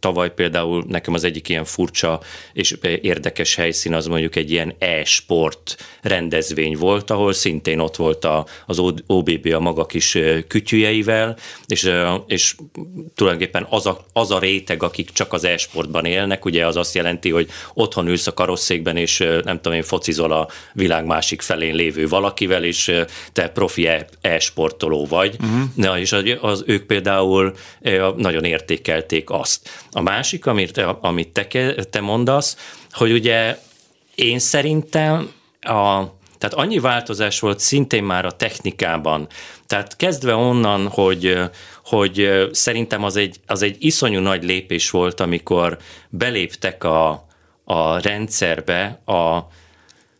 tavaly 0.00 0.34
például 0.34 0.84
nekem 0.88 1.14
az 1.14 1.24
egyik 1.24 1.48
ilyen 1.48 1.64
furcsa 1.64 2.20
és 2.52 2.76
érdekes 3.00 3.54
helyszín 3.54 3.94
az 3.94 4.06
mondjuk 4.06 4.36
egy 4.36 4.50
ilyen 4.50 4.74
e-sport 4.78 5.76
rendezvény 6.02 6.76
volt, 6.76 7.10
ahol 7.10 7.32
szintén 7.32 7.78
ott 7.78 7.96
volt 7.96 8.24
a, 8.24 8.46
az 8.66 8.78
OBB 9.06 9.52
a 9.54 9.60
maga 9.60 9.86
kis 9.86 10.18
kütyüjeivel, 10.48 11.36
és, 11.66 11.90
és 12.26 12.54
tulajdonképpen 13.14 13.66
az 13.70 13.86
a, 13.86 14.04
az 14.12 14.30
a 14.30 14.38
réteg, 14.38 14.82
akik 14.82 15.10
csak 15.10 15.32
az 15.32 15.44
e-sportban 15.44 16.04
élnek, 16.04 16.44
ugye 16.44 16.66
az 16.66 16.76
azt 16.76 16.94
jelenti, 16.94 17.30
hogy 17.30 17.48
otthon 17.74 18.08
ülsz 18.08 18.26
a 18.26 18.34
karosszékben, 18.34 18.96
és 18.96 19.18
nem 19.44 19.56
tudom 19.56 19.72
én, 19.72 19.82
focizol 19.82 20.32
a 20.32 20.48
világ 20.72 21.06
másik 21.06 21.42
felén 21.42 21.74
lévő 21.74 22.08
valakivel, 22.08 22.64
és 22.64 22.92
te 23.32 23.48
profi 23.48 23.86
e, 23.86 24.06
e-sportoló 24.20 25.06
vagy. 25.06 25.36
Uh-huh. 25.40 25.60
Na, 25.74 25.98
és 25.98 26.12
az, 26.12 26.22
az 26.40 26.64
ők 26.66 26.82
például 26.82 27.23
nagyon 28.16 28.44
értékelték 28.44 29.30
azt. 29.30 29.68
A 29.90 30.00
másik, 30.00 30.46
amit, 30.46 30.78
amit 31.00 31.28
te, 31.28 31.74
te 31.74 32.00
mondasz, 32.00 32.56
hogy 32.90 33.12
ugye 33.12 33.58
én 34.14 34.38
szerintem 34.38 35.32
a, 35.60 36.04
tehát 36.38 36.54
annyi 36.54 36.78
változás 36.78 37.40
volt 37.40 37.60
szintén 37.60 38.04
már 38.04 38.24
a 38.24 38.32
technikában. 38.32 39.26
Tehát 39.66 39.96
kezdve 39.96 40.34
onnan, 40.34 40.88
hogy, 40.88 41.38
hogy 41.84 42.48
szerintem 42.52 43.04
az 43.04 43.16
egy, 43.16 43.36
az 43.46 43.62
egy 43.62 43.76
iszonyú 43.78 44.20
nagy 44.20 44.44
lépés 44.44 44.90
volt, 44.90 45.20
amikor 45.20 45.78
beléptek 46.08 46.84
a, 46.84 47.26
a 47.64 48.00
rendszerbe 48.00 49.00
a, 49.04 49.38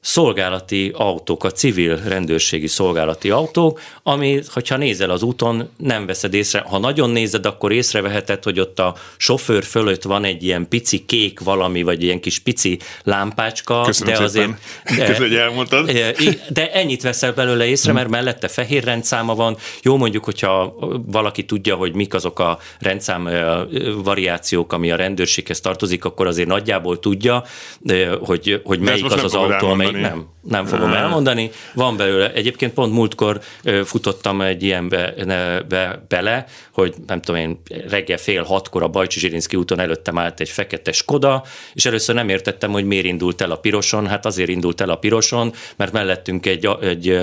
szolgálati 0.05 0.91
autók, 0.95 1.45
a 1.45 1.51
civil 1.51 1.97
rendőrségi 1.97 2.67
szolgálati 2.67 3.31
autók, 3.31 3.81
ami, 4.03 4.41
hogyha 4.53 4.77
nézel 4.77 5.11
az 5.11 5.23
úton, 5.23 5.71
nem 5.77 6.07
veszed 6.07 6.35
észre. 6.35 6.65
Ha 6.67 6.79
nagyon 6.79 7.11
nézed, 7.11 7.47
akkor 7.47 7.73
észreveheted, 7.73 8.43
hogy 8.43 8.61
ott 8.61 8.79
a 8.79 8.95
sofőr 9.17 9.65
fölött 9.65 10.03
van 10.03 10.25
egy 10.25 10.43
ilyen 10.43 10.69
pici 10.69 11.05
kék 11.05 11.41
valami, 11.41 11.83
vagy 11.83 12.03
ilyen 12.03 12.21
kis 12.21 12.39
pici 12.39 12.79
lámpácska. 13.03 13.81
Köszönöm 13.81 14.15
de 14.15 14.23
azért, 14.23 14.51
Köszönöm, 14.85 15.17
hogy 15.17 15.35
elmondtad. 15.35 15.91
De 16.49 16.73
ennyit 16.73 17.03
veszel 17.03 17.33
belőle 17.33 17.67
észre, 17.67 17.93
mert 17.93 18.09
mellette 18.09 18.49
fehér 18.49 18.85
rendszáma 18.85 19.35
van. 19.35 19.57
Jó 19.83 19.97
mondjuk, 19.97 20.25
hogyha 20.25 20.75
valaki 21.07 21.45
tudja, 21.45 21.75
hogy 21.75 21.95
mik 21.95 22.15
azok 22.15 22.39
a 22.39 22.59
rendszám 22.79 23.29
variációk, 24.03 24.73
ami 24.73 24.91
a 24.91 24.97
rendőrséghez 24.97 25.61
tartozik, 25.61 26.05
akkor 26.05 26.27
azért 26.27 26.49
nagyjából 26.49 26.99
tudja, 26.99 27.45
hogy, 28.21 28.61
hogy 28.65 28.79
melyik 28.79 29.05
az 29.05 29.25
az 29.25 29.35
autó, 29.35 29.75
amely 29.95 30.11
nem, 30.11 30.29
nem 30.43 30.65
fogom 30.65 30.91
ah. 30.91 30.99
elmondani. 30.99 31.51
Van 31.75 31.97
belőle, 31.97 32.33
egyébként 32.33 32.73
pont 32.73 32.93
múltkor 32.93 33.41
futottam 33.85 34.41
egy 34.41 34.63
ilyenbe 34.63 35.15
be, 35.69 36.05
bele, 36.09 36.47
hogy 36.73 36.95
nem 37.07 37.21
tudom 37.21 37.41
én, 37.41 37.61
reggel 37.89 38.17
fél 38.17 38.43
hatkor 38.43 38.83
a 38.83 38.89
Bajcsi 38.89 39.19
Zsirinszki 39.19 39.57
úton 39.57 39.81
előttem 39.81 40.19
állt 40.19 40.41
egy 40.41 40.49
fekete 40.49 40.93
Skoda, 40.93 41.45
és 41.73 41.87
először 41.87 42.15
nem 42.15 42.29
értettem, 42.29 42.71
hogy 42.71 42.85
miért 42.85 43.05
indult 43.05 43.41
el 43.41 43.51
a 43.51 43.57
piroson. 43.57 44.07
Hát 44.07 44.27
azért 44.27 44.49
indult 44.49 44.81
el 44.81 44.91
a 44.91 44.97
piroson, 44.97 45.53
mert 45.77 45.93
mellettünk 45.93 46.47
egy, 46.47 46.69
egy 46.81 47.19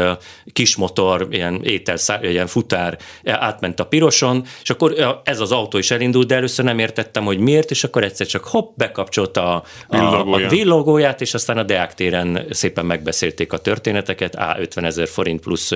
kis 0.54 0.76
motor, 0.76 1.28
ilyen 1.32 1.62
étel, 1.64 1.98
ilyen 2.22 2.48
futár 2.48 2.98
átment 3.26 3.80
a 3.80 3.86
piroson, 3.86 4.46
és 4.62 4.70
akkor 4.70 5.22
ez 5.24 5.40
az 5.40 5.52
autó 5.52 5.78
is 5.78 5.92
elindult, 5.92 6.28
de 6.28 6.36
először 6.36 6.66
nem 6.66 6.80
értettem, 6.80 7.24
hogy 7.24 7.38
miért, 7.38 7.72
és 7.72 7.84
akkor 7.84 8.04
egyszer 8.04 8.28
csak 8.28 8.44
hopp, 8.44 8.78
bekapcsolta 8.78 9.64
a, 9.88 9.96
a, 9.96 10.34
a 10.34 10.48
villogóját, 10.48 11.22
és 11.22 11.34
aztán 11.34 11.58
a 11.58 11.64
Deák 11.64 11.94
téren 11.94 12.46
szépen 12.62 12.86
megbeszélték 12.86 13.54
a 13.54 13.58
történeteket, 13.58 14.36
A 14.36 14.56
50 14.60 14.84
ezer 14.86 15.08
forint 15.08 15.42
plusz 15.42 15.72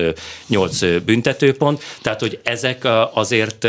8 0.46 1.02
büntetőpont, 1.04 1.82
tehát 2.02 2.20
hogy 2.20 2.40
ezek 2.42 2.86
azért 3.12 3.68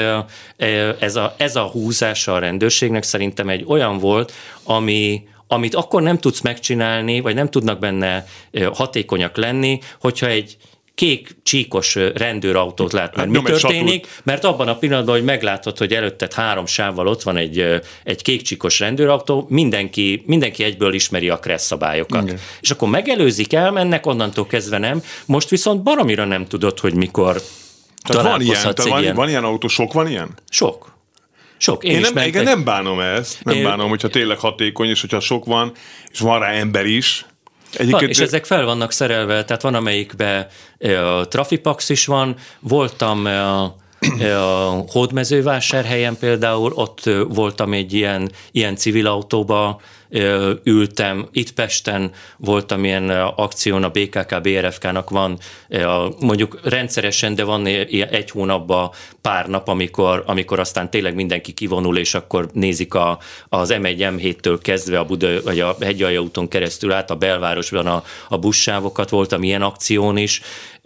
ez 1.00 1.16
a, 1.16 1.36
ez 1.38 1.56
a 1.56 1.64
húzása 1.64 2.34
a 2.34 2.40
rendőrségnek 2.40 3.04
szerintem 3.04 3.50
egy 3.50 3.64
olyan 3.68 3.98
volt, 3.98 4.34
ami, 4.64 5.28
amit 5.48 5.76
akkor 5.76 6.02
nem 6.02 6.18
tudsz 6.18 6.42
megcsinálni, 6.42 7.20
vagy 7.20 7.36
nem 7.36 7.50
tudnak 7.50 7.80
benne 7.80 8.28
hatékonyak 8.74 9.38
lenni, 9.38 9.80
hogyha 10.00 10.28
egy 10.28 10.58
kék 10.98 11.36
csíkos 11.44 11.96
rendőrautót 11.96 12.94
lát, 12.94 13.16
mert 13.16 13.30
mi 13.30 13.42
történik, 13.42 14.08
mert 14.24 14.44
abban 14.44 14.68
a 14.68 14.78
pillanatban, 14.78 15.16
hogy 15.16 15.24
meglátod, 15.24 15.78
hogy 15.78 15.94
előtted 15.94 16.34
három 16.34 16.66
sávval 16.66 17.08
ott 17.08 17.24
van 17.24 17.38
egy, 17.38 17.82
egy 18.04 18.22
kék 18.22 18.42
csíkos 18.42 18.80
rendőrautó, 18.80 19.46
mindenki, 19.50 20.24
mindenki 20.26 20.64
egyből 20.64 20.94
ismeri 20.94 21.30
a 21.30 21.40
kressz 21.40 21.66
szabályokat. 21.66 22.24
Igen. 22.24 22.40
És 22.62 22.72
akkor 22.72 22.90
megelőzik, 22.90 23.54
elmennek, 23.54 24.06
onnantól 24.06 24.48
kezdve 24.48 24.78
nem. 24.78 25.02
Most 25.26 25.50
viszont 25.50 25.84
baromira 25.84 26.26
nem 26.26 26.46
tudod, 26.46 26.80
hogy 26.80 26.94
mikor 26.94 27.42
tehát 28.02 28.24
van 28.24 28.42
ilyen, 28.42 28.62
tehát 28.76 29.02
ilyen. 29.02 29.16
van 29.16 29.30
ilyen 29.30 29.44
autó, 29.44 29.68
sok 29.68 29.94
van 29.94 30.08
ilyen? 30.08 30.30
Sok. 30.50 30.96
Sok. 31.58 31.84
Én, 31.84 31.92
én 31.92 32.00
nem, 32.14 32.28
igen, 32.28 32.44
nem 32.44 32.64
bánom 32.64 33.00
ezt, 33.00 33.44
nem 33.44 33.56
én... 33.56 33.64
bánom, 33.64 33.90
hogyha 33.90 34.08
tényleg 34.08 34.40
hatékony, 34.40 34.90
és 34.90 35.02
hogyha 35.02 35.20
sok 35.20 35.46
van, 35.46 35.72
és 36.12 36.20
van 36.20 36.40
rá 36.40 36.52
ember 36.52 36.86
is, 36.86 37.26
Egyébként... 37.72 38.02
Van, 38.02 38.10
és 38.10 38.20
ezek 38.20 38.46
fel 38.46 38.66
vannak 38.66 38.92
szerelve, 38.92 39.46
tehát 39.46 39.62
van 39.62 39.76
amelyikben 39.76 40.48
a 41.20 41.28
Trafipax 41.28 41.90
is 41.90 42.06
van, 42.06 42.36
voltam 42.60 43.26
a 43.26 43.76
a 44.22 44.84
Hódmezővásárhelyen 44.88 46.18
például, 46.18 46.72
ott 46.76 47.10
voltam 47.28 47.74
egy 47.74 47.94
ilyen, 47.94 48.32
ilyen 48.52 48.76
civil 48.76 49.08
autóba, 49.08 49.82
ültem. 50.64 51.28
Itt 51.32 51.52
Pesten 51.52 52.12
voltam 52.38 52.84
ilyen 52.84 53.10
akción, 53.36 53.84
a 53.84 53.90
BKK, 53.90 54.42
BRFK-nak 54.42 55.10
van 55.10 55.38
mondjuk 56.20 56.60
rendszeresen, 56.64 57.36
de 57.36 57.44
van 57.44 57.66
egy 57.66 58.30
hónapban 58.32 58.92
pár 59.22 59.48
nap, 59.48 59.68
amikor, 59.68 60.24
amikor 60.26 60.60
aztán 60.60 60.90
tényleg 60.90 61.16
mindenki 61.16 61.52
kivonul, 61.52 61.98
és 61.98 62.14
akkor 62.14 62.50
nézik 62.54 62.94
a, 62.94 63.20
az 63.50 63.74
M1, 63.74 63.98
M7-től 63.98 64.60
kezdve 64.62 65.00
a 65.00 65.06
Buda, 65.06 65.42
vagy 65.44 65.60
a 65.60 65.76
Hegyalja 65.82 66.22
úton 66.22 66.48
keresztül 66.48 66.92
át 66.92 67.12
a 67.12 67.16
belvárosban 67.16 67.88
a, 67.88 68.04
a 68.30 68.38
buszsávokat, 68.38 69.10
voltam 69.10 69.44
ilyen 69.44 69.62
akción 69.62 70.18
is, 70.18 70.42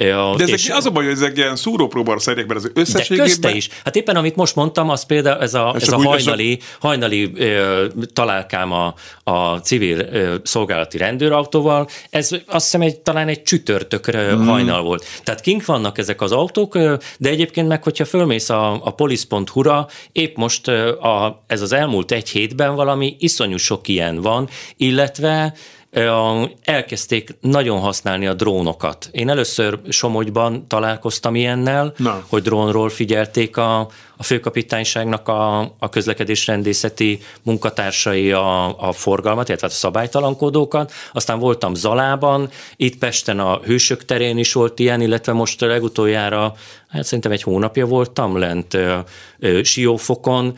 a, 0.10 0.36
de 0.36 0.44
ezek, 0.44 0.56
és, 0.56 0.70
az 0.70 0.86
a 0.86 0.90
baj, 0.90 1.04
hogy 1.04 1.14
ezek 1.14 1.38
ilyen 1.38 1.56
szúrópróbára 1.56 2.20
szerek, 2.20 2.48
mert 2.48 2.60
az 2.60 2.72
összességében... 2.74 3.28
De 3.28 3.32
közte 3.32 3.56
is. 3.56 3.70
Hát 3.84 3.96
éppen 3.96 4.16
amit 4.16 4.36
most 4.36 4.56
mondtam, 4.56 4.90
az 4.90 5.06
például 5.06 5.42
ez 5.42 5.54
a, 5.54 5.76
ez 5.80 5.92
a 5.92 5.98
hajnali, 5.98 6.60
hajnali 6.80 7.32
ö, 7.36 7.86
találkám 8.14 8.72
a, 8.72 8.94
a 9.24 9.58
civil 9.58 10.00
ö, 10.00 10.36
szolgálati 10.44 10.98
rendőrautóval, 10.98 11.88
ez 12.10 12.30
azt 12.32 12.64
hiszem 12.64 12.82
egy, 12.82 13.00
talán 13.00 13.28
egy 13.28 13.44
csütörtök 13.44 14.06
hmm. 14.06 14.48
hajnal 14.48 14.82
volt. 14.82 15.06
Tehát 15.24 15.42
kink 15.42 15.66
vannak 15.66 15.98
ezek 15.98 16.22
az 16.22 16.32
autók, 16.32 16.78
de 17.18 17.30
egyébként 17.30 17.68
meg, 17.68 17.84
hogyha 17.84 18.06
fölmész 18.06 18.50
a, 18.50 18.86
a 18.86 18.92
polisz.hu-ra, 18.92 19.88
épp 20.12 20.36
most 20.36 20.68
a, 20.68 21.44
ez 21.48 21.62
az 21.62 21.72
elmúlt 21.72 22.12
egy 22.12 22.30
hétben 22.30 22.76
valami 22.76 23.16
iszonyú 23.20 23.58
sok 23.58 23.88
ilyen 23.88 24.22
van, 24.22 24.50
illetve 24.78 25.54
elkezdték 26.62 27.36
nagyon 27.41 27.80
használni 27.80 28.27
a 28.27 28.34
drónokat. 28.34 29.10
Én 29.12 29.30
először 29.30 29.80
Somogyban 29.89 30.67
találkoztam 30.67 31.36
ilyennel, 31.36 31.93
Na. 31.97 32.25
hogy 32.30 32.41
drónról 32.41 32.89
figyelték 32.89 33.58
a, 33.58 33.80
a 34.17 34.23
főkapitányságnak 34.23 35.27
a, 35.27 35.60
a 35.60 35.89
közlekedésrendészeti 35.89 37.19
munkatársai 37.43 38.32
a, 38.32 38.80
a 38.80 38.91
forgalmat, 38.91 39.47
illetve 39.47 39.67
a 39.67 39.69
szabálytalankodókat. 39.69 40.91
Aztán 41.13 41.39
voltam 41.39 41.73
Zalában, 41.73 42.49
itt 42.75 42.97
Pesten 42.97 43.39
a 43.39 43.60
Hősök 43.63 44.06
terén 44.06 44.38
is 44.38 44.54
volt 44.54 44.80
ilyen, 44.80 45.01
illetve 45.01 45.34
most 45.34 45.62
legutoljára, 45.62 46.54
hát 46.89 47.04
szerintem 47.04 47.32
egy 47.32 47.43
hónapja 47.43 47.86
voltam 47.86 48.38
lent 48.38 48.77
Siófokon, 49.63 50.58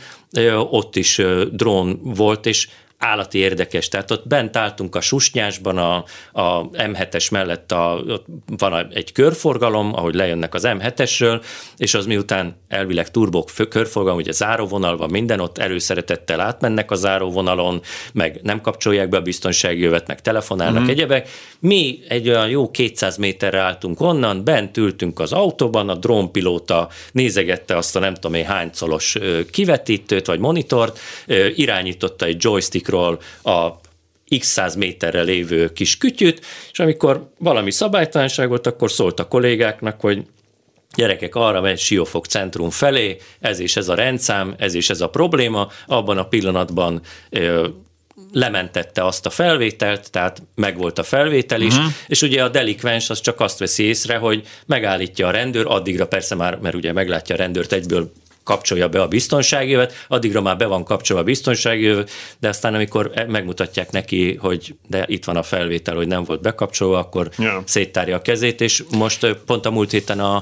ott 0.70 0.96
is 0.96 1.22
drón 1.52 2.00
volt, 2.04 2.46
és 2.46 2.68
állati 3.04 3.38
érdekes. 3.38 3.88
Tehát 3.88 4.12
ott 4.12 4.28
bent 4.28 4.58
álltunk 4.58 4.96
a 4.96 5.02
Susnyásban, 5.02 5.78
a, 5.78 5.96
a 6.32 6.70
M7-es 6.70 7.32
mellett 7.32 7.72
a, 7.72 8.04
ott 8.08 8.26
van 8.58 8.88
egy 8.94 9.12
körforgalom, 9.12 9.94
ahogy 9.96 10.16
lejönnek 10.16 10.54
az 10.54 10.64
M7-esről, 10.66 11.44
és 11.78 11.94
az 11.94 12.06
miután 12.06 12.56
elvileg 12.68 13.12
turbok 13.12 13.50
körforgalom, 13.70 14.20
ugye 14.20 14.32
záróvonal 14.32 14.98
van 14.98 15.10
minden, 15.10 15.40
ott 15.40 15.58
előszeretettel 15.58 16.40
átmennek 16.40 16.92
a 16.92 16.96
záróvonalon, 16.96 17.82
meg 18.14 18.40
nem 18.42 18.62
kapcsolják 18.62 19.10
be 19.10 19.18
a 19.18 19.22
biztonsági 19.22 19.82
jövet, 19.82 20.08
meg 20.08 20.22
telefonálnak 20.22 20.82
mm-hmm. 20.82 20.90
egyebek. 20.90 21.30
Mi 21.60 22.00
egy 22.08 22.30
olyan 22.30 22.50
jó 22.50 22.72
200 22.72 23.18
méterre 23.18 23.60
álltunk 23.60 24.02
onnan, 24.02 24.44
bent 24.44 24.78
ültünk 24.78 25.20
az 25.20 25.32
autóban, 25.32 25.90
a 25.90 25.96
drónpilóta 25.96 26.90
nézegette 27.12 27.78
azt 27.78 27.96
a 27.96 28.00
nem 28.00 28.14
tudom 28.14 28.34
én 28.34 28.46
hány 28.46 28.70
colos 28.80 29.18
kivetítőt 29.52 30.26
vagy 30.26 30.40
monitort, 30.40 31.00
irányította 31.56 32.26
egy 32.26 32.44
joystick 32.44 32.92
másikról 32.94 33.20
a 33.44 33.82
x 34.40 34.48
száz 34.48 34.76
méterre 34.76 35.22
lévő 35.22 35.74
kis 35.74 35.98
kütyüt, 35.98 36.46
és 36.72 36.80
amikor 36.80 37.30
valami 37.38 37.72
szabálytalanság 37.72 38.48
volt, 38.48 38.68
akkor 38.68 38.92
szólt 38.92 39.20
a 39.20 39.28
kollégáknak, 39.28 40.02
hogy 40.02 40.26
gyerekek 40.96 41.36
arra 41.36 41.62
megy 41.62 41.80
Siófok 41.80 42.26
centrum 42.26 42.70
felé, 42.70 43.18
ez 43.40 43.60
és 43.60 43.76
ez 43.76 43.90
a 43.90 43.96
rendszám, 43.96 44.54
ez 44.58 44.74
és 44.74 44.90
ez 44.90 45.02
a 45.02 45.10
probléma, 45.10 45.68
abban 45.88 46.18
a 46.18 46.28
pillanatban 46.28 47.02
ö, 47.30 47.68
lementette 48.32 49.06
azt 49.06 49.26
a 49.26 49.30
felvételt, 49.30 50.12
tehát 50.12 50.42
megvolt 50.56 51.00
a 51.00 51.04
felvétel 51.04 51.62
is, 51.62 51.76
uh-huh. 51.76 51.92
és 52.08 52.22
ugye 52.22 52.44
a 52.44 52.50
delikvens 52.50 53.10
az 53.10 53.22
csak 53.22 53.40
azt 53.40 53.60
veszi 53.60 53.84
észre, 53.84 54.18
hogy 54.18 54.48
megállítja 54.66 55.28
a 55.28 55.32
rendőr, 55.32 55.66
addigra 55.68 56.08
persze 56.08 56.36
már, 56.36 56.58
mert 56.58 56.76
ugye 56.76 56.94
meglátja 56.94 57.36
a 57.36 57.38
rendőrt 57.38 57.74
egyből 57.74 58.12
kapcsolja 58.44 58.90
be 58.90 59.02
a 59.02 59.08
biztonságjövet, 59.08 60.06
addigra 60.08 60.42
már 60.42 60.58
be 60.58 60.66
van 60.66 60.84
kapcsolva 60.84 61.22
a 61.22 61.26
biztonságjövet, 61.26 62.12
de 62.40 62.48
aztán 62.48 62.74
amikor 62.74 63.12
e- 63.14 63.26
megmutatják 63.26 63.92
neki, 63.92 64.36
hogy 64.36 64.76
de 64.88 65.06
itt 65.08 65.26
van 65.26 65.38
a 65.38 65.44
felvétel, 65.44 65.96
hogy 65.96 66.08
nem 66.08 66.24
volt 66.24 66.42
bekapcsolva, 66.42 66.98
akkor 66.98 67.30
yeah. 67.38 67.64
széttárja 67.66 68.16
a 68.16 68.22
kezét, 68.22 68.62
és 68.62 68.84
most 68.92 69.34
pont 69.46 69.66
a 69.66 69.72
múlt 69.72 69.92
héten 69.92 70.20
a, 70.20 70.36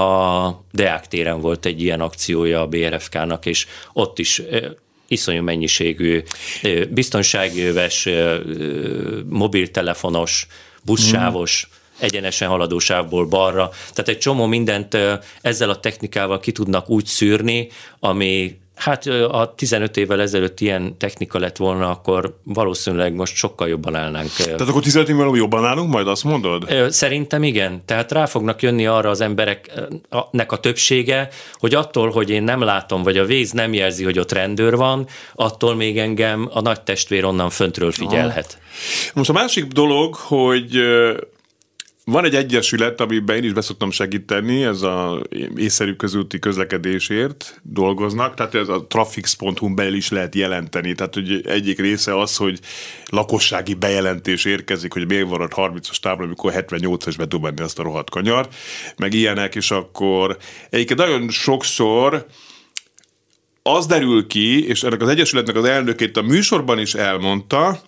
a 0.00 0.64
Deák 0.72 1.08
téren 1.08 1.40
volt 1.40 1.66
egy 1.66 1.82
ilyen 1.82 2.00
akciója 2.00 2.60
a 2.60 2.66
BRFK-nak, 2.66 3.46
és 3.46 3.66
ott 3.92 4.18
is 4.18 4.42
iszonyú 5.08 5.42
mennyiségű 5.42 6.22
biztonságjöves, 6.90 8.08
mobiltelefonos, 9.28 10.46
buszsávos, 10.82 11.68
egyenesen 11.98 12.48
haladó 12.48 12.78
sávból 12.78 13.26
balra. 13.26 13.68
Tehát 13.68 14.08
egy 14.08 14.18
csomó 14.18 14.46
mindent 14.46 14.96
ezzel 15.40 15.70
a 15.70 15.80
technikával 15.80 16.40
ki 16.40 16.52
tudnak 16.52 16.90
úgy 16.90 17.06
szűrni, 17.06 17.68
ami 18.00 18.58
Hát 18.76 19.06
a 19.06 19.54
15 19.56 19.96
évvel 19.96 20.20
ezelőtt 20.20 20.60
ilyen 20.60 20.98
technika 20.98 21.38
lett 21.38 21.56
volna, 21.56 21.90
akkor 21.90 22.38
valószínűleg 22.42 23.14
most 23.14 23.34
sokkal 23.34 23.68
jobban 23.68 23.94
állnánk. 23.94 24.30
Tehát 24.32 24.60
akkor 24.60 24.82
15 24.82 25.08
évvel 25.08 25.30
jobban 25.34 25.64
állunk, 25.64 25.92
majd 25.92 26.08
azt 26.08 26.24
mondod? 26.24 26.68
Szerintem 26.88 27.42
igen. 27.42 27.82
Tehát 27.84 28.12
rá 28.12 28.26
fognak 28.26 28.62
jönni 28.62 28.86
arra 28.86 29.10
az 29.10 29.20
embereknek 29.20 30.52
a 30.52 30.56
többsége, 30.60 31.28
hogy 31.52 31.74
attól, 31.74 32.10
hogy 32.10 32.30
én 32.30 32.42
nem 32.42 32.60
látom, 32.60 33.02
vagy 33.02 33.18
a 33.18 33.24
víz 33.24 33.50
nem 33.50 33.72
jelzi, 33.72 34.04
hogy 34.04 34.18
ott 34.18 34.32
rendőr 34.32 34.76
van, 34.76 35.06
attól 35.34 35.74
még 35.74 35.98
engem 35.98 36.48
a 36.52 36.60
nagy 36.60 36.80
testvér 36.80 37.24
onnan 37.24 37.50
föntről 37.50 37.92
figyelhet. 37.92 38.58
Aha. 38.58 39.10
Most 39.14 39.30
a 39.30 39.32
másik 39.32 39.64
dolog, 39.64 40.14
hogy 40.14 40.80
van 42.10 42.24
egy 42.24 42.34
egyesület, 42.34 43.00
amiben 43.00 43.36
én 43.36 43.44
is 43.44 43.52
beszoktam 43.52 43.90
segíteni, 43.90 44.64
ez 44.64 44.82
a 44.82 45.22
észszerű 45.56 45.92
közúti 45.92 46.38
közlekedésért 46.38 47.60
dolgoznak, 47.62 48.34
tehát 48.34 48.54
ez 48.54 48.68
a 48.68 48.86
trafix.hu 48.86 49.74
belül 49.74 49.94
is 49.94 50.08
lehet 50.08 50.34
jelenteni. 50.34 50.94
Tehát 50.94 51.14
hogy 51.14 51.46
egyik 51.46 51.80
része 51.80 52.18
az, 52.18 52.36
hogy 52.36 52.60
lakossági 53.10 53.74
bejelentés 53.74 54.44
érkezik, 54.44 54.92
hogy 54.92 55.06
miért 55.06 55.28
van 55.28 55.40
ott 55.40 55.52
30-as 55.54 55.96
tábla, 55.96 56.24
amikor 56.24 56.52
78-as 56.56 57.14
be 57.18 57.38
menni 57.40 57.60
azt 57.60 57.78
a 57.78 57.82
rohadt 57.82 58.10
kanyar, 58.10 58.48
meg 58.96 59.14
ilyenek, 59.14 59.54
és 59.54 59.70
akkor 59.70 60.36
egyébként 60.70 60.98
nagyon 60.98 61.30
sokszor 61.30 62.26
az 63.62 63.86
derül 63.86 64.26
ki, 64.26 64.68
és 64.68 64.82
ennek 64.82 65.02
az 65.02 65.08
Egyesületnek 65.08 65.56
az 65.56 65.64
elnökét 65.64 66.16
a 66.16 66.22
műsorban 66.22 66.78
is 66.78 66.94
elmondta, 66.94 67.80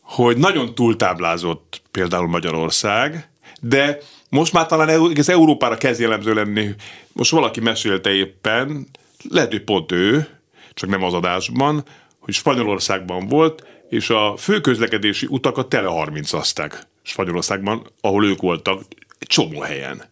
hogy 0.00 0.36
nagyon 0.36 0.74
túltáblázott 0.74 1.82
például 1.90 2.28
Magyarország, 2.28 3.27
de 3.60 3.98
most 4.30 4.52
már 4.52 4.66
talán 4.66 4.88
egész 4.88 5.28
Európára 5.28 5.76
kezd 5.76 6.00
jellemző 6.00 6.34
lenni. 6.34 6.74
Most 7.12 7.30
valaki 7.30 7.60
mesélte 7.60 8.10
éppen, 8.10 8.88
lehet, 9.28 9.50
hogy 9.50 9.64
pont 9.64 9.92
ő, 9.92 10.28
csak 10.74 10.90
nem 10.90 11.02
az 11.02 11.14
adásban, 11.14 11.84
hogy 12.18 12.34
Spanyolországban 12.34 13.26
volt, 13.26 13.66
és 13.88 14.10
a 14.10 14.36
főközlekedési 14.36 15.26
utakat 15.30 15.68
tele 15.68 15.88
30 15.88 16.32
azták 16.32 16.86
Spanyolországban, 17.02 17.86
ahol 18.00 18.24
ők 18.24 18.40
voltak, 18.40 18.82
csomó 19.18 19.60
helyen. 19.60 20.02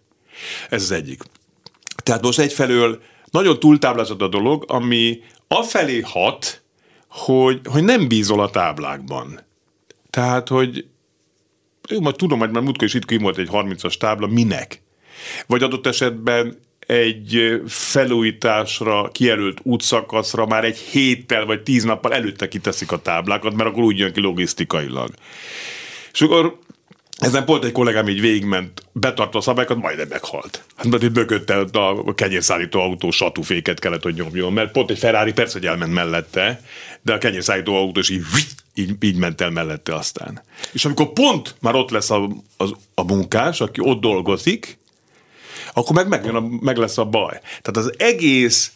Ez 0.71 0.83
az 0.83 0.91
egyik. 0.91 1.23
Tehát 2.03 2.23
most 2.23 2.39
egyfelől 2.39 3.03
nagyon 3.31 3.59
túltáblázott 3.59 4.21
a 4.21 4.29
dolog, 4.29 4.65
ami 4.67 5.23
afelé 5.49 6.01
hat, 6.01 6.63
hogy, 7.09 7.61
hogy 7.65 7.85
nem 7.85 8.09
bízol 8.09 8.41
a 8.41 8.51
táblákban. 8.51 9.41
Tehát, 10.11 10.49
hogy 10.49 10.87
én 11.91 12.01
majd 12.01 12.17
tudom, 12.17 12.39
hogy 12.39 12.51
már 12.51 12.63
múltkor 12.63 12.87
is 12.87 12.95
itt 12.95 13.21
volt 13.21 13.39
egy 13.39 13.49
30-as 13.53 13.97
tábla, 13.97 14.27
minek? 14.27 14.83
Vagy 15.47 15.63
adott 15.63 15.87
esetben 15.87 16.59
egy 16.87 17.63
felújításra 17.67 19.09
kijelölt 19.13 19.59
útszakaszra 19.63 20.47
már 20.47 20.65
egy 20.65 20.79
héttel 20.79 21.45
vagy 21.45 21.63
tíz 21.63 21.85
nappal 21.85 22.15
előtte 22.15 22.49
kiteszik 22.49 22.93
a 22.93 23.03
táblákat, 23.03 23.55
mert 23.55 23.69
akkor 23.69 23.83
úgy 23.83 23.99
jön 23.99 24.13
ki 24.13 24.21
logisztikailag. 24.21 25.11
És 26.13 26.21
akkor 26.21 26.59
ezen 27.19 27.45
pont 27.45 27.65
egy 27.65 27.73
kollégám 27.73 28.09
így 28.09 28.21
végigment, 28.21 28.83
betartva 28.93 29.39
a 29.39 29.43
szabályokat, 29.43 29.77
majd 29.77 30.09
meghalt. 30.09 30.65
Hát 30.77 30.87
mert 30.87 31.03
itt 31.03 31.15
mögötte 31.15 31.57
a 31.73 32.15
kenyérszállító 32.15 32.81
autó 32.81 33.11
satúféket 33.11 33.79
kellett, 33.79 34.03
hogy 34.03 34.15
nyomjon, 34.15 34.53
mert 34.53 34.73
pont 34.73 34.91
egy 34.91 34.99
Ferrari 34.99 35.33
persze, 35.33 35.59
hogy 35.59 35.67
elment 35.67 35.93
mellette, 35.93 36.61
de 37.03 37.13
a 37.13 37.19
kenyérszállító 37.19 37.75
autó 37.75 38.01
is 38.01 38.11
így, 38.11 38.25
így, 38.79 39.05
így 39.05 39.17
ment 39.17 39.41
el 39.41 39.51
mellette 39.51 39.95
aztán. 39.95 40.43
És 40.73 40.85
amikor 40.85 41.13
pont 41.13 41.55
már 41.61 41.75
ott 41.75 41.91
lesz 41.91 42.11
a, 42.11 42.29
a, 42.57 42.65
a 42.95 43.03
munkás, 43.03 43.61
aki 43.61 43.81
ott 43.81 44.01
dolgozik, 44.01 44.79
akkor 45.73 45.95
meg, 45.95 46.09
meg, 46.09 46.35
a, 46.35 46.41
meg 46.41 46.77
lesz 46.77 46.99
a 46.99 47.05
baj. 47.05 47.41
Tehát 47.41 47.77
az 47.77 47.93
egész 47.99 48.73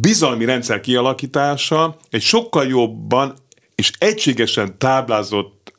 bizalmi 0.00 0.44
rendszer 0.44 0.80
kialakítása 0.80 1.96
egy 2.10 2.22
sokkal 2.22 2.66
jobban 2.66 3.34
és 3.74 3.90
egységesen 3.98 4.78
táblázott 4.78 5.72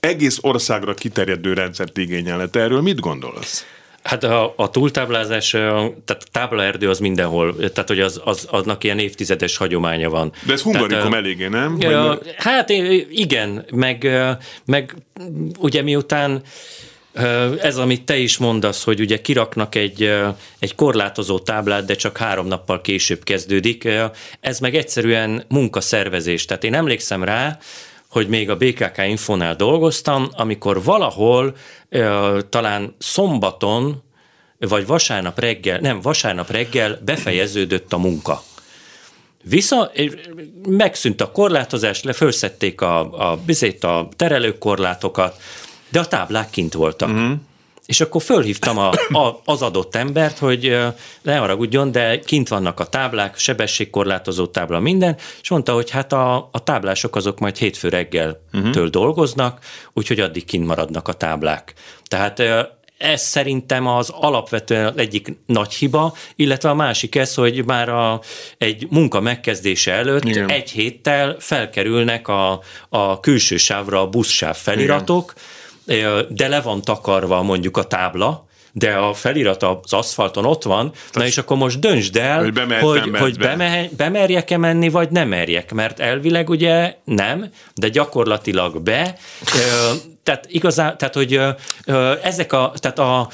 egész 0.00 0.38
országra 0.40 0.94
kiterjedő 0.94 1.52
rendszert 1.52 1.98
igényel. 1.98 2.50
Te 2.50 2.60
erről 2.60 2.80
mit 2.80 3.00
gondolsz? 3.00 3.64
Hát 4.02 4.24
a, 4.24 4.52
a 4.56 4.70
túltáblázás, 4.70 5.50
tehát 5.50 6.24
táblaerdő 6.32 6.88
az 6.88 6.98
mindenhol, 6.98 7.56
tehát 7.56 7.88
hogy 7.88 8.00
az, 8.00 8.20
az, 8.24 8.46
aznak 8.50 8.84
ilyen 8.84 8.98
évtizedes 8.98 9.56
hagyománya 9.56 10.10
van. 10.10 10.32
De 10.46 10.52
ez 10.52 10.62
hungarikum 10.62 11.14
eléggé, 11.14 11.46
nem? 11.46 11.76
Ja, 11.80 12.18
hát 12.36 12.68
igen, 13.10 13.64
meg, 13.70 14.08
meg 14.64 14.96
ugye 15.58 15.82
miután 15.82 16.42
ez, 17.60 17.76
amit 17.76 18.04
te 18.04 18.16
is 18.16 18.38
mondasz, 18.38 18.84
hogy 18.84 19.00
ugye 19.00 19.20
kiraknak 19.20 19.74
egy, 19.74 20.12
egy 20.58 20.74
korlátozó 20.74 21.38
táblát, 21.38 21.84
de 21.84 21.94
csak 21.94 22.16
három 22.16 22.46
nappal 22.46 22.80
később 22.80 23.24
kezdődik, 23.24 23.88
ez 24.40 24.58
meg 24.58 24.74
egyszerűen 24.74 25.44
munkaszervezés. 25.48 26.44
Tehát 26.44 26.64
én 26.64 26.74
emlékszem 26.74 27.24
rá, 27.24 27.58
hogy 28.10 28.28
még 28.28 28.50
a 28.50 28.56
BKK 28.56 28.98
Infonál 29.06 29.56
dolgoztam, 29.56 30.28
amikor 30.32 30.82
valahol 30.82 31.56
talán 32.48 32.94
szombaton, 32.98 34.02
vagy 34.58 34.86
vasárnap 34.86 35.38
reggel, 35.38 35.78
nem, 35.78 36.00
vasárnap 36.00 36.50
reggel 36.50 37.00
befejeződött 37.04 37.92
a 37.92 37.98
munka. 37.98 38.42
Vissza, 39.42 39.92
megszűnt 40.68 41.20
a 41.20 41.30
korlátozás, 41.30 42.02
lefőszették 42.02 42.80
a, 42.80 43.30
a, 43.30 43.36
bizét, 43.46 43.84
a 43.84 44.08
terelőkorlátokat, 44.16 45.40
de 45.88 45.98
a 45.98 46.06
táblák 46.06 46.50
kint 46.50 46.74
voltak. 46.74 47.08
Uh-huh. 47.08 47.32
És 47.90 48.00
akkor 48.00 48.22
fölhívtam 48.22 48.78
a, 48.78 48.88
a, 49.22 49.40
az 49.44 49.62
adott 49.62 49.94
embert, 49.94 50.38
hogy 50.38 50.78
ne 51.22 51.36
haragudjon, 51.36 51.92
de 51.92 52.18
kint 52.18 52.48
vannak 52.48 52.80
a 52.80 52.86
táblák, 52.86 53.38
sebességkorlátozó 53.38 54.46
tábla, 54.46 54.80
minden, 54.80 55.16
és 55.42 55.50
mondta, 55.50 55.72
hogy 55.72 55.90
hát 55.90 56.12
a, 56.12 56.48
a 56.52 56.62
táblások 56.64 57.16
azok 57.16 57.38
majd 57.38 57.56
hétfő 57.56 57.88
reggeltől 57.88 58.38
uh-huh. 58.52 58.86
dolgoznak, 58.86 59.64
úgyhogy 59.92 60.20
addig 60.20 60.44
kint 60.44 60.66
maradnak 60.66 61.08
a 61.08 61.12
táblák. 61.12 61.74
Tehát 62.08 62.42
ez 62.98 63.22
szerintem 63.22 63.86
az 63.86 64.10
alapvetően 64.14 64.86
az 64.86 64.96
egyik 64.96 65.36
nagy 65.46 65.74
hiba, 65.74 66.14
illetve 66.36 66.68
a 66.68 66.74
másik 66.74 67.14
ez, 67.14 67.34
hogy 67.34 67.64
már 67.64 67.88
a, 67.88 68.20
egy 68.58 68.86
munka 68.90 69.20
megkezdése 69.20 69.92
előtt 69.92 70.24
Igen. 70.24 70.48
egy 70.48 70.70
héttel 70.70 71.36
felkerülnek 71.38 72.28
a, 72.28 72.60
a 72.88 73.20
külső 73.20 73.56
sávra 73.56 74.00
a 74.00 74.08
buszsáv 74.08 74.56
feliratok, 74.56 75.32
Igen 75.36 75.58
de 76.28 76.48
le 76.48 76.60
van 76.60 76.82
takarva 76.82 77.42
mondjuk 77.42 77.76
a 77.76 77.84
tábla, 77.84 78.48
de 78.72 78.92
a 78.92 79.14
felirat 79.14 79.62
az 79.62 79.92
aszfalton 79.92 80.44
ott 80.44 80.62
van, 80.62 80.90
Tehát, 80.90 81.14
na 81.14 81.24
és 81.24 81.38
akkor 81.38 81.56
most 81.56 81.78
döntsd 81.78 82.16
el, 82.16 82.42
hogy, 82.42 82.60
hogy, 82.80 83.10
hogy 83.18 83.36
be. 83.36 83.88
bemerjek-e 83.96 84.56
menni, 84.56 84.88
vagy 84.88 85.10
nem 85.10 85.28
merjek, 85.28 85.72
mert 85.72 86.00
elvileg 86.00 86.48
ugye 86.48 86.94
nem, 87.04 87.50
de 87.74 87.88
gyakorlatilag 87.88 88.82
be. 88.82 89.16
Tehát 90.22 90.46
igazán, 90.48 90.98
tehát 90.98 91.14
hogy 91.14 91.40
ezek 92.22 92.52
a, 92.52 92.72
tehát 92.76 92.98
a 92.98 93.28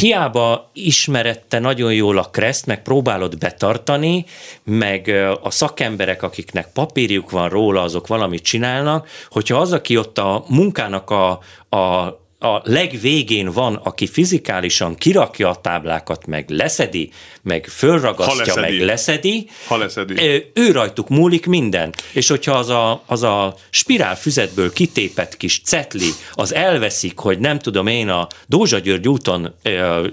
hiába 0.00 0.70
ismerette 0.72 1.58
nagyon 1.58 1.92
jól 1.92 2.18
a 2.18 2.30
kreszt, 2.30 2.66
meg 2.66 2.82
próbálod 2.82 3.38
betartani, 3.38 4.24
meg 4.64 5.08
a 5.42 5.50
szakemberek, 5.50 6.22
akiknek 6.22 6.72
papírjuk 6.72 7.30
van 7.30 7.48
róla, 7.48 7.82
azok 7.82 8.06
valamit 8.06 8.42
csinálnak, 8.42 9.08
hogyha 9.30 9.58
az, 9.58 9.72
aki 9.72 9.96
ott 9.96 10.18
a 10.18 10.44
munkának 10.48 11.10
a, 11.10 11.30
a 11.76 12.18
a 12.44 12.62
legvégén 12.64 13.50
van, 13.50 13.74
aki 13.74 14.06
fizikálisan 14.06 14.94
kirakja 14.94 15.48
a 15.48 15.54
táblákat, 15.54 16.26
meg 16.26 16.50
leszedi, 16.50 17.10
meg 17.42 17.66
fölragasztja, 17.66 18.52
ha 18.52 18.60
leszedi. 18.60 18.76
meg 18.76 18.86
leszedi, 18.86 19.48
ha 19.66 19.76
leszedi. 19.76 20.50
ő 20.54 20.70
rajtuk 20.70 21.08
múlik 21.08 21.46
minden. 21.46 21.94
És 22.12 22.28
hogyha 22.28 22.52
az 22.52 22.68
a, 22.68 23.02
az 23.06 23.22
a 23.22 23.54
spirál 23.70 24.16
füzetből 24.16 24.72
kitépett 24.72 25.36
kis 25.36 25.60
cetli, 25.64 26.10
az 26.32 26.54
elveszik, 26.54 27.18
hogy 27.18 27.38
nem 27.38 27.58
tudom 27.58 27.86
én 27.86 28.08
a 28.08 28.28
Dózsa 28.46 28.78
György 28.78 29.08
úton 29.08 29.54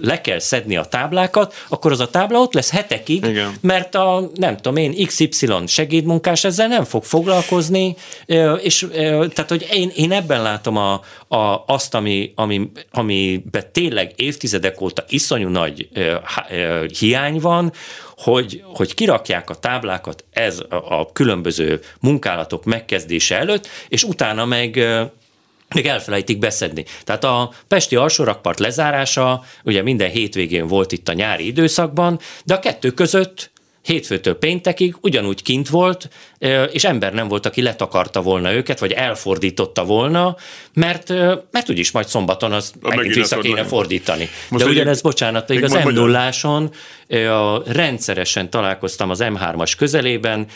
le 0.02 0.22
kell 0.22 0.40
szedni 0.40 0.78
a 0.78 0.84
táblákat, 0.84 1.54
akkor 1.70 1.92
az 1.92 2.00
a 2.00 2.10
tábla 2.10 2.40
ott 2.40 2.54
lesz 2.54 2.72
hetekig, 2.72 3.26
Igen. 3.26 3.54
mert 3.62 3.96
a 3.96 4.30
nem 4.36 4.56
tudom 4.56 4.76
én 4.76 5.06
XY 5.06 5.48
segédmunkás 5.68 6.44
ezzel 6.44 6.68
nem 6.68 6.84
fog 6.84 7.04
foglalkozni, 7.04 7.96
és 8.62 8.88
tehát, 9.34 9.50
hogy 9.50 9.68
én, 9.74 9.92
én 9.96 10.12
ebben 10.12 10.42
látom 10.42 10.78
a, 10.78 11.02
a, 11.32 11.64
azt, 11.66 11.94
ami 11.94 12.32
ami, 12.36 12.56
ami, 12.56 12.72
amiben 12.92 13.72
tényleg 13.72 14.14
évtizedek 14.16 14.82
óta 14.82 15.04
iszonyú 15.08 15.50
nagy 15.50 15.90
ö, 15.94 16.16
ö, 16.50 16.86
hiány 17.00 17.40
van, 17.40 17.72
hogy, 18.18 18.64
hogy 18.66 18.94
kirakják 18.94 19.50
a 19.50 19.56
táblákat 19.56 20.26
ez 20.32 20.60
a, 20.70 21.00
a 21.00 21.10
különböző 21.14 21.80
munkálatok 22.00 22.66
megkezdése 22.66 23.38
előtt, 23.38 23.68
és 23.88 24.04
utána 24.04 24.46
meg 24.46 24.80
még 25.76 25.86
elfelejtik 25.86 26.40
beszedni. 26.40 26.86
Tehát 27.04 27.24
a 27.24 27.52
Pesti 27.68 27.96
alsórakpart 27.96 28.60
lezárása, 28.60 29.44
ugye 29.64 29.82
minden 29.82 30.10
hétvégén 30.10 30.68
volt 30.68 30.92
itt 30.92 31.10
a 31.10 31.14
nyári 31.14 31.46
időszakban, 31.46 32.20
de 32.46 32.54
a 32.54 32.60
kettő 32.60 32.92
között 32.92 33.52
hétfőtől 33.82 34.38
péntekig 34.38 34.96
ugyanúgy 35.02 35.42
kint 35.42 35.70
volt, 35.70 36.10
és 36.72 36.84
ember 36.84 37.14
nem 37.14 37.28
volt, 37.28 37.46
aki 37.46 37.62
letakarta 37.62 38.22
volna 38.22 38.54
őket, 38.54 38.80
vagy 38.80 38.92
elfordította 38.92 39.86
volna, 39.86 40.36
mert, 40.74 41.10
mert 41.52 41.70
úgyis 41.70 41.92
majd 41.92 42.08
szombaton 42.08 42.52
az 42.52 42.74
a 42.82 42.96
megint 42.96 43.16
vissza 43.16 43.40
kéne 43.40 43.64
fordítani. 43.64 44.30
Most 44.50 44.64
De 44.64 44.70
ugyanez, 44.70 45.02
bocsánat, 45.02 45.48
még 45.48 45.64
az 45.64 45.72
m 45.72 45.90
0 45.90 46.32
rendszeresen 47.66 48.50
találkoztam 48.50 49.10
az 49.10 49.24
M3-as 49.24 49.74
közelében, 49.78 50.48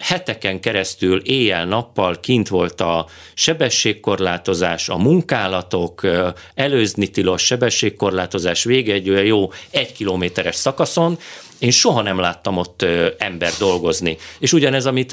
heteken 0.00 0.60
keresztül 0.60 1.20
éjjel-nappal 1.20 2.20
kint 2.20 2.48
volt 2.48 2.80
a 2.80 3.06
sebességkorlátozás, 3.34 4.88
a 4.88 4.96
munkálatok, 4.96 6.06
előzni 6.54 7.06
tilos 7.06 7.42
sebességkorlátozás 7.42 8.64
vége 8.64 8.92
egy 8.92 9.10
olyan 9.10 9.24
jó 9.24 9.52
egy 9.70 9.92
kilométeres 9.92 10.54
szakaszon, 10.54 11.18
én 11.58 11.70
soha 11.70 12.02
nem 12.02 12.18
láttam 12.18 12.56
ott 12.56 12.86
ember 13.18 13.52
dolgozni. 13.58 14.16
És 14.38 14.52
ugyanez, 14.52 14.86
amit 14.86 15.12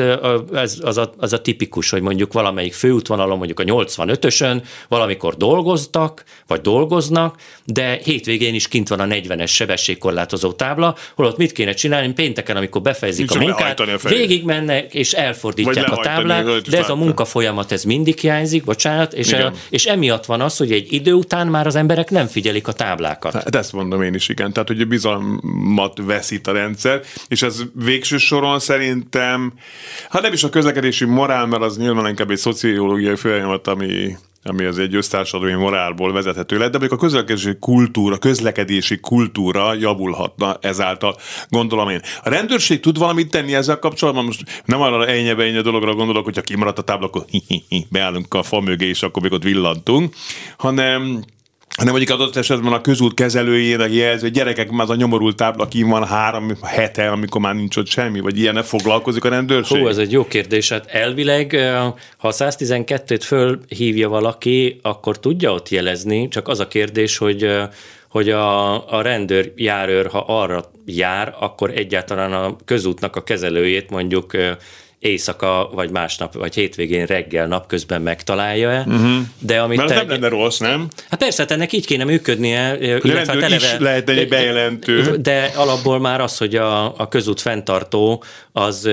ez, 0.53 0.77
az, 0.81 0.97
a, 0.97 1.13
az 1.17 1.33
a 1.33 1.41
tipikus, 1.41 1.89
hogy 1.89 2.01
mondjuk 2.01 2.33
valamelyik 2.33 2.73
főútvonalon, 2.73 3.37
mondjuk 3.37 3.59
a 3.59 3.63
85-ösön 3.63 4.63
valamikor 4.87 5.35
dolgoztak, 5.35 6.23
vagy 6.47 6.61
dolgoznak, 6.61 7.35
de 7.65 7.99
hétvégén 8.03 8.53
is 8.53 8.67
kint 8.67 8.87
van 8.87 8.99
a 8.99 9.05
40-es 9.05 9.49
sebességkorlátozó 9.49 10.51
tábla, 10.51 10.95
holott 11.15 11.37
mit 11.37 11.51
kéne 11.51 11.73
csinálni 11.73 12.13
pénteken, 12.13 12.57
amikor 12.57 12.81
befejezik 12.81 13.29
Nincs 13.29 13.43
a 13.43 13.47
munkát, 13.47 13.79
a 13.79 14.09
végig 14.09 14.43
mennek 14.43 14.93
és 14.93 15.13
elfordítják 15.13 15.91
a 15.91 15.97
táblát, 16.01 16.69
de 16.69 16.77
ez 16.77 16.89
a 16.89 16.95
munka 16.95 17.25
folyamat, 17.25 17.71
ez 17.71 17.83
mindig 17.83 18.19
hiányzik, 18.19 18.63
bocsánat, 18.63 19.13
és, 19.13 19.33
a, 19.33 19.51
és 19.69 19.85
emiatt 19.85 20.25
van 20.25 20.41
az, 20.41 20.57
hogy 20.57 20.71
egy 20.71 20.93
idő 20.93 21.13
után 21.13 21.47
már 21.47 21.67
az 21.67 21.75
emberek 21.75 22.09
nem 22.09 22.27
figyelik 22.27 22.67
a 22.67 22.71
táblákat. 22.71 23.33
Hát 23.33 23.55
ezt 23.55 23.73
mondom 23.73 24.01
én 24.01 24.13
is, 24.13 24.29
igen. 24.29 24.53
Tehát, 24.53 24.67
hogy 24.67 24.87
bizalmat 24.87 25.99
veszít 26.01 26.47
a 26.47 26.51
rendszer, 26.51 27.01
és 27.27 27.41
ez 27.41 27.61
végső 27.73 28.17
soron 28.17 28.59
szerintem, 28.59 29.53
hát 30.09 30.21
nem 30.21 30.33
is 30.33 30.43
a 30.43 30.49
közlekedési 30.49 31.05
morál, 31.05 31.45
mert 31.45 31.63
az 31.63 31.77
nyilván 31.77 32.07
inkább 32.07 32.31
egy 32.31 32.37
szociológiai 32.37 33.15
folyamat, 33.15 33.67
ami 33.67 34.15
ami 34.49 34.65
az 34.65 34.79
egy 34.79 34.95
össztársadalmi 34.95 35.53
morálból 35.53 36.11
vezethető 36.11 36.57
lett, 36.57 36.71
de 36.71 36.77
még 36.77 36.91
a 36.91 36.97
közlekedési 36.97 37.57
kultúra, 37.59 38.17
közlekedési 38.17 38.99
kultúra 38.99 39.73
javulhatna 39.73 40.57
ezáltal, 40.61 41.15
gondolom 41.49 41.89
én. 41.89 42.01
A 42.23 42.29
rendőrség 42.29 42.79
tud 42.79 42.97
valamit 42.97 43.31
tenni 43.31 43.53
ezzel 43.53 43.79
kapcsolatban? 43.79 44.25
Most 44.25 44.63
nem 44.65 44.81
arra 44.81 45.07
ennyi 45.07 45.61
dologra 45.61 45.93
gondolok, 45.93 46.23
hogyha 46.23 46.41
kimaradt 46.41 46.77
a 46.77 46.81
tábla, 46.81 47.05
akkor 47.05 47.25
beállunk 47.89 48.33
a 48.33 48.43
fa 48.43 48.59
mögé, 48.59 48.87
és 48.87 49.03
akkor 49.03 49.21
még 49.21 49.31
ott 49.31 49.43
villantunk, 49.43 50.15
hanem 50.57 51.23
hanem 51.75 51.93
mondjuk 51.93 52.19
adott 52.19 52.35
esetben 52.35 52.73
a 52.73 52.81
közút 52.81 53.13
kezelőjének 53.13 53.93
jelzi, 53.93 54.21
hogy 54.21 54.31
gyerekek, 54.31 54.69
már 54.69 54.81
az 54.81 54.89
a 54.89 54.95
nyomorult 54.95 55.35
tábla 55.35 55.67
ki 55.67 55.83
van 55.83 56.07
három 56.07 56.51
hete, 56.61 57.11
amikor 57.11 57.41
már 57.41 57.55
nincs 57.55 57.77
ott 57.77 57.87
semmi, 57.87 58.19
vagy 58.19 58.39
ilyen 58.39 58.63
foglalkozik 58.63 59.23
a 59.23 59.29
rendőrség? 59.29 59.81
Hú, 59.81 59.87
ez 59.87 59.97
egy 59.97 60.11
jó 60.11 60.27
kérdés. 60.27 60.69
Hát 60.69 60.85
elvileg, 60.85 61.55
ha 62.17 62.27
a 62.27 62.33
112-t 62.33 63.21
fölhívja 63.23 64.09
valaki, 64.09 64.79
akkor 64.81 65.19
tudja 65.19 65.53
ott 65.53 65.69
jelezni, 65.69 66.27
csak 66.27 66.47
az 66.47 66.59
a 66.59 66.67
kérdés, 66.67 67.17
hogy 67.17 67.47
hogy 68.09 68.29
a, 68.29 68.73
a 68.97 69.01
rendőr 69.01 69.51
járőr, 69.55 70.07
ha 70.07 70.23
arra 70.27 70.71
jár, 70.85 71.35
akkor 71.39 71.69
egyáltalán 71.69 72.33
a 72.33 72.55
közútnak 72.65 73.15
a 73.15 73.23
kezelőjét 73.23 73.89
mondjuk 73.89 74.31
éjszaka, 74.99 75.69
vagy 75.73 75.89
másnap, 75.89 76.33
vagy 76.33 76.55
hétvégén 76.55 77.05
reggel 77.05 77.47
napközben 77.47 78.01
megtalálja-e. 78.01 78.83
Uh-huh. 78.87 79.17
De 79.39 79.61
amit 79.61 79.77
Mert 79.77 79.89
te, 79.89 79.95
nem 79.95 80.09
lenne 80.09 80.27
rossz, 80.27 80.57
nem? 80.57 80.87
Hát 81.09 81.19
persze, 81.19 81.41
hát 81.41 81.51
ennek 81.51 81.73
így 81.73 81.85
kéne 81.85 82.03
működnie. 82.03 82.77
Illetve 82.79 83.13
hát 83.13 83.29
eleve, 83.29 83.55
is 83.55 83.75
lehet 83.79 84.09
egy 84.09 84.27
bejelentő. 84.27 85.15
De 85.15 85.51
alapból 85.55 85.99
már 85.99 86.21
az, 86.21 86.37
hogy 86.37 86.55
a, 86.55 86.99
a 86.99 87.07
közút 87.07 87.41
fenntartó 87.41 88.23
az, 88.51 88.89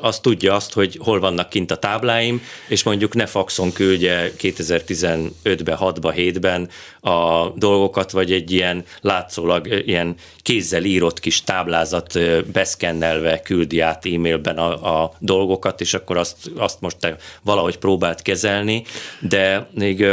az 0.00 0.20
tudja 0.20 0.54
azt, 0.54 0.72
hogy 0.72 0.98
hol 1.00 1.20
vannak 1.20 1.48
kint 1.48 1.70
a 1.70 1.76
tábláim, 1.76 2.42
és 2.68 2.82
mondjuk 2.82 3.14
ne 3.14 3.26
faxon 3.26 3.72
küldje 3.72 4.30
2015-ben, 4.40 5.76
6-ban, 5.80 6.12
7-ben 6.16 6.68
a 7.00 7.48
dolgokat, 7.54 8.10
vagy 8.10 8.32
egy 8.32 8.50
ilyen 8.50 8.84
látszólag 9.00 9.82
ilyen 9.86 10.14
kézzel 10.42 10.84
írott 10.84 11.20
kis 11.20 11.42
táblázat 11.42 12.18
beszkennelve 12.52 13.40
küldi 13.40 13.80
át 13.80 14.06
e-mailben 14.06 14.56
a, 14.56 15.02
a 15.02 15.12
dolgokat, 15.18 15.45
és 15.76 15.94
akkor 15.94 16.16
azt, 16.16 16.50
azt 16.56 16.80
most 16.80 16.96
te 16.96 17.16
valahogy 17.42 17.78
próbált 17.78 18.22
kezelni, 18.22 18.82
de 19.20 19.68
még 19.74 20.06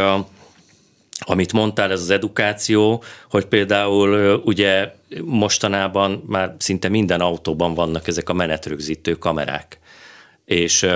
amit 1.25 1.53
mondtál, 1.53 1.91
ez 1.91 2.01
az 2.01 2.09
edukáció, 2.09 3.03
hogy 3.29 3.45
például 3.45 4.41
ugye 4.45 4.93
mostanában 5.23 6.23
már 6.27 6.55
szinte 6.57 6.89
minden 6.89 7.21
autóban 7.21 7.73
vannak 7.73 8.07
ezek 8.07 8.29
a 8.29 8.33
menetrögzítő 8.33 9.13
kamerák. 9.13 9.79
És 10.45 10.87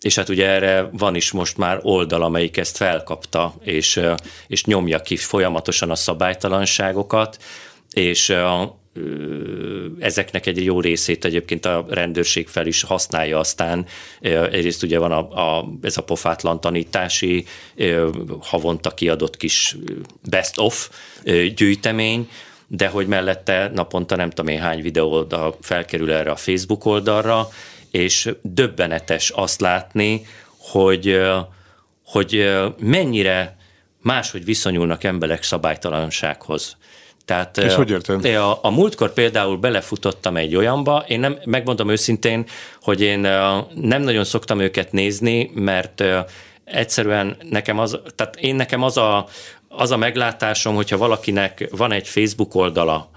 és 0.00 0.14
hát 0.14 0.28
ugye 0.28 0.46
erre 0.48 0.88
van 0.92 1.14
is 1.14 1.32
most 1.32 1.56
már 1.56 1.78
oldal, 1.82 2.22
amelyik 2.22 2.56
ezt 2.56 2.76
felkapta, 2.76 3.54
és, 3.62 4.00
és 4.46 4.64
nyomja 4.64 5.00
ki 5.02 5.16
folyamatosan 5.16 5.90
a 5.90 5.94
szabálytalanságokat, 5.94 7.38
és 7.90 8.34
ezeknek 9.98 10.46
egy 10.46 10.64
jó 10.64 10.80
részét 10.80 11.24
egyébként 11.24 11.66
a 11.66 11.86
rendőrség 11.88 12.48
fel 12.48 12.66
is 12.66 12.82
használja 12.82 13.38
aztán. 13.38 13.86
Egyrészt 14.20 14.82
ugye 14.82 14.98
van 14.98 15.12
a, 15.12 15.58
a, 15.58 15.68
ez 15.82 15.96
a 15.96 16.02
pofátlan 16.02 16.60
tanítási 16.60 17.44
havonta 18.40 18.90
kiadott 18.90 19.36
kis 19.36 19.76
best 20.28 20.58
of 20.58 20.90
gyűjtemény, 21.54 22.28
de 22.66 22.88
hogy 22.88 23.06
mellette 23.06 23.70
naponta 23.74 24.16
nem 24.16 24.30
tudom 24.30 24.54
én 24.54 24.60
hány 24.60 24.82
videó 24.82 25.26
felkerül 25.60 26.12
erre 26.12 26.30
a 26.30 26.36
Facebook 26.36 26.84
oldalra, 26.84 27.48
és 27.90 28.30
döbbenetes 28.42 29.30
azt 29.30 29.60
látni, 29.60 30.26
hogy, 30.58 31.20
hogy 32.04 32.56
mennyire 32.78 33.56
máshogy 34.02 34.44
viszonyulnak 34.44 35.04
emberek 35.04 35.42
szabálytalansághoz. 35.42 36.76
Tehát, 37.28 37.58
És 37.58 37.74
hogy 37.74 37.90
érted? 37.90 38.24
A, 38.24 38.58
a 38.62 38.70
múltkor 38.70 39.12
például 39.12 39.56
belefutottam 39.56 40.36
egy 40.36 40.56
olyanba, 40.56 41.04
én 41.08 41.20
nem, 41.20 41.38
megmondom 41.44 41.88
őszintén, 41.88 42.46
hogy 42.82 43.00
én 43.00 43.18
nem 43.74 44.02
nagyon 44.02 44.24
szoktam 44.24 44.60
őket 44.60 44.92
nézni, 44.92 45.50
mert 45.54 46.04
egyszerűen 46.64 47.36
nekem 47.50 47.78
az, 47.78 48.00
tehát 48.14 48.36
én 48.36 48.54
nekem 48.54 48.82
az 48.82 48.96
a, 48.96 49.26
az 49.68 49.90
a 49.90 49.96
meglátásom, 49.96 50.74
hogyha 50.74 50.96
valakinek 50.96 51.68
van 51.70 51.92
egy 51.92 52.08
Facebook 52.08 52.54
oldala, 52.54 53.10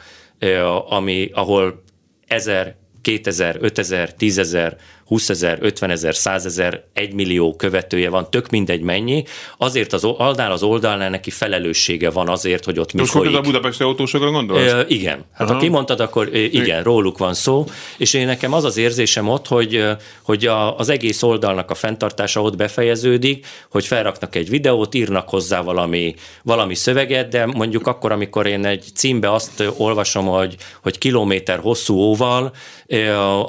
ami, 0.89 1.29
ahol 1.33 1.83
ezer, 2.27 2.75
2000, 3.01 3.57
5000, 3.59 4.13
10.000 4.19 4.73
20 5.11 5.29
ezer, 5.29 5.57
50 5.61 5.89
ezer, 5.89 6.15
100 6.15 6.45
ezer, 6.45 6.83
1 6.93 7.13
millió 7.13 7.55
követője 7.55 8.09
van, 8.09 8.29
tök 8.29 8.49
mindegy 8.49 8.81
mennyi, 8.81 9.23
azért 9.57 9.93
az 9.93 10.03
oldal 10.03 10.51
az 10.51 10.63
oldalnál 10.63 11.09
neki 11.09 11.29
felelőssége 11.29 12.09
van 12.09 12.29
azért, 12.29 12.65
hogy 12.65 12.79
ott 12.79 12.93
mi 12.93 12.99
Most 12.99 13.11
folyik. 13.11 13.35
a 13.35 13.41
budapesti 13.41 13.83
autósokra 13.83 14.31
gondolsz? 14.31 14.71
E, 14.71 14.85
igen. 14.87 15.25
Hát 15.33 15.47
Aha. 15.47 15.53
ha 15.53 15.59
kimondtad, 15.59 15.99
akkor 15.99 16.35
igen, 16.35 16.83
róluk 16.83 17.17
van 17.17 17.33
szó, 17.33 17.65
és 17.97 18.13
én 18.13 18.25
nekem 18.25 18.53
az 18.53 18.63
az 18.63 18.77
érzésem 18.77 19.27
ott, 19.27 19.47
hogy, 19.47 19.83
hogy 20.21 20.45
a, 20.45 20.77
az 20.77 20.89
egész 20.89 21.23
oldalnak 21.23 21.71
a 21.71 21.75
fenntartása 21.75 22.41
ott 22.41 22.55
befejeződik, 22.55 23.45
hogy 23.69 23.85
felraknak 23.85 24.35
egy 24.35 24.49
videót, 24.49 24.95
írnak 24.95 25.29
hozzá 25.29 25.61
valami, 25.61 26.15
valami 26.43 26.75
szöveget, 26.75 27.29
de 27.29 27.45
mondjuk 27.45 27.87
akkor, 27.87 28.11
amikor 28.11 28.45
én 28.47 28.65
egy 28.65 28.83
címbe 28.93 29.31
azt 29.31 29.63
olvasom, 29.77 30.25
hogy, 30.25 30.55
hogy 30.81 30.97
kilométer 30.97 31.59
hosszú 31.59 31.95
óval, 31.95 32.51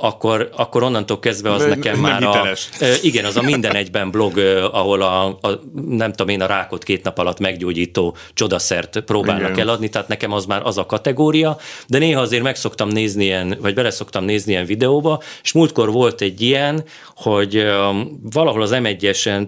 akkor, 0.00 0.50
akkor 0.56 0.82
onnantól 0.82 1.18
kezdve 1.18 1.50
az 1.53 1.64
nekem 1.64 1.98
már 1.98 2.22
hiteles. 2.22 2.68
a... 2.80 2.84
Igen, 3.03 3.24
az 3.24 3.36
a 3.36 3.42
minden 3.42 3.74
egyben 3.74 4.11
blog, 4.11 4.38
ahol 4.72 5.03
a, 5.03 5.26
a, 5.26 5.61
nem 5.88 6.11
tudom 6.11 6.28
én, 6.28 6.40
a 6.40 6.46
rákot 6.46 6.84
két 6.84 7.05
nap 7.05 7.18
alatt 7.18 7.38
meggyógyító 7.38 8.16
csodaszert 8.34 9.00
próbálnak 9.00 9.50
igen. 9.50 9.61
eladni, 9.61 9.88
tehát 9.88 10.09
nekem 10.09 10.32
az 10.32 10.46
már 10.46 10.61
az 10.64 10.78
a 10.78 10.86
kategória, 10.86 11.59
de 11.86 11.98
néha 11.98 12.20
azért 12.20 12.42
meg 12.42 12.57
szoktam 12.57 12.88
nézni 12.88 13.24
ilyen, 13.24 13.59
vagy 13.61 13.74
bele 13.74 13.90
szoktam 13.90 14.24
nézni 14.24 14.53
ilyen 14.53 14.66
videóba, 14.66 15.22
és 15.42 15.53
múltkor 15.53 15.92
volt 15.92 16.20
egy 16.20 16.40
ilyen, 16.40 16.84
hogy 17.16 17.66
valahol 18.32 18.62
az 18.62 18.70
M1-esen, 18.74 19.46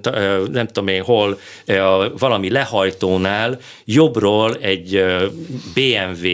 nem 0.53 0.67
tudom 0.67 0.89
én 0.89 1.03
hol, 1.03 1.39
valami 2.19 2.51
lehajtónál 2.51 3.59
jobbról 3.85 4.55
egy 4.55 5.05
BMW, 5.75 6.29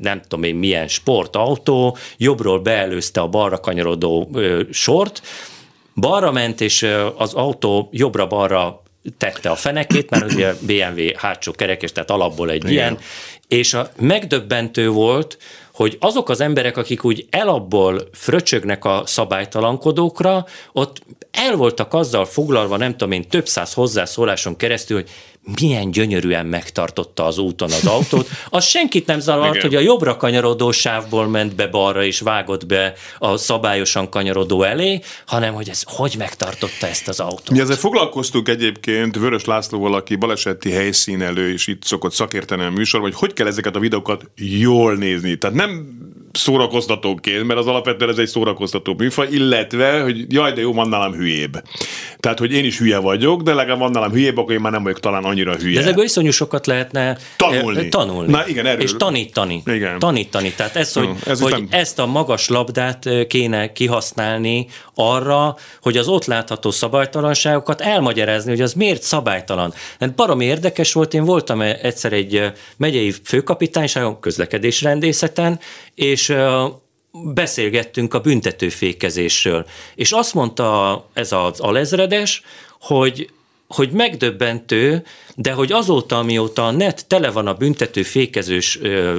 nem 0.00 0.20
tudom 0.20 0.44
én 0.44 0.54
milyen 0.54 0.88
sportautó, 0.88 1.96
jobbról 2.16 2.58
beelőzte 2.58 3.20
a 3.20 3.28
balra 3.28 3.60
kanyarodó 3.60 4.30
sort, 4.70 5.13
balra 5.94 6.32
ment, 6.32 6.60
és 6.60 6.88
az 7.16 7.34
autó 7.34 7.88
jobbra-balra 7.92 8.82
tette 9.18 9.50
a 9.50 9.54
fenekét, 9.54 10.10
mert 10.10 10.32
ugye 10.32 10.54
BMW 10.60 11.16
hátsó 11.16 11.52
kerekes, 11.52 11.92
tehát 11.92 12.10
alapból 12.10 12.50
egy 12.50 12.56
Igen. 12.56 12.70
ilyen, 12.70 12.98
és 13.48 13.74
a 13.74 13.90
megdöbbentő 13.96 14.88
volt, 14.88 15.38
hogy 15.72 15.96
azok 16.00 16.28
az 16.28 16.40
emberek, 16.40 16.76
akik 16.76 17.04
úgy 17.04 17.26
elabból 17.30 18.08
fröcsögnek 18.12 18.84
a 18.84 19.02
szabálytalankodókra, 19.06 20.46
ott 20.72 21.02
el 21.30 21.56
voltak 21.56 21.94
azzal 21.94 22.24
foglalva, 22.24 22.76
nem 22.76 22.90
tudom 22.90 23.12
én, 23.12 23.28
több 23.28 23.48
száz 23.48 23.72
hozzászóláson 23.72 24.56
keresztül, 24.56 24.96
hogy 24.96 25.10
milyen 25.60 25.90
gyönyörűen 25.90 26.46
megtartotta 26.46 27.24
az 27.24 27.38
úton 27.38 27.70
az 27.72 27.86
autót. 27.86 28.28
Az 28.48 28.64
senkit 28.64 29.06
nem 29.06 29.20
zavart, 29.20 29.60
hogy 29.60 29.74
a 29.74 29.80
jobbra 29.80 30.16
kanyarodó 30.16 30.70
sávból 30.70 31.26
ment 31.26 31.54
be 31.54 31.66
balra 31.66 32.04
és 32.04 32.20
vágott 32.20 32.66
be 32.66 32.92
a 33.18 33.36
szabályosan 33.36 34.08
kanyarodó 34.08 34.62
elé, 34.62 35.00
hanem 35.26 35.54
hogy 35.54 35.68
ez 35.68 35.82
hogy 35.84 36.14
megtartotta 36.18 36.86
ezt 36.86 37.08
az 37.08 37.20
autót. 37.20 37.50
Mi 37.50 37.60
ezzel 37.60 37.76
foglalkoztunk 37.76 38.48
egyébként 38.48 39.16
Vörös 39.16 39.44
Lászlóval, 39.44 39.94
aki 39.94 40.16
baleseti 40.16 40.70
helyszínelő, 40.70 41.52
és 41.52 41.66
itt 41.66 41.84
szokott 41.84 42.12
szakérteni 42.12 42.64
a 42.64 42.70
műsor, 42.70 43.00
hogy 43.00 43.14
hogy 43.14 43.32
kell 43.32 43.46
ezeket 43.46 43.76
a 43.76 43.78
videókat 43.78 44.30
jól 44.36 44.94
nézni. 44.94 45.36
Tehát 45.36 45.56
nem 45.56 45.98
szórakoztatóként, 46.34 47.46
mert 47.46 47.58
az 47.58 47.66
alapvetően 47.66 48.10
ez 48.10 48.18
egy 48.18 48.26
szórakoztató 48.26 48.94
műfaj, 48.98 49.28
illetve, 49.30 50.00
hogy 50.00 50.32
jaj, 50.32 50.52
de 50.52 50.60
jó, 50.60 50.72
van 50.72 50.88
nálam 50.88 51.12
hülyébb. 51.12 51.62
Tehát, 52.20 52.38
hogy 52.38 52.52
én 52.52 52.64
is 52.64 52.78
hülye 52.78 52.98
vagyok, 52.98 53.42
de 53.42 53.54
legalább 53.54 53.78
van 53.78 53.90
nálam 53.90 54.10
hülyébb, 54.10 54.36
akkor 54.36 54.52
én 54.52 54.60
már 54.60 54.72
nem 54.72 54.82
vagyok 54.82 55.00
talán 55.00 55.24
annyira 55.24 55.54
hülye. 55.54 55.74
De 55.74 55.80
ezekből 55.80 56.04
iszonyú 56.04 56.30
sokat 56.30 56.66
lehetne 56.66 57.16
tanulni. 57.36 57.78
Eh, 57.78 57.88
tanulni. 57.88 58.30
Na 58.30 58.48
igen, 58.48 58.66
erről. 58.66 58.82
És 58.82 58.92
tanítani. 58.96 59.62
Igen. 59.66 59.98
Tanítani. 59.98 60.52
Tehát 60.52 60.76
ez, 60.76 60.92
hogy, 60.92 61.08
ez 61.26 61.40
hogy 61.40 61.50
nem... 61.50 61.66
ezt 61.70 61.98
a 61.98 62.06
magas 62.06 62.48
labdát 62.48 63.06
eh, 63.06 63.24
kéne 63.24 63.72
kihasználni 63.72 64.66
arra, 64.94 65.56
hogy 65.82 65.96
az 65.96 66.08
ott 66.08 66.24
látható 66.24 66.70
szabálytalanságokat 66.70 67.80
elmagyarázni, 67.80 68.50
hogy 68.50 68.60
az 68.60 68.72
miért 68.72 69.02
szabálytalan. 69.02 69.74
Mert 69.98 70.14
baromi 70.14 70.44
érdekes 70.44 70.92
volt, 70.92 71.14
én 71.14 71.24
voltam 71.24 71.60
egyszer 71.60 72.12
egy 72.12 72.36
eh, 72.36 72.52
megyei 72.76 73.14
főkapitányságon, 73.24 74.20
közlekedésrendészeten, 74.20 75.60
és 75.94 76.23
beszélgettünk 77.12 78.14
a 78.14 78.20
büntetőfékezésről. 78.20 79.66
És 79.94 80.12
azt 80.12 80.34
mondta 80.34 81.08
ez 81.12 81.32
az 81.32 81.60
alezredes, 81.60 82.42
hogy 82.80 83.30
hogy 83.68 83.90
megdöbbentő, 83.90 85.04
de 85.34 85.52
hogy 85.52 85.72
azóta, 85.72 86.18
amióta 86.18 86.66
a 86.66 86.70
net 86.70 87.06
tele 87.06 87.30
van 87.30 87.46
a 87.46 87.54
büntető 87.54 88.02
fékezős 88.02 88.78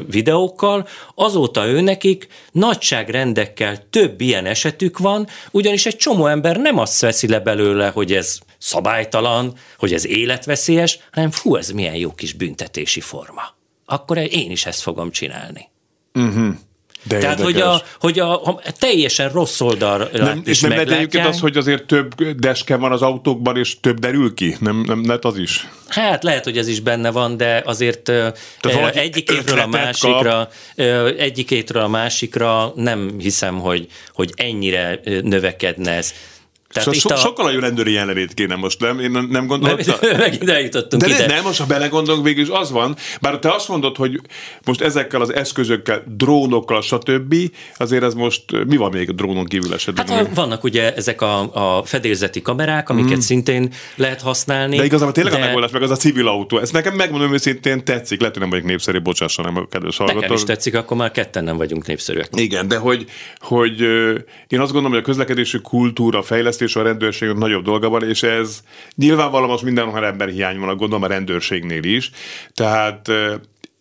videókkal, 0.10 0.88
azóta 1.16 1.68
ő 1.68 1.82
nekik 1.82 2.28
nagyságrendekkel 2.52 3.90
több 3.90 4.22
ilyen 4.22 4.46
esetük 4.46 4.98
van, 4.98 5.28
ugyanis 5.52 5.86
egy 5.86 5.96
csomó 5.96 6.28
ember 6.28 6.58
nem 6.58 6.78
azt 6.78 7.02
veszi 7.02 7.28
le 7.28 7.40
belőle, 7.40 7.88
hogy 7.88 8.14
ez 8.14 8.40
szabálytalan, 8.58 9.54
hogy 9.78 9.94
ez 9.94 10.06
életveszélyes, 10.06 11.00
hanem 11.12 11.32
fú, 11.32 11.56
ez 11.56 11.70
milyen 11.70 11.96
jó 11.96 12.14
kis 12.14 12.34
büntetési 12.34 13.02
forma. 13.02 13.42
Akkor 13.86 14.18
én 14.18 14.52
is 14.52 14.66
ezt 14.66 14.82
fogom 14.82 15.12
csinálni. 15.12 15.70
Uh-huh. 16.14 16.56
De 17.08 17.18
Tehát, 17.18 17.42
hogy 17.42 17.62
a, 17.62 17.82
hogy 18.00 18.20
a, 18.20 18.46
a 18.46 18.62
teljesen 18.80 19.30
rossz 19.30 19.62
oldal 19.62 20.10
nem, 20.14 20.42
is 20.44 20.50
És 20.50 20.62
nem 20.62 20.72
lehet 20.72 20.92
egyébként 20.92 21.26
az, 21.26 21.40
hogy 21.40 21.58
azért 21.58 21.84
több 21.84 22.32
deske 22.32 22.76
van 22.76 22.92
az 22.92 23.02
autókban, 23.02 23.58
és 23.58 23.80
több 23.80 24.00
derül 24.00 24.34
ki? 24.34 24.56
Nem, 24.60 24.84
nem 24.88 25.06
lehet 25.06 25.26
az 25.26 25.38
is? 25.38 25.68
Hát 25.88 26.24
lehet, 26.24 26.44
hogy 26.44 26.58
ez 26.58 26.68
is 26.68 26.80
benne 26.80 27.12
van, 27.12 27.38
de 27.38 27.62
azért 27.66 28.02
Tehát 28.60 28.96
egyik 28.96 29.32
évről 29.32 29.60
a 29.60 29.68
másikra, 29.68 30.50
kap. 30.76 30.84
egyik 31.18 31.52
évről 31.52 31.84
a 31.84 31.88
másikra 31.88 32.72
nem 32.76 33.16
hiszem, 33.20 33.60
hogy, 33.60 33.88
hogy 34.14 34.32
ennyire 34.36 35.00
növekedne 35.22 35.92
ez. 35.92 36.14
Tehát 36.76 36.94
so, 36.94 37.10
so, 37.10 37.14
a... 37.14 37.18
Sokkal 37.18 37.46
nagyon 37.46 37.62
rendőri 37.62 37.92
jelenlét 37.92 38.34
kéne 38.34 38.56
most, 38.56 38.80
nem? 38.80 39.00
Én 39.00 39.12
nem 39.30 39.48
gondoltam. 39.48 39.96
Megint 40.18 40.50
eljutottunk 40.50 41.04
De 41.04 41.10
ide. 41.10 41.26
nem, 41.26 41.44
most 41.44 41.60
ha 41.60 41.66
belegondolunk, 41.66 42.26
végül 42.26 42.44
is 42.44 42.50
az 42.50 42.72
van, 42.72 42.96
bár 43.22 43.40
te 43.40 43.52
azt 43.52 43.68
mondod, 43.68 43.96
hogy 43.96 44.22
most 44.66 44.82
ezekkel 44.82 45.22
az 45.22 45.34
eszközökkel, 45.34 46.04
drónokkal, 46.18 46.82
stb., 46.82 47.36
azért 47.78 48.04
ez 48.04 48.14
most, 48.14 48.44
mi 48.68 48.78
van 48.78 48.92
még 48.92 49.10
a 49.10 49.14
drónon 49.14 49.46
kívül 49.46 49.74
esetben? 49.74 50.08
Hát 50.08 50.36
vannak 50.36 50.64
ugye 50.64 50.94
ezek 50.96 51.22
a, 51.22 51.54
a 51.78 51.84
fedélzeti 51.84 52.42
kamerák, 52.42 52.90
amiket 52.90 53.18
mm. 53.18 53.20
szintén 53.20 53.74
lehet 53.96 54.22
használni. 54.22 54.78
De 54.78 54.84
igazából 54.84 55.14
tényleg 55.14 55.34
de... 55.34 55.40
a 55.40 55.46
megoldás, 55.46 55.72
meg 55.72 55.82
az 55.82 55.92
a 55.92 55.96
civil 55.96 56.28
autó. 56.28 56.60
Ez 56.60 56.70
nekem 56.70 56.96
megmondom 56.96 57.34
őszintén 57.34 57.86
tetszik, 57.86 58.20
lehet, 58.20 58.34
hogy 58.34 58.42
nem 58.42 58.52
vagyok 58.52 58.66
népszerű, 58.66 59.02
bocsássa, 59.02 59.42
nem 59.42 59.58
a 59.58 59.68
kedves 59.68 59.98
hallgatók. 59.98 60.22
Nekem 60.22 60.36
is 60.36 60.44
tetszik, 60.44 60.76
akkor 60.76 60.98
már 60.98 61.12
ketten 61.12 61.44
nem 61.44 61.58
vagyunk 61.58 61.88
népszerűek. 61.88 62.30
Igen, 62.34 62.68
de 62.68 62.78
hogy, 62.78 63.06
hogy 63.38 63.82
én 64.48 64.60
azt 64.60 64.72
gondolom, 64.72 64.92
hogy 64.92 65.00
a 65.00 65.02
közlekedési 65.02 65.62
kultúra 65.62 66.22
fejlesztés 66.22 66.65
és 66.66 66.76
a 66.76 66.82
rendőrség 66.82 67.30
nagyobb 67.30 67.64
dolga 67.64 67.90
van, 67.90 68.10
és 68.10 68.24
ez 68.24 68.64
nyilvánvalóan 68.96 69.50
most 69.50 69.64
mindenhol 69.64 70.06
ember 70.06 70.30
hiány 70.30 70.60
van, 70.60 70.78
gondolom 70.78 71.04
a 71.04 71.08
rendőrségnél 71.08 71.84
is. 71.84 72.12
Tehát 72.54 73.08
uh, 73.08 73.34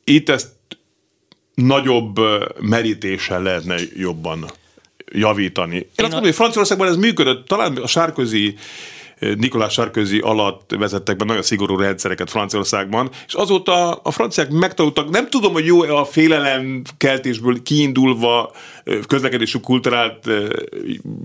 itt 0.05 0.29
ezt 0.29 0.49
nagyobb 1.55 2.21
merítéssel 2.61 3.43
lehetne 3.43 3.77
jobban 3.97 4.45
javítani. 5.13 5.75
Én, 5.75 5.83
Én 5.83 6.05
azt 6.05 6.11
mondom, 6.11 6.23
hogy 6.23 6.35
Franciaországban 6.35 6.89
ez 6.89 6.97
működött, 6.97 7.47
talán 7.47 7.77
a 7.77 7.87
sárközi 7.87 8.57
Nikolás 9.19 9.73
Sarkozy 9.73 10.19
alatt 10.19 10.75
vezettek 10.79 11.17
be 11.17 11.25
nagyon 11.25 11.43
szigorú 11.43 11.77
rendszereket 11.77 12.31
Franciaországban, 12.31 13.11
és 13.27 13.35
azóta 13.35 13.93
a 13.93 14.11
franciák 14.11 14.51
megtanultak, 14.51 15.11
nem 15.11 15.29
tudom, 15.29 15.53
hogy 15.53 15.67
jó 15.67 15.81
a 15.81 16.05
félelem 16.05 16.83
keltésből 16.97 17.63
kiindulva 17.63 18.53
közlekedésű 19.07 19.59
kultúrát 19.59 20.31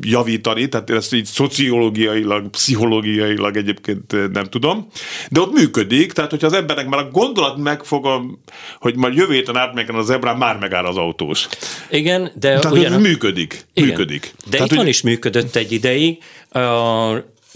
javítani, 0.02 0.70
tehát 0.70 0.90
ezt 0.90 1.14
így 1.14 1.26
szociológiailag, 1.26 2.50
pszichológiailag 2.50 3.58
egyébként 3.58 4.32
nem 4.34 4.46
tudom, 4.46 4.88
de 5.30 5.40
ott 5.40 5.54
működik, 5.54 6.12
tehát 6.12 6.30
hogyha 6.30 6.48
az 6.48 6.54
embernek 6.54 6.88
már 6.88 7.00
a 7.00 7.10
gondolat 7.12 7.58
megfogom, 7.58 8.42
hogy 8.80 8.96
majd 8.96 9.16
jövő 9.16 9.34
héten 9.34 9.58
átmegyek 9.58 9.96
az 9.96 10.10
ebrán, 10.10 10.38
már 10.38 10.58
megáll 10.58 10.86
az 10.86 10.98
autós. 10.98 11.48
Igen, 11.90 12.32
de 12.40 12.60
tehát 12.60 12.78
ugyan... 12.78 13.02
működik. 13.02 13.66
Igen. 13.74 13.90
működik. 13.90 14.34
De 14.46 14.50
tehát, 14.50 14.66
itthon 14.66 14.80
hogy... 14.84 14.88
is 14.88 15.02
működött 15.02 15.56
egy 15.56 15.72
ideig. 15.72 16.18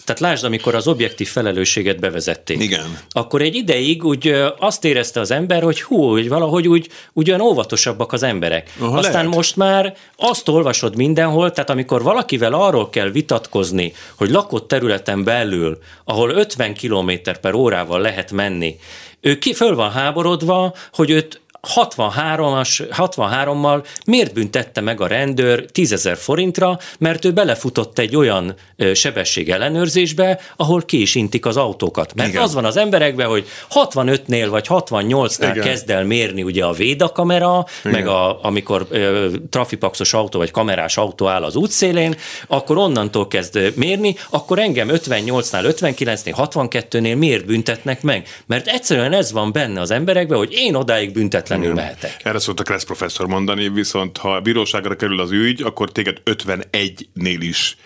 Tehát 0.05 0.21
lásd, 0.21 0.43
amikor 0.43 0.75
az 0.75 0.87
objektív 0.87 1.27
felelősséget 1.27 1.99
bevezették. 1.99 2.61
Igen. 2.61 2.97
Akkor 3.09 3.41
egy 3.41 3.55
ideig 3.55 4.03
úgy 4.05 4.35
azt 4.59 4.85
érezte 4.85 5.19
az 5.19 5.31
ember, 5.31 5.63
hogy 5.63 5.81
hú, 5.81 6.11
hogy 6.11 6.29
valahogy 6.29 6.67
úgy 6.67 6.89
ugyan 7.13 7.41
óvatosabbak 7.41 8.13
az 8.13 8.23
emberek. 8.23 8.73
Aha, 8.79 8.97
Aztán 8.97 9.13
lehet. 9.13 9.35
most 9.35 9.55
már 9.55 9.95
azt 10.17 10.49
olvasod 10.49 10.95
mindenhol, 10.95 11.51
tehát 11.51 11.69
amikor 11.69 12.03
valakivel 12.03 12.53
arról 12.53 12.89
kell 12.89 13.09
vitatkozni, 13.09 13.93
hogy 14.15 14.29
lakott 14.29 14.67
területen 14.67 15.23
belül, 15.23 15.77
ahol 16.05 16.29
50 16.29 16.73
km 16.73 17.11
per 17.41 17.53
órával 17.53 18.01
lehet 18.01 18.31
menni, 18.31 18.75
ő 19.21 19.37
ki 19.37 19.53
föl 19.53 19.75
van 19.75 19.91
háborodva, 19.91 20.73
hogy 20.93 21.09
őt 21.09 21.41
63-as, 21.67 22.81
63-mal 22.97 23.85
miért 24.05 24.33
büntette 24.33 24.81
meg 24.81 25.01
a 25.01 25.07
rendőr 25.07 25.65
10 25.65 25.91
ezer 25.91 26.17
forintra, 26.17 26.79
mert 26.99 27.25
ő 27.25 27.31
belefutott 27.31 27.99
egy 27.99 28.15
olyan 28.15 28.55
sebesség 28.93 29.49
ellenőrzésbe, 29.49 30.39
ahol 30.55 30.81
ki 30.81 31.01
is 31.01 31.15
intik 31.15 31.45
az 31.45 31.57
autókat. 31.57 32.13
Mert 32.15 32.29
Igen. 32.29 32.41
az 32.41 32.53
van 32.53 32.65
az 32.65 32.77
emberekben, 32.77 33.27
hogy 33.27 33.47
65-nél 33.73 34.47
vagy 34.49 34.65
68-nál 34.69 35.59
kezd 35.63 35.89
el 35.89 36.03
mérni 36.03 36.43
ugye 36.43 36.65
a 36.65 36.71
védakamera, 36.71 37.65
Igen. 37.79 37.91
meg 37.91 38.07
a, 38.07 38.43
amikor 38.43 38.87
ö, 38.89 39.29
trafipaxos 39.49 40.13
autó 40.13 40.39
vagy 40.39 40.51
kamerás 40.51 40.97
autó 40.97 41.27
áll 41.27 41.43
az 41.43 41.55
útszélén, 41.55 42.15
akkor 42.47 42.77
onnantól 42.77 43.27
kezd 43.27 43.73
mérni, 43.75 44.15
akkor 44.29 44.59
engem 44.59 44.89
58-nál, 44.91 45.73
59-nél, 45.79 46.33
62-nél 46.53 47.17
miért 47.17 47.45
büntetnek 47.45 48.01
meg? 48.01 48.27
Mert 48.45 48.67
egyszerűen 48.67 49.13
ez 49.13 49.31
van 49.31 49.51
benne 49.51 49.81
az 49.81 49.91
emberekben, 49.91 50.37
hogy 50.37 50.51
én 50.51 50.75
odáig 50.75 51.11
büntetlen 51.13 51.52
függetlenül 51.53 51.73
mehetek. 51.73 52.21
Erre 52.23 52.39
szokta 52.39 52.63
Kressz 52.63 52.83
professzor 52.83 53.27
mondani, 53.27 53.69
viszont 53.69 54.17
ha 54.17 54.35
a 54.35 54.41
bíróságra 54.41 54.95
kerül 54.95 55.19
az 55.19 55.31
ügy, 55.31 55.61
akkor 55.61 55.91
téged 55.91 56.21
51-nél 56.25 57.37
is 57.39 57.77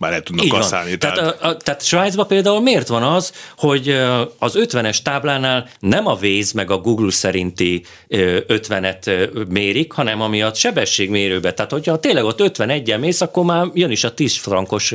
már 0.00 0.12
el 0.12 0.22
tudnak 0.22 0.48
kasszálni. 0.48 0.98
Tehát, 0.98 1.16
tehát... 1.16 1.42
A, 1.42 1.48
a, 1.48 1.56
tehát 1.56 1.84
Svájcban 1.84 2.26
például 2.26 2.60
miért 2.60 2.88
van 2.88 3.02
az, 3.02 3.32
hogy 3.56 3.88
az 4.38 4.58
50-es 4.58 5.02
táblánál 5.02 5.68
nem 5.80 6.06
a 6.06 6.18
Waze 6.22 6.52
meg 6.54 6.70
a 6.70 6.78
Google 6.78 7.10
szerinti 7.10 7.84
50-et 8.08 9.30
mérik, 9.48 9.92
hanem 9.92 10.20
ami 10.20 10.42
a 10.42 10.54
sebességmérőbe. 10.54 11.52
Tehát, 11.52 11.70
hogyha 11.70 11.98
tényleg 11.98 12.24
ott 12.24 12.38
51-en 12.42 12.98
mész, 12.98 13.20
akkor 13.20 13.44
már 13.44 13.66
jön 13.74 13.90
is 13.90 14.04
a 14.04 14.14
10 14.14 14.36
frankos 14.36 14.90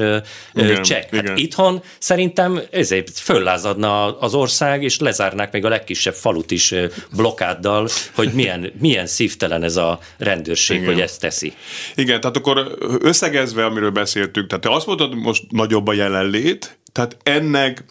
igen, 0.53 0.82
csekk. 0.82 1.14
Hát 1.14 1.24
igen. 1.24 1.38
itthon 1.38 1.84
szerintem 1.97 2.62
ezért 2.72 3.20
föllázadna 3.20 4.20
az 4.20 4.34
ország, 4.34 4.84
és 4.84 4.99
lezárnák 4.99 5.51
még 5.51 5.66
a 5.66 5.70
legkisebb 5.70 6.14
falut 6.14 6.51
is 6.51 6.74
blokkáddal, 7.16 7.88
hogy 8.16 8.32
milyen, 8.34 8.72
milyen 8.82 9.08
szívtelen 9.08 9.64
ez 9.64 9.76
a 9.76 9.99
rendőrség, 10.18 10.78
igen. 10.82 10.93
hogy 10.93 11.01
ezt 11.01 11.20
teszi. 11.20 11.53
Igen, 11.95 12.20
tehát 12.22 12.38
akkor 12.38 12.78
összegezve, 12.99 13.66
amiről 13.66 13.91
beszéltünk, 13.91 14.47
tehát 14.47 14.64
te 14.64 14.70
azt 14.72 14.93
mondod, 14.98 15.20
most 15.20 15.43
nagyobb 15.50 15.88
a 15.88 15.93
jelenlét, 15.93 16.78
tehát 16.91 17.18
ennek 17.24 17.84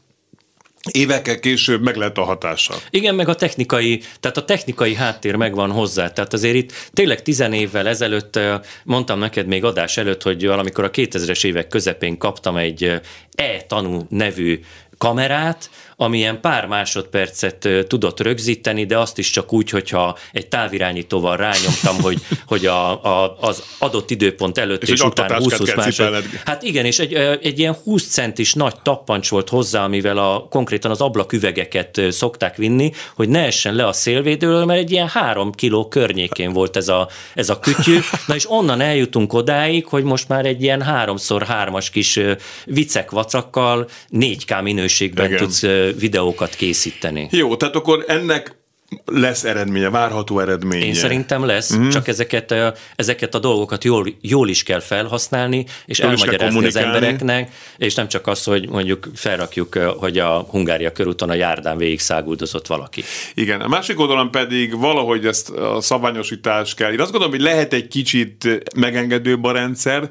évekkel 0.91 1.39
később 1.39 1.83
meg 1.83 1.97
lehet 1.97 2.19
a 2.19 2.25
hatása. 2.25 2.75
Igen, 2.91 3.15
meg 3.15 3.29
a 3.29 3.35
technikai, 3.35 4.03
tehát 4.21 4.37
a 4.37 4.45
technikai 4.45 4.95
háttér 4.95 5.35
megvan 5.35 5.71
hozzá. 5.71 6.11
Tehát 6.11 6.33
azért 6.33 6.55
itt 6.55 6.73
tényleg 6.93 7.23
tizen 7.23 7.53
évvel 7.53 7.89
ezelőtt, 7.89 8.39
mondtam 8.85 9.19
neked 9.19 9.47
még 9.47 9.65
adás 9.65 9.97
előtt, 9.97 10.23
hogy 10.23 10.47
valamikor 10.47 10.85
a 10.85 10.91
2000-es 10.91 11.45
évek 11.45 11.69
közepén 11.69 12.19
kaptam 12.19 12.57
egy 12.57 13.01
e-tanú 13.35 14.07
nevű 14.09 14.61
kamerát, 14.99 15.71
amilyen 15.97 16.41
pár 16.41 16.67
másodpercet 16.67 17.69
tudott 17.89 18.21
rögzíteni, 18.21 18.87
de 18.87 18.99
azt 18.99 19.19
is 19.19 19.31
csak 19.31 19.53
úgy, 19.53 19.71
hogyha 19.71 20.19
egy 20.33 20.47
távirányítóval 20.47 21.37
rányomtam, 21.37 22.01
hogy, 22.01 22.21
hogy 22.47 22.67
a, 22.67 23.05
a, 23.05 23.37
az 23.41 23.63
adott 23.79 24.11
időpont 24.11 24.59
előtt 24.59 24.83
és, 24.83 24.89
és 24.89 25.01
után 25.01 25.31
20-20 25.35 25.77
másod. 25.77 26.25
Hát 26.45 26.63
igen, 26.63 26.85
és 26.85 26.99
egy, 26.99 27.15
egy 27.43 27.59
ilyen 27.59 27.77
20 27.85 28.07
centis 28.07 28.55
nagy 28.55 28.75
tappancs 28.83 29.29
volt 29.31 29.49
hozzá, 29.49 29.85
amivel 29.85 30.19
a, 30.19 30.47
konkrétan 30.51 30.91
az 30.91 31.01
ablaküvegeket 31.01 32.01
szokták 32.11 32.57
vinni, 32.57 32.93
hogy 33.15 33.29
ne 33.29 33.45
essen 33.45 33.75
le 33.75 33.87
a 33.87 33.93
szélvédőről, 33.93 34.65
mert 34.65 34.81
egy 34.81 34.91
ilyen 34.91 35.09
három 35.09 35.53
kiló 35.53 35.89
környékén 35.89 36.53
volt 36.53 36.77
ez 36.77 36.89
a, 36.89 37.09
ez 37.35 37.51
a 37.51 37.59
kütyű. 37.59 37.99
Na 38.27 38.35
és 38.35 38.51
onnan 38.51 38.81
eljutunk 38.81 39.33
odáig, 39.33 39.87
hogy 39.87 40.03
most 40.03 40.29
már 40.29 40.47
egy 40.47 40.63
ilyen 40.63 40.83
háromszor 40.83 41.43
hármas 41.43 41.91
kis 41.91 42.21
vicek 42.65 43.11
vacakkal 43.11 43.89
4K 44.13 44.63
minőségben 44.63 45.27
Igen. 45.27 45.39
tudsz 45.39 45.63
videókat 45.99 46.55
készíteni. 46.55 47.28
Jó, 47.30 47.57
tehát 47.57 47.74
akkor 47.74 48.05
ennek 48.07 48.57
lesz 49.05 49.45
eredménye, 49.45 49.91
várható 49.91 50.41
eredménye. 50.41 50.85
Én 50.85 50.95
szerintem 50.95 51.45
lesz, 51.45 51.76
mm. 51.76 51.89
csak 51.89 52.09
ezeket, 52.09 52.55
ezeket 52.97 53.35
a 53.35 53.39
dolgokat 53.39 53.85
jól, 53.85 54.07
jól 54.20 54.49
is 54.49 54.62
kell 54.62 54.80
felhasználni, 54.80 55.66
és 55.87 55.99
jól 55.99 56.11
elmagyarázni 56.11 56.66
az 56.66 56.76
embereknek, 56.76 57.53
és 57.76 57.95
nem 57.95 58.09
csak 58.09 58.26
az, 58.26 58.45
hogy 58.45 58.68
mondjuk 58.68 59.09
felrakjuk, 59.14 59.74
hogy 59.74 60.18
a 60.18 60.47
Hungária 60.51 60.93
körúton 60.93 61.30
a 61.30 61.35
járdán 61.35 61.76
végig 61.76 62.01
száguldozott 62.01 62.66
valaki. 62.66 63.03
Igen, 63.35 63.61
a 63.61 63.68
másik 63.68 64.01
oldalon 64.01 64.30
pedig 64.30 64.78
valahogy 64.78 65.26
ezt 65.26 65.51
a 65.51 65.80
szabványosítás 65.80 66.74
kell. 66.74 66.93
Én 66.93 67.01
azt 67.01 67.11
gondolom, 67.11 67.35
hogy 67.35 67.45
lehet 67.45 67.72
egy 67.72 67.89
kicsit 67.89 68.64
megengedőbb 68.76 69.45
a 69.45 69.53
rendszer, 69.53 70.11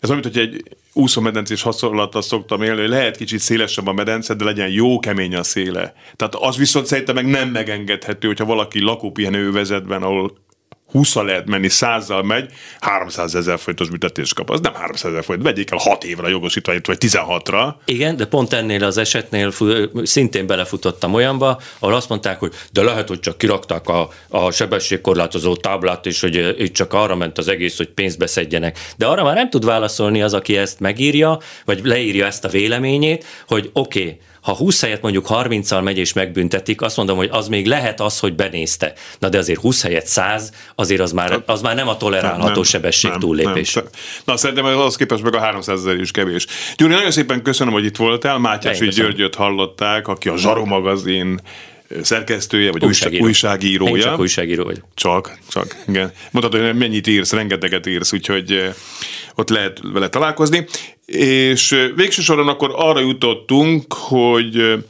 ez 0.00 0.10
olyan, 0.10 0.22
hogy 0.22 0.38
egy 0.38 0.62
úszómedencés 0.92 1.62
hasonlattal 1.62 2.22
szoktam 2.22 2.62
élni, 2.62 2.80
hogy 2.80 2.88
lehet 2.88 3.16
kicsit 3.16 3.38
szélesebb 3.38 3.86
a 3.86 3.92
medence, 3.92 4.34
de 4.34 4.44
legyen 4.44 4.68
jó 4.68 4.98
kemény 4.98 5.34
a 5.34 5.42
széle. 5.42 5.94
Tehát 6.16 6.34
az 6.34 6.56
viszont 6.56 6.86
szerintem 6.86 7.14
meg 7.14 7.26
nem 7.26 7.48
megengedhető, 7.48 8.26
hogyha 8.26 8.44
valaki 8.44 8.80
lakópihenő 8.80 9.52
vezetben, 9.52 10.02
ahol 10.02 10.32
20 10.92 11.14
lehet 11.14 11.46
menni, 11.46 11.68
100 11.68 12.08
megy, 12.22 12.52
300 12.80 13.34
ezer 13.34 13.58
forintos 13.58 13.88
büntetést 13.88 14.34
kap. 14.34 14.50
Az 14.50 14.60
nem 14.60 14.74
300 14.74 15.10
ezer 15.10 15.24
forint, 15.24 15.44
vegyék 15.44 15.70
el 15.70 15.78
6 15.78 16.04
évre 16.04 16.28
jogosítványt, 16.28 16.86
vagy 16.86 16.98
16-ra. 17.00 17.74
Igen, 17.84 18.16
de 18.16 18.26
pont 18.26 18.52
ennél 18.52 18.84
az 18.84 18.96
esetnél 18.96 19.52
szintén 20.02 20.46
belefutottam 20.46 21.14
olyanba, 21.14 21.60
ahol 21.78 21.94
azt 21.94 22.08
mondták, 22.08 22.38
hogy 22.38 22.52
de 22.72 22.82
lehet, 22.82 23.08
hogy 23.08 23.20
csak 23.20 23.38
kirakták 23.38 23.88
a, 23.88 24.08
a 24.28 24.50
sebességkorlátozó 24.50 25.56
táblát, 25.56 26.06
és 26.06 26.20
hogy 26.20 26.54
itt 26.58 26.74
csak 26.74 26.92
arra 26.92 27.16
ment 27.16 27.38
az 27.38 27.48
egész, 27.48 27.76
hogy 27.76 27.88
pénzt 27.88 28.18
beszedjenek. 28.18 28.78
De 28.96 29.06
arra 29.06 29.24
már 29.24 29.34
nem 29.34 29.50
tud 29.50 29.64
válaszolni 29.64 30.22
az, 30.22 30.34
aki 30.34 30.56
ezt 30.56 30.80
megírja, 30.80 31.38
vagy 31.64 31.80
leírja 31.84 32.26
ezt 32.26 32.44
a 32.44 32.48
véleményét, 32.48 33.24
hogy 33.46 33.70
oké, 33.72 34.00
okay, 34.00 34.18
ha 34.42 34.54
20 34.54 34.80
helyet 34.80 35.02
mondjuk 35.02 35.26
30-al 35.28 35.82
megy 35.82 35.98
és 35.98 36.12
megbüntetik, 36.12 36.80
azt 36.80 36.96
mondom, 36.96 37.16
hogy 37.16 37.28
az 37.32 37.48
még 37.48 37.66
lehet 37.66 38.00
az, 38.00 38.18
hogy 38.18 38.34
benézte. 38.34 38.92
Na 39.18 39.28
de 39.28 39.38
azért 39.38 39.60
20 39.60 39.82
helyet 39.82 40.06
100, 40.06 40.52
azért 40.74 41.00
az 41.00 41.12
már, 41.12 41.42
az 41.46 41.60
már 41.60 41.74
nem 41.74 41.88
a 41.88 41.96
tolerálható 41.96 42.54
nem, 42.54 42.62
sebesség 42.62 43.10
nem, 43.10 43.20
túllépés. 43.20 43.74
Nem. 43.74 43.84
Na 44.24 44.36
szerintem 44.36 44.64
az 44.64 44.96
képest 44.96 45.22
meg 45.22 45.34
a 45.34 45.40
300 45.40 45.78
ezer 45.78 46.00
is 46.00 46.10
kevés. 46.10 46.46
Gyuri, 46.76 46.92
nagyon 46.92 47.10
szépen 47.10 47.42
köszönöm, 47.42 47.72
hogy 47.72 47.84
itt 47.84 47.96
voltál. 47.96 48.38
Mátyás 48.38 48.78
Györgyöt 48.78 49.34
hallották, 49.34 50.08
aki 50.08 50.28
a 50.28 50.36
Zsaró 50.36 50.64
magazin 50.64 51.40
szerkesztője, 52.02 52.72
vagy 52.72 52.84
újságíró. 52.84 53.24
újságírója. 53.24 53.94
Én 53.94 54.02
csak 54.02 54.18
újságíró 54.18 54.64
vagy. 54.64 54.82
Csak, 54.94 55.38
csak, 55.48 55.76
igen. 55.88 56.12
Mondhatod, 56.30 56.66
hogy 56.66 56.76
mennyit 56.76 57.06
írsz, 57.06 57.32
rengeteget 57.32 57.86
írsz, 57.86 58.12
úgyhogy 58.12 58.72
ott 59.34 59.48
lehet 59.48 59.80
vele 59.92 60.08
találkozni. 60.08 60.66
És 61.16 61.90
végső 61.96 62.22
soron 62.22 62.48
akkor 62.48 62.70
arra 62.74 63.00
jutottunk, 63.00 63.92
hogy 63.92 64.84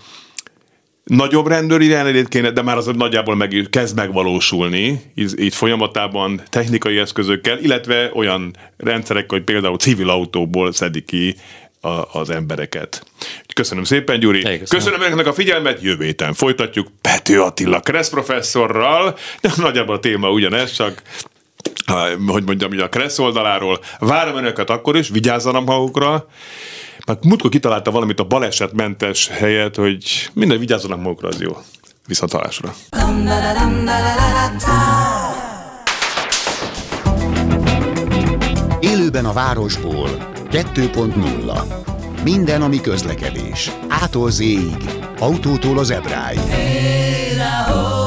nagyobb 1.05 1.47
rendőri 1.47 1.87
jelenlét 1.87 2.29
kéne, 2.29 2.51
de 2.51 2.63
már 2.63 2.77
az 2.77 2.87
nagyjából 2.87 3.37
meg, 3.37 3.67
kezd 3.71 3.97
megvalósulni, 3.97 5.01
így, 5.15 5.41
így 5.41 5.55
folyamatában 5.55 6.43
technikai 6.51 6.99
eszközökkel, 6.99 7.59
illetve 7.59 8.11
olyan 8.15 8.57
rendszerek, 8.77 9.31
hogy 9.31 9.43
például 9.43 9.77
civil 9.77 10.09
autóból 10.09 10.73
szedik 10.73 11.05
ki 11.05 11.35
a, 11.81 12.19
az 12.19 12.31
embereket. 12.31 13.07
Köszönöm 13.55 13.85
szépen, 13.85 14.21
Gyuri. 14.21 14.41
köszönöm. 14.41 14.65
köszönöm 14.69 15.01
önöknek 15.01 15.27
a 15.27 15.33
figyelmet, 15.33 15.83
jövő 15.83 16.05
héten 16.05 16.35
folytatjuk 16.35 16.89
Pető 17.01 17.41
Attila 17.41 17.81
Kressz 17.81 18.11
professzorral. 18.11 19.17
Nagyjából 19.57 19.95
a 19.95 20.01
téma 20.01 20.31
ugyanez, 20.31 20.73
csak 20.73 21.03
hogy 22.27 22.45
mondjam, 22.45 22.71
ugye 22.71 22.85
a 22.85 22.89
Kressz 22.89 23.19
oldaláról. 23.19 23.81
Várom 23.99 24.37
önöket 24.37 24.71
akkor 24.71 24.97
is, 24.97 25.09
vigyázzanak 25.09 25.65
magukra. 25.65 26.27
Mert 27.07 27.25
múltkor 27.25 27.51
kitalálta 27.51 27.91
valamit 27.91 28.21
a 28.21 28.25
balesetmentes 28.25 29.29
helyet, 29.29 29.77
hogy 29.77 30.31
minden 30.33 30.59
vigyázzanak 30.59 31.01
magukra, 31.01 31.29
az 31.29 31.41
jó. 31.41 31.57
Viszontalásra. 32.07 32.75
Élőben 38.81 39.25
a 39.25 39.33
városból 39.33 40.09
2.0 40.51 42.23
Minden, 42.25 42.63
ami 42.63 42.81
közlekedés. 42.81 43.71
Ától 43.89 44.31
z 44.31 44.43
autótól 45.19 45.79
az 45.79 45.91
ebráig. 45.91 46.39
Hey, 46.39 48.02